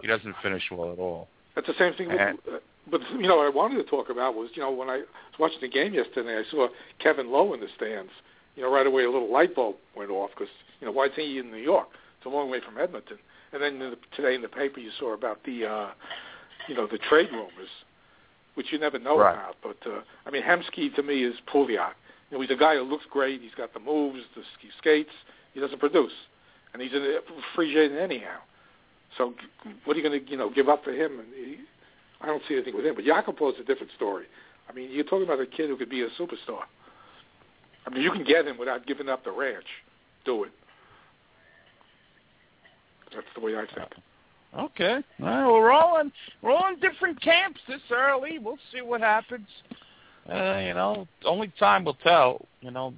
[0.00, 1.28] He doesn't finish well at all.
[1.54, 2.08] That's the same thing.
[2.08, 2.58] With, And- uh,
[2.90, 5.06] but you know, what I wanted to talk about was, you know, when I was
[5.38, 6.68] watching the game yesterday, I saw
[6.98, 8.10] Kevin Lowe in the stands.
[8.56, 11.12] You know, right away a little light bulb went off because, you know, why is
[11.16, 11.88] he in New York?
[12.18, 13.18] It's a long way from Edmonton.
[13.52, 15.90] And then the, today in the paper you saw about the, uh,
[16.68, 17.70] you know, the trade rumors,
[18.54, 19.32] which you never know Right.
[19.34, 19.56] about.
[19.62, 21.94] But uh, I mean, Hemsky to me is Pouliot.
[22.30, 23.40] You know, he's a guy who looks great.
[23.42, 25.10] He's got the moves, the he skates.
[25.54, 26.12] He doesn't produce,
[26.72, 27.18] and he's a
[27.54, 28.38] free agent anyhow.
[29.18, 29.34] So
[29.84, 31.18] what are you going to, you know, give up for him?
[31.20, 31.56] And he,
[32.22, 32.94] I don't see anything with him.
[32.94, 34.24] But Yakupov is a different story.
[34.70, 36.62] I mean, you're talking about a kid who could be a superstar.
[37.86, 39.66] I mean, you can get him without giving up the ranch.
[40.24, 40.52] Do it.
[43.14, 43.90] That's the way I think.
[44.58, 44.98] Okay.
[45.18, 48.38] Well, we're all in we're all in different camps this early.
[48.38, 49.46] We'll see what happens.
[50.30, 52.46] Uh, you know, only time will tell.
[52.60, 52.94] You know,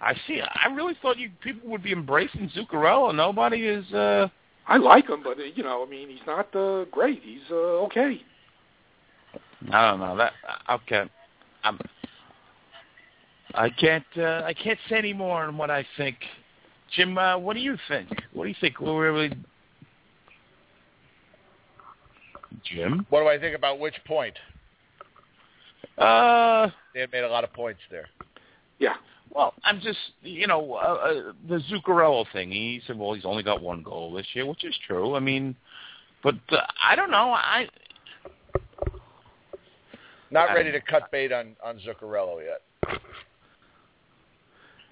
[0.00, 0.40] I see.
[0.40, 3.14] I really thought you people would be embracing Zuccarello.
[3.14, 3.90] Nobody is.
[3.92, 4.28] uh
[4.66, 7.20] I like him, but you know, I mean, he's not uh, great.
[7.24, 8.22] He's uh, okay.
[9.72, 10.32] I don't know that.
[10.70, 11.04] Okay,
[11.64, 11.78] I'm.
[13.54, 14.04] I can't.
[14.16, 16.16] Uh, I can't say any more on what I think.
[16.94, 18.08] Jim, uh, what do you think?
[18.32, 18.80] What do you think?
[18.80, 19.36] We're really.
[22.64, 23.06] Jim.
[23.10, 24.34] What do I think about which point?
[25.98, 26.68] Uh.
[26.94, 28.08] They had made a lot of points there.
[28.78, 28.94] Yeah.
[29.34, 32.50] Well, I'm just, you know, uh, uh, the Zuccarello thing.
[32.50, 35.14] He said, well, he's only got one goal this year, which is true.
[35.14, 35.56] I mean,
[36.22, 37.30] but uh, I don't know.
[37.32, 37.66] I
[40.30, 43.00] Not I ready to cut bait on on Zuccarello yet.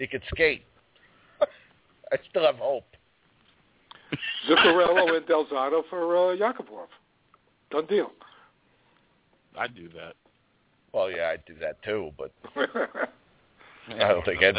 [0.00, 0.64] He could skate.
[1.40, 2.86] I still have hope.
[4.48, 6.86] Zuccarello and Del Zotto for uh, Yakupov.
[7.70, 8.10] Done deal.
[9.58, 10.14] I'd do that.
[10.92, 14.56] Well, yeah, I'd do that too, but I don't think Ed.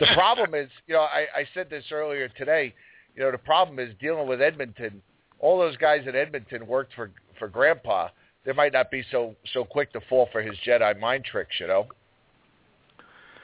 [0.00, 2.74] The problem is, you know, I, I said this earlier today.
[3.14, 5.00] You know, the problem is dealing with Edmonton.
[5.38, 8.08] All those guys in Edmonton worked for for Grandpa.
[8.44, 11.54] They might not be so so quick to fall for his Jedi mind tricks.
[11.60, 11.86] You know.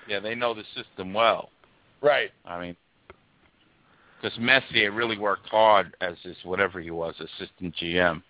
[0.09, 1.51] Yeah, they know the system well.
[2.01, 2.31] Right.
[2.45, 2.77] I mean,
[4.21, 8.23] because Messier really worked hard as his whatever he was, assistant GM.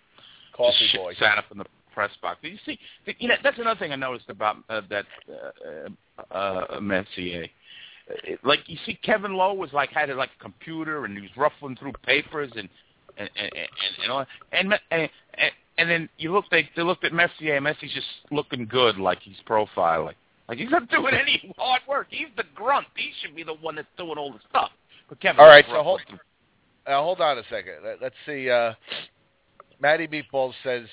[0.55, 1.13] Coffee Just boy.
[1.19, 2.39] sat up in the press box.
[2.41, 2.77] You see?
[3.17, 5.05] You know, that's another thing I noticed about uh, that
[6.31, 7.47] uh, uh, Messier.
[8.23, 11.31] It, like you see, Kevin Lowe was like had like a computer and he was
[11.37, 12.67] ruffling through papers and
[13.17, 17.03] and and and, and all and, and and and then you look they they looked
[17.03, 17.55] at Messier.
[17.55, 20.13] and Messier's just looking good, like he's profiling.
[20.49, 22.07] Like he's not doing any hard work.
[22.09, 22.87] He's the grunt.
[22.95, 24.71] He should be the one that's doing all the stuff.
[25.07, 26.01] But Kevin All right, so hold
[26.85, 27.75] uh, hold on a second.
[27.83, 28.49] Let, let's see.
[28.49, 28.73] Uh,
[29.79, 30.87] Matty Meatballs says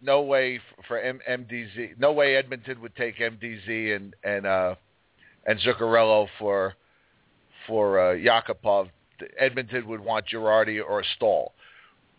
[0.00, 1.98] no way for M- MDZ.
[1.98, 4.74] No way Edmonton would take MDZ and and uh,
[5.46, 6.74] and Zuccarello for
[7.66, 8.90] for uh, Yakupov.
[9.38, 11.52] Edmonton would want Girardi or Staal.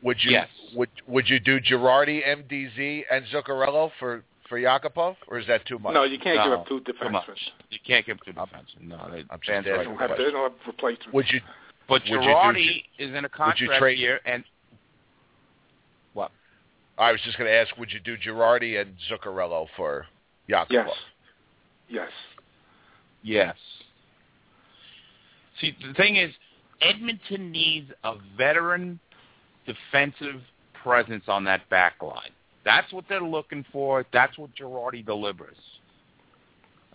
[0.03, 0.47] Would you Yes.
[0.75, 5.79] would would you do Girardi, MDZ, and Zuccarello for for Yakupov, or is that too
[5.79, 5.93] much?
[5.93, 7.23] No, you can't give No, up two too defensemen.
[7.69, 8.89] You can't give up two defensemen.
[8.89, 11.13] No, they, I'm just fans They asking don't have, they don't have replacements.
[11.13, 11.39] Would you
[11.87, 14.43] But Would you do Girardi is in a would you contract trade- year, and
[16.13, 16.31] what?
[16.97, 20.05] I was just going to ask, would you do Girardi and Zuccarello for
[20.49, 20.67] Yakupov?
[20.69, 20.89] Yes.
[21.87, 22.09] Yes.
[23.23, 23.55] yes.
[25.61, 26.31] See, the thing is,
[26.81, 28.99] Edmonton needs a veteran
[29.65, 30.41] defensive
[30.83, 32.31] presence on that back line.
[32.63, 34.05] That's what they're looking for.
[34.13, 35.57] That's what Girardi delivers.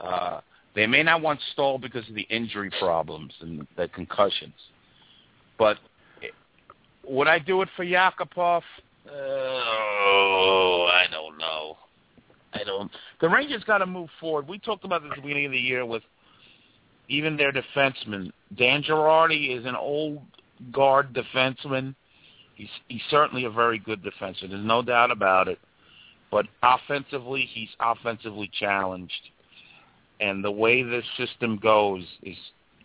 [0.00, 0.40] Uh,
[0.74, 4.54] they may not want Staal because of the injury problems and the concussions,
[5.58, 5.78] but
[7.08, 8.62] would I do it for Yakupov?
[9.10, 11.78] Oh, I don't know.
[12.52, 12.90] I don't.
[13.20, 14.48] The Rangers got to move forward.
[14.48, 16.02] We talked about this at the beginning of the year with
[17.08, 18.32] even their defenseman.
[18.56, 20.20] Dan Girardi is an old
[20.72, 21.94] guard defenseman.
[22.56, 24.50] He's he's certainly a very good defenseman.
[24.50, 25.58] There's no doubt about it.
[26.30, 29.12] But offensively, he's offensively challenged.
[30.20, 32.36] And the way this system goes is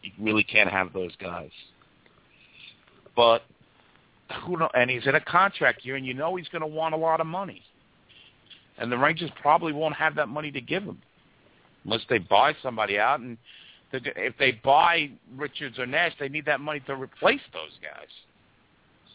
[0.03, 1.51] you really can't have those guys.
[3.15, 3.43] But
[4.43, 4.69] who know?
[4.73, 7.21] And he's in a contract year, and you know he's going to want a lot
[7.21, 7.61] of money.
[8.77, 11.01] And the Rangers probably won't have that money to give him
[11.85, 13.19] unless they buy somebody out.
[13.19, 13.37] And
[13.93, 18.07] if they buy Richards or Nash, they need that money to replace those guys.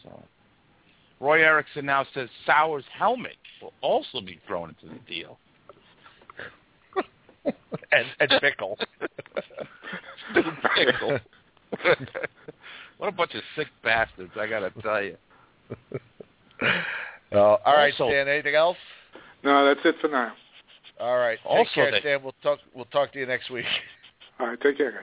[0.03, 0.23] So
[1.19, 5.39] Roy Erickson now says Sauer's helmet will also be thrown into the deal.
[7.91, 8.77] and and Fickle.
[10.75, 11.19] Fickle.
[12.97, 14.31] what a bunch of sick bastards!
[14.39, 15.17] I got to tell you.
[16.61, 18.27] Uh, all right, Also- Stan.
[18.27, 18.77] Anything else?
[19.43, 20.33] No, that's it for now.
[20.99, 21.37] All right.
[21.43, 22.23] Take Also care, they- Stan.
[22.23, 22.59] We'll talk.
[22.73, 23.65] We'll talk to you next week.
[24.39, 25.01] All right, take care, guys.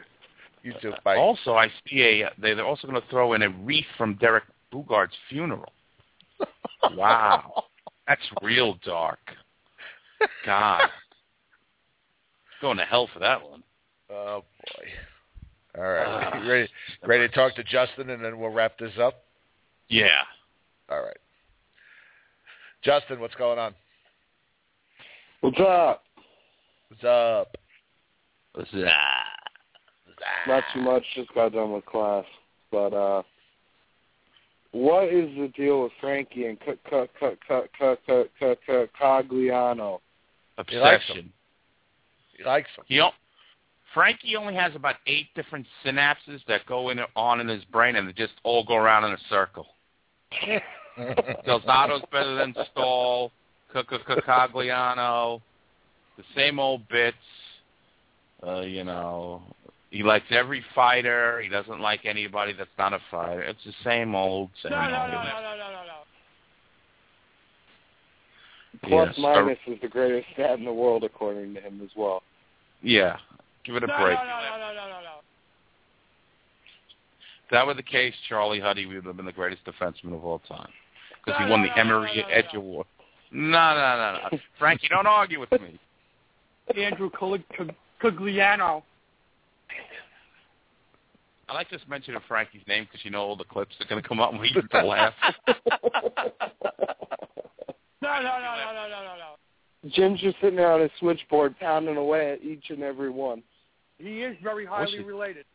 [0.62, 0.94] You too.
[1.04, 1.16] Bye.
[1.16, 2.30] Also, I see a.
[2.38, 5.72] They're also going to throw in a wreath from Derek Boogaard's funeral.
[6.92, 7.64] Wow,
[8.08, 9.18] that's real dark.
[10.46, 10.82] God,
[12.60, 13.62] going to hell for that one.
[14.10, 14.86] Oh boy.
[15.76, 16.42] All right.
[16.42, 16.68] You ready?
[17.04, 19.24] Ready to talk to Justin, and then we'll wrap this up.
[19.88, 20.22] Yeah.
[20.88, 21.16] All right.
[22.82, 23.74] Justin, what's going on?
[25.40, 26.04] What's up?
[26.88, 27.56] What's up?
[28.52, 28.90] What's up?
[30.46, 31.02] Not too much.
[31.14, 32.24] Just got done with class.
[32.70, 33.22] But uh
[34.74, 38.86] what is the deal with Frankie and C- C- C- C- C- C- C- C-
[39.00, 40.00] Cogliano?
[40.68, 41.32] He likes Obsession.
[42.36, 42.84] He likes him.
[42.88, 43.10] He o-
[43.94, 48.08] Frankie only has about eight different synapses that go in on in his brain, and
[48.08, 49.66] they just all go around in a circle.
[51.46, 53.30] Del Zotto's better than Staal,
[53.72, 55.40] Cogliano,
[56.16, 57.16] the same old bits.
[58.44, 59.40] Uh, you know,
[59.94, 61.40] he likes every fighter.
[61.40, 63.42] He doesn't like anybody that's not a fighter.
[63.42, 65.12] It's the same old, same No, no, old.
[65.12, 65.98] no, no, no, no, no, no.
[68.88, 69.18] Plus Yes.
[69.18, 72.24] minus is the greatest stat in the world according to him as well.
[72.82, 73.18] Yeah,
[73.62, 74.18] give it a No, break.
[74.18, 75.14] no, no, no, no, no, no, no.
[77.44, 80.40] If that were the case, Charlie Huddy would have been the greatest defenseman of all
[80.40, 80.72] time
[81.24, 82.58] because No, he won no, the no, Emery no, no, no, Edge no.
[82.60, 82.86] Award.
[83.30, 84.38] No, no, no, no.
[84.58, 85.78] Frankie, don't argue with me.
[86.76, 88.82] Andrew Col- Cog- Cogliano.
[91.48, 94.08] I like just mentioning Frankie's name because you know all the clips are going to
[94.08, 95.14] come up and we get to laugh.
[98.02, 99.90] No, no, no, no, no, no, no, no.
[99.90, 103.42] Jim's just sitting there on his switchboard pounding away at each and every one.
[103.96, 105.46] He is very highly What's related.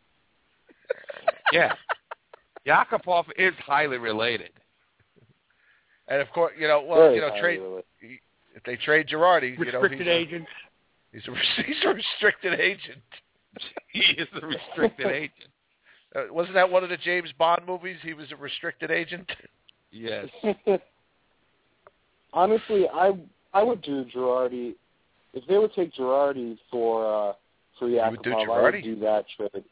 [1.53, 1.73] Yeah.
[2.67, 4.49] Yakupov is highly related.
[6.07, 7.85] And of course, you know, well, Very you know, trade related.
[8.55, 10.47] if they trade Girardi, you know, Restricted he's a, agent.
[11.11, 13.01] he's a he's a restricted agent.
[13.91, 15.49] He is a restricted agent.
[16.19, 17.97] Uh, wasn't that one of the James Bond movies?
[18.01, 19.29] He was a restricted agent.
[19.91, 20.27] Yes.
[22.33, 23.11] Honestly, I
[23.55, 24.75] I would do Girardi
[25.33, 27.33] if they would take Girardi for uh
[27.79, 28.49] for would do Yakupov.
[28.55, 29.63] I would do that trade.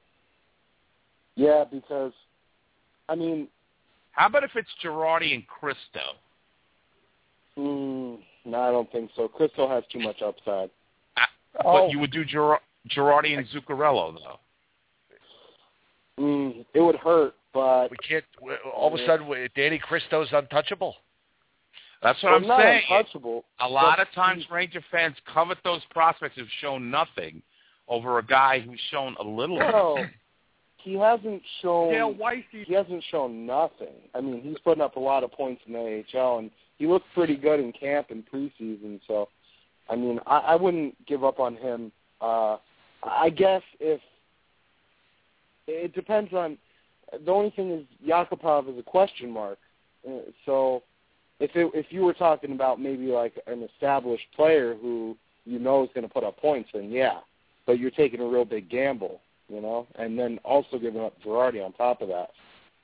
[1.35, 2.13] Yeah, because
[3.07, 3.47] I mean,
[4.13, 6.15] How about if it's Girardi and Kristo?
[7.55, 9.27] mm, no, I don't think so.
[9.27, 10.71] Crystal has too much upside.
[11.63, 11.85] Oh.
[11.85, 12.57] But you would do Gir-
[12.89, 14.39] Girardi and Zuccarello, though.
[16.77, 18.23] It would hurt, but We can't.
[18.75, 20.95] All of a sudden, Danny Kristo's untouchable.
[22.03, 22.83] That's what well, I'm not saying.
[22.87, 23.45] untouchable.
[23.59, 27.41] A lot of times, he- Ranger fans covet those prospects who've shown nothing
[27.87, 29.57] over a guy who's shown a little.
[29.57, 30.05] No,
[30.77, 33.95] he hasn't shown Dale Weiss, he hasn't shown nothing.
[34.13, 37.07] I mean, he's putting up a lot of points in the AHL, and he looked
[37.15, 38.99] pretty good in camp and preseason.
[39.07, 39.29] So,
[39.89, 41.91] I mean, I, I wouldn't give up on him.
[42.21, 42.57] Uh,
[43.03, 43.99] I guess if
[45.67, 46.59] it depends on
[47.25, 49.57] the only thing is Yakupov is a question mark.
[50.07, 50.84] Uh, So,
[51.39, 55.15] if it, if you were talking about maybe like an established player who
[55.45, 57.19] you know is going to put up points, then yeah,
[57.65, 61.63] but you're taking a real big gamble, you know, and then also giving up Girardi
[61.63, 62.31] on top of that.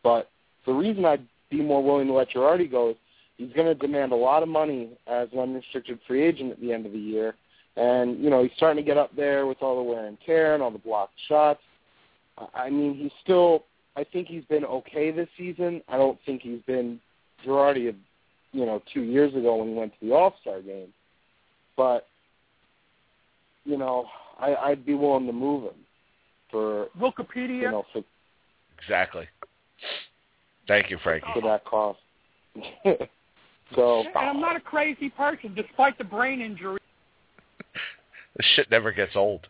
[0.03, 0.29] But
[0.65, 2.95] the reason I'd be more willing to let Girardi go is
[3.37, 6.71] he's going to demand a lot of money as an unrestricted free agent at the
[6.71, 7.35] end of the year,
[7.75, 10.53] and you know he's starting to get up there with all the wear and tear
[10.53, 11.61] and all the blocked shots.
[12.53, 13.65] I mean, he's still.
[13.95, 15.81] I think he's been okay this season.
[15.87, 16.99] I don't think he's been
[17.45, 17.95] Girardi of,
[18.51, 20.93] you know, two years ago when he went to the All Star game.
[21.77, 22.07] But
[23.65, 24.05] you know,
[24.39, 25.79] I, I'd be willing to move him
[26.51, 27.61] for Wikipedia.
[27.61, 28.03] you know for
[28.81, 29.27] Exactly.
[30.67, 31.27] Thank you, Frankie.
[31.33, 31.99] for that cost.
[33.75, 36.79] so And I'm not a crazy person, despite the brain injury.
[38.35, 39.45] This shit never gets old.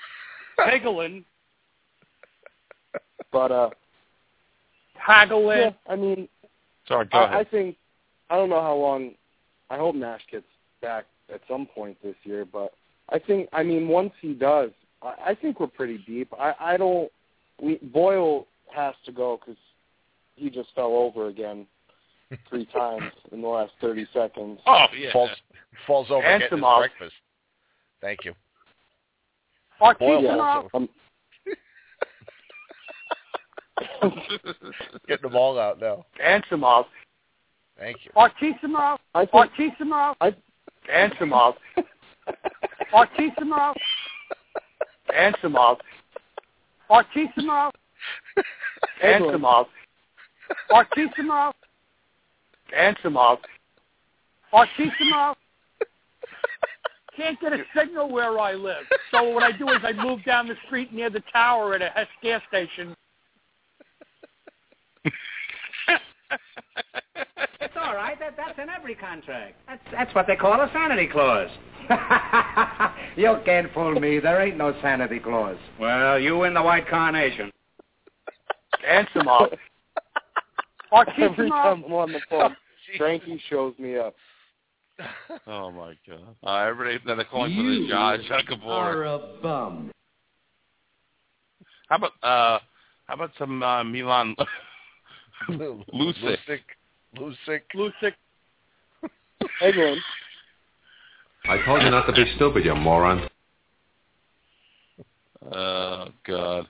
[0.58, 1.24] Hagelin,
[3.34, 3.70] but uh
[5.06, 5.72] Hagelin.
[5.72, 6.28] yeah, I mean
[6.88, 7.46] Sorry, go I, ahead.
[7.46, 7.76] I think
[8.30, 9.12] I don't know how long.
[9.70, 10.46] I hope Nash gets
[10.80, 12.72] back at some point this year, but
[13.10, 14.70] I think I mean once he does,
[15.02, 16.32] I, I think we're pretty deep.
[16.38, 17.10] I, I don't.
[17.60, 19.60] We Boyle has to go because
[20.36, 21.66] he just fell over again
[22.48, 24.60] three times in the last thirty seconds.
[24.66, 25.12] Oh yeah.
[25.12, 25.30] Falls
[25.86, 27.14] falls over And getting his breakfast.
[28.00, 28.32] Thank you.
[29.80, 30.70] Archie Boyle Samov.
[30.72, 30.88] also.
[35.08, 36.04] Getting them all out now.
[36.24, 36.84] Ansimov.
[37.78, 38.10] Thank you.
[38.16, 38.98] Archisimov.
[39.14, 40.14] I think Archisimov.
[40.20, 40.34] I
[40.92, 41.54] Ansimov.
[42.92, 43.74] Archisimov.
[45.16, 45.76] Ansimov.
[46.90, 47.72] Archisimov.
[49.02, 49.66] Ansimov.
[50.70, 51.52] Archisimov.
[52.78, 53.38] Ansimov.
[54.52, 55.34] Archisimov.
[57.16, 58.84] Can't get a signal where I live.
[59.12, 61.88] So what I do is I move down the street near the tower at a
[61.90, 62.96] Hess gas station.
[67.60, 68.18] It's all right.
[68.18, 69.56] That, that's in every contract.
[69.66, 71.50] That's, that's what they call a sanity clause.
[73.16, 74.18] you can't fool me.
[74.18, 75.58] There ain't no sanity clause.
[75.78, 77.50] Well, you win the white carnation.
[78.88, 79.56] Ansimov.
[81.18, 82.56] every time I'm on the phone,
[82.98, 84.14] Frankie shows me up.
[85.46, 86.36] Oh my god.
[86.44, 89.06] Uh, everybody, then they're calling for the Josh Huckabore.
[89.06, 89.90] a bum.
[91.88, 92.58] How about uh,
[93.06, 94.36] how about some uh, Milan
[95.48, 95.84] Lucic?
[95.92, 96.60] Lucic.
[97.18, 97.62] Lucic.
[97.74, 98.12] Lucic.
[99.62, 99.98] Eglin.
[101.46, 103.28] I told you not to be stupid, you moron.
[105.52, 106.66] Oh god.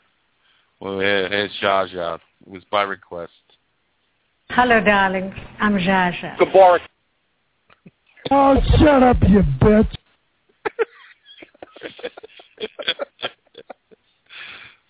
[0.81, 2.17] Well, here, here's Jaja.
[2.17, 3.33] It was by request.
[4.51, 5.35] Hello, darlings.
[5.61, 6.37] I'm Jaja.
[6.37, 6.81] Gaborik.
[8.31, 9.89] Oh, shut up, you bitch.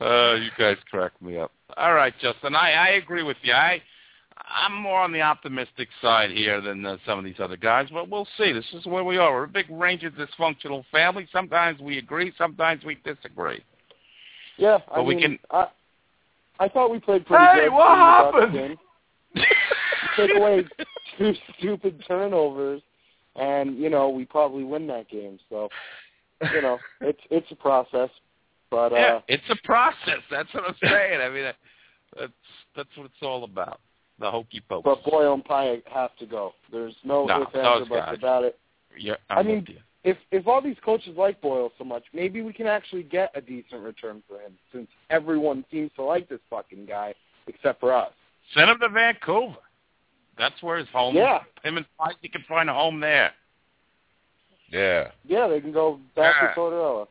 [0.00, 1.52] uh, you guys crack me up.
[1.76, 2.54] All right, Justin.
[2.54, 3.52] I, I agree with you.
[3.52, 3.82] I
[4.46, 8.08] I'm more on the optimistic side here than uh, some of these other guys, but
[8.10, 8.52] we'll see.
[8.52, 9.32] This is where we are.
[9.32, 11.26] We're a big range of dysfunctional family.
[11.32, 13.62] Sometimes we agree, sometimes we disagree.
[14.56, 15.66] Yeah, I But we mean, can- I,
[16.60, 17.62] I thought we played pretty Hey, good.
[17.64, 18.78] Hey, what in the Bucks happened?
[20.16, 20.64] Take away
[21.18, 22.82] two stupid turnovers,
[23.36, 25.38] and you know we probably win that game.
[25.48, 25.68] So,
[26.54, 28.10] you know, it's it's a process,
[28.74, 30.20] but uh, yeah, it's a process.
[30.30, 31.20] That's what I'm saying.
[31.20, 32.32] I mean, that's
[32.76, 33.80] that's what it's all about.
[34.20, 34.82] The hokey pokey.
[34.84, 36.52] but Boyle and Pyatt have to go.
[36.70, 38.56] There's no, No, ifs, ands, buts about it.
[38.96, 39.78] Yeah, I I'm mean, with you.
[40.04, 43.40] if if all these coaches like Boyle so much, maybe we can actually get a
[43.40, 47.14] decent return for him, since everyone seems to like this fucking guy
[47.48, 48.12] except for us.
[48.54, 49.56] Send him to Vancouver.
[50.38, 51.14] That's where his home.
[51.16, 51.40] Yeah.
[51.62, 51.86] Him and
[52.20, 53.32] he can find a home there.
[54.70, 55.10] Yeah.
[55.26, 56.48] Yeah, they can go back Yeah.
[56.54, 57.06] to Tortorella.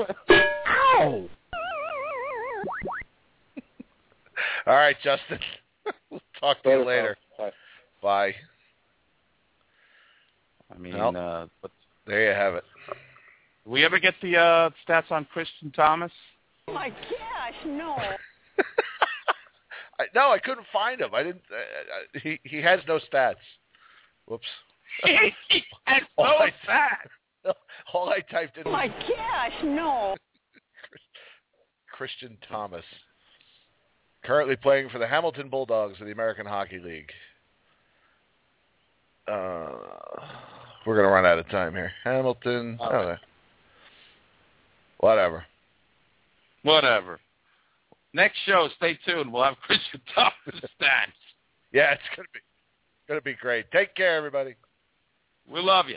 [0.00, 1.28] Ow!
[4.66, 5.38] All right, Justin.
[6.10, 7.16] we'll talk to you later.
[7.38, 7.50] Bye.
[8.02, 8.34] Bye.
[10.74, 11.16] I mean, Well.
[11.16, 11.70] uh, but
[12.06, 12.64] There you have it.
[13.64, 16.12] did we ever get the uh, stats on Christian Thomas?
[16.68, 17.96] Oh my gosh, no.
[19.98, 21.12] I, no, I couldn't find him.
[21.14, 21.42] I didn't.
[21.50, 23.34] Uh, uh, he he has no stats.
[24.26, 24.46] Whoops.
[25.04, 27.08] That's All so I- sad.
[27.94, 30.14] All I typed in Oh my gosh, no.
[31.92, 32.84] Christian Thomas.
[34.24, 37.10] Currently playing for the Hamilton Bulldogs of the American Hockey League.
[39.26, 39.68] Uh,
[40.86, 41.92] we're gonna run out of time here.
[42.04, 42.76] Hamilton.
[42.80, 43.18] All oh, right.
[44.98, 45.44] Whatever.
[46.62, 47.20] Whatever.
[48.14, 49.32] Next show, stay tuned.
[49.32, 51.12] We'll have Christian Thomas for the stats.
[51.72, 52.40] Yeah, it's gonna be
[53.08, 53.70] gonna be great.
[53.72, 54.54] Take care, everybody.
[55.50, 55.96] We love you.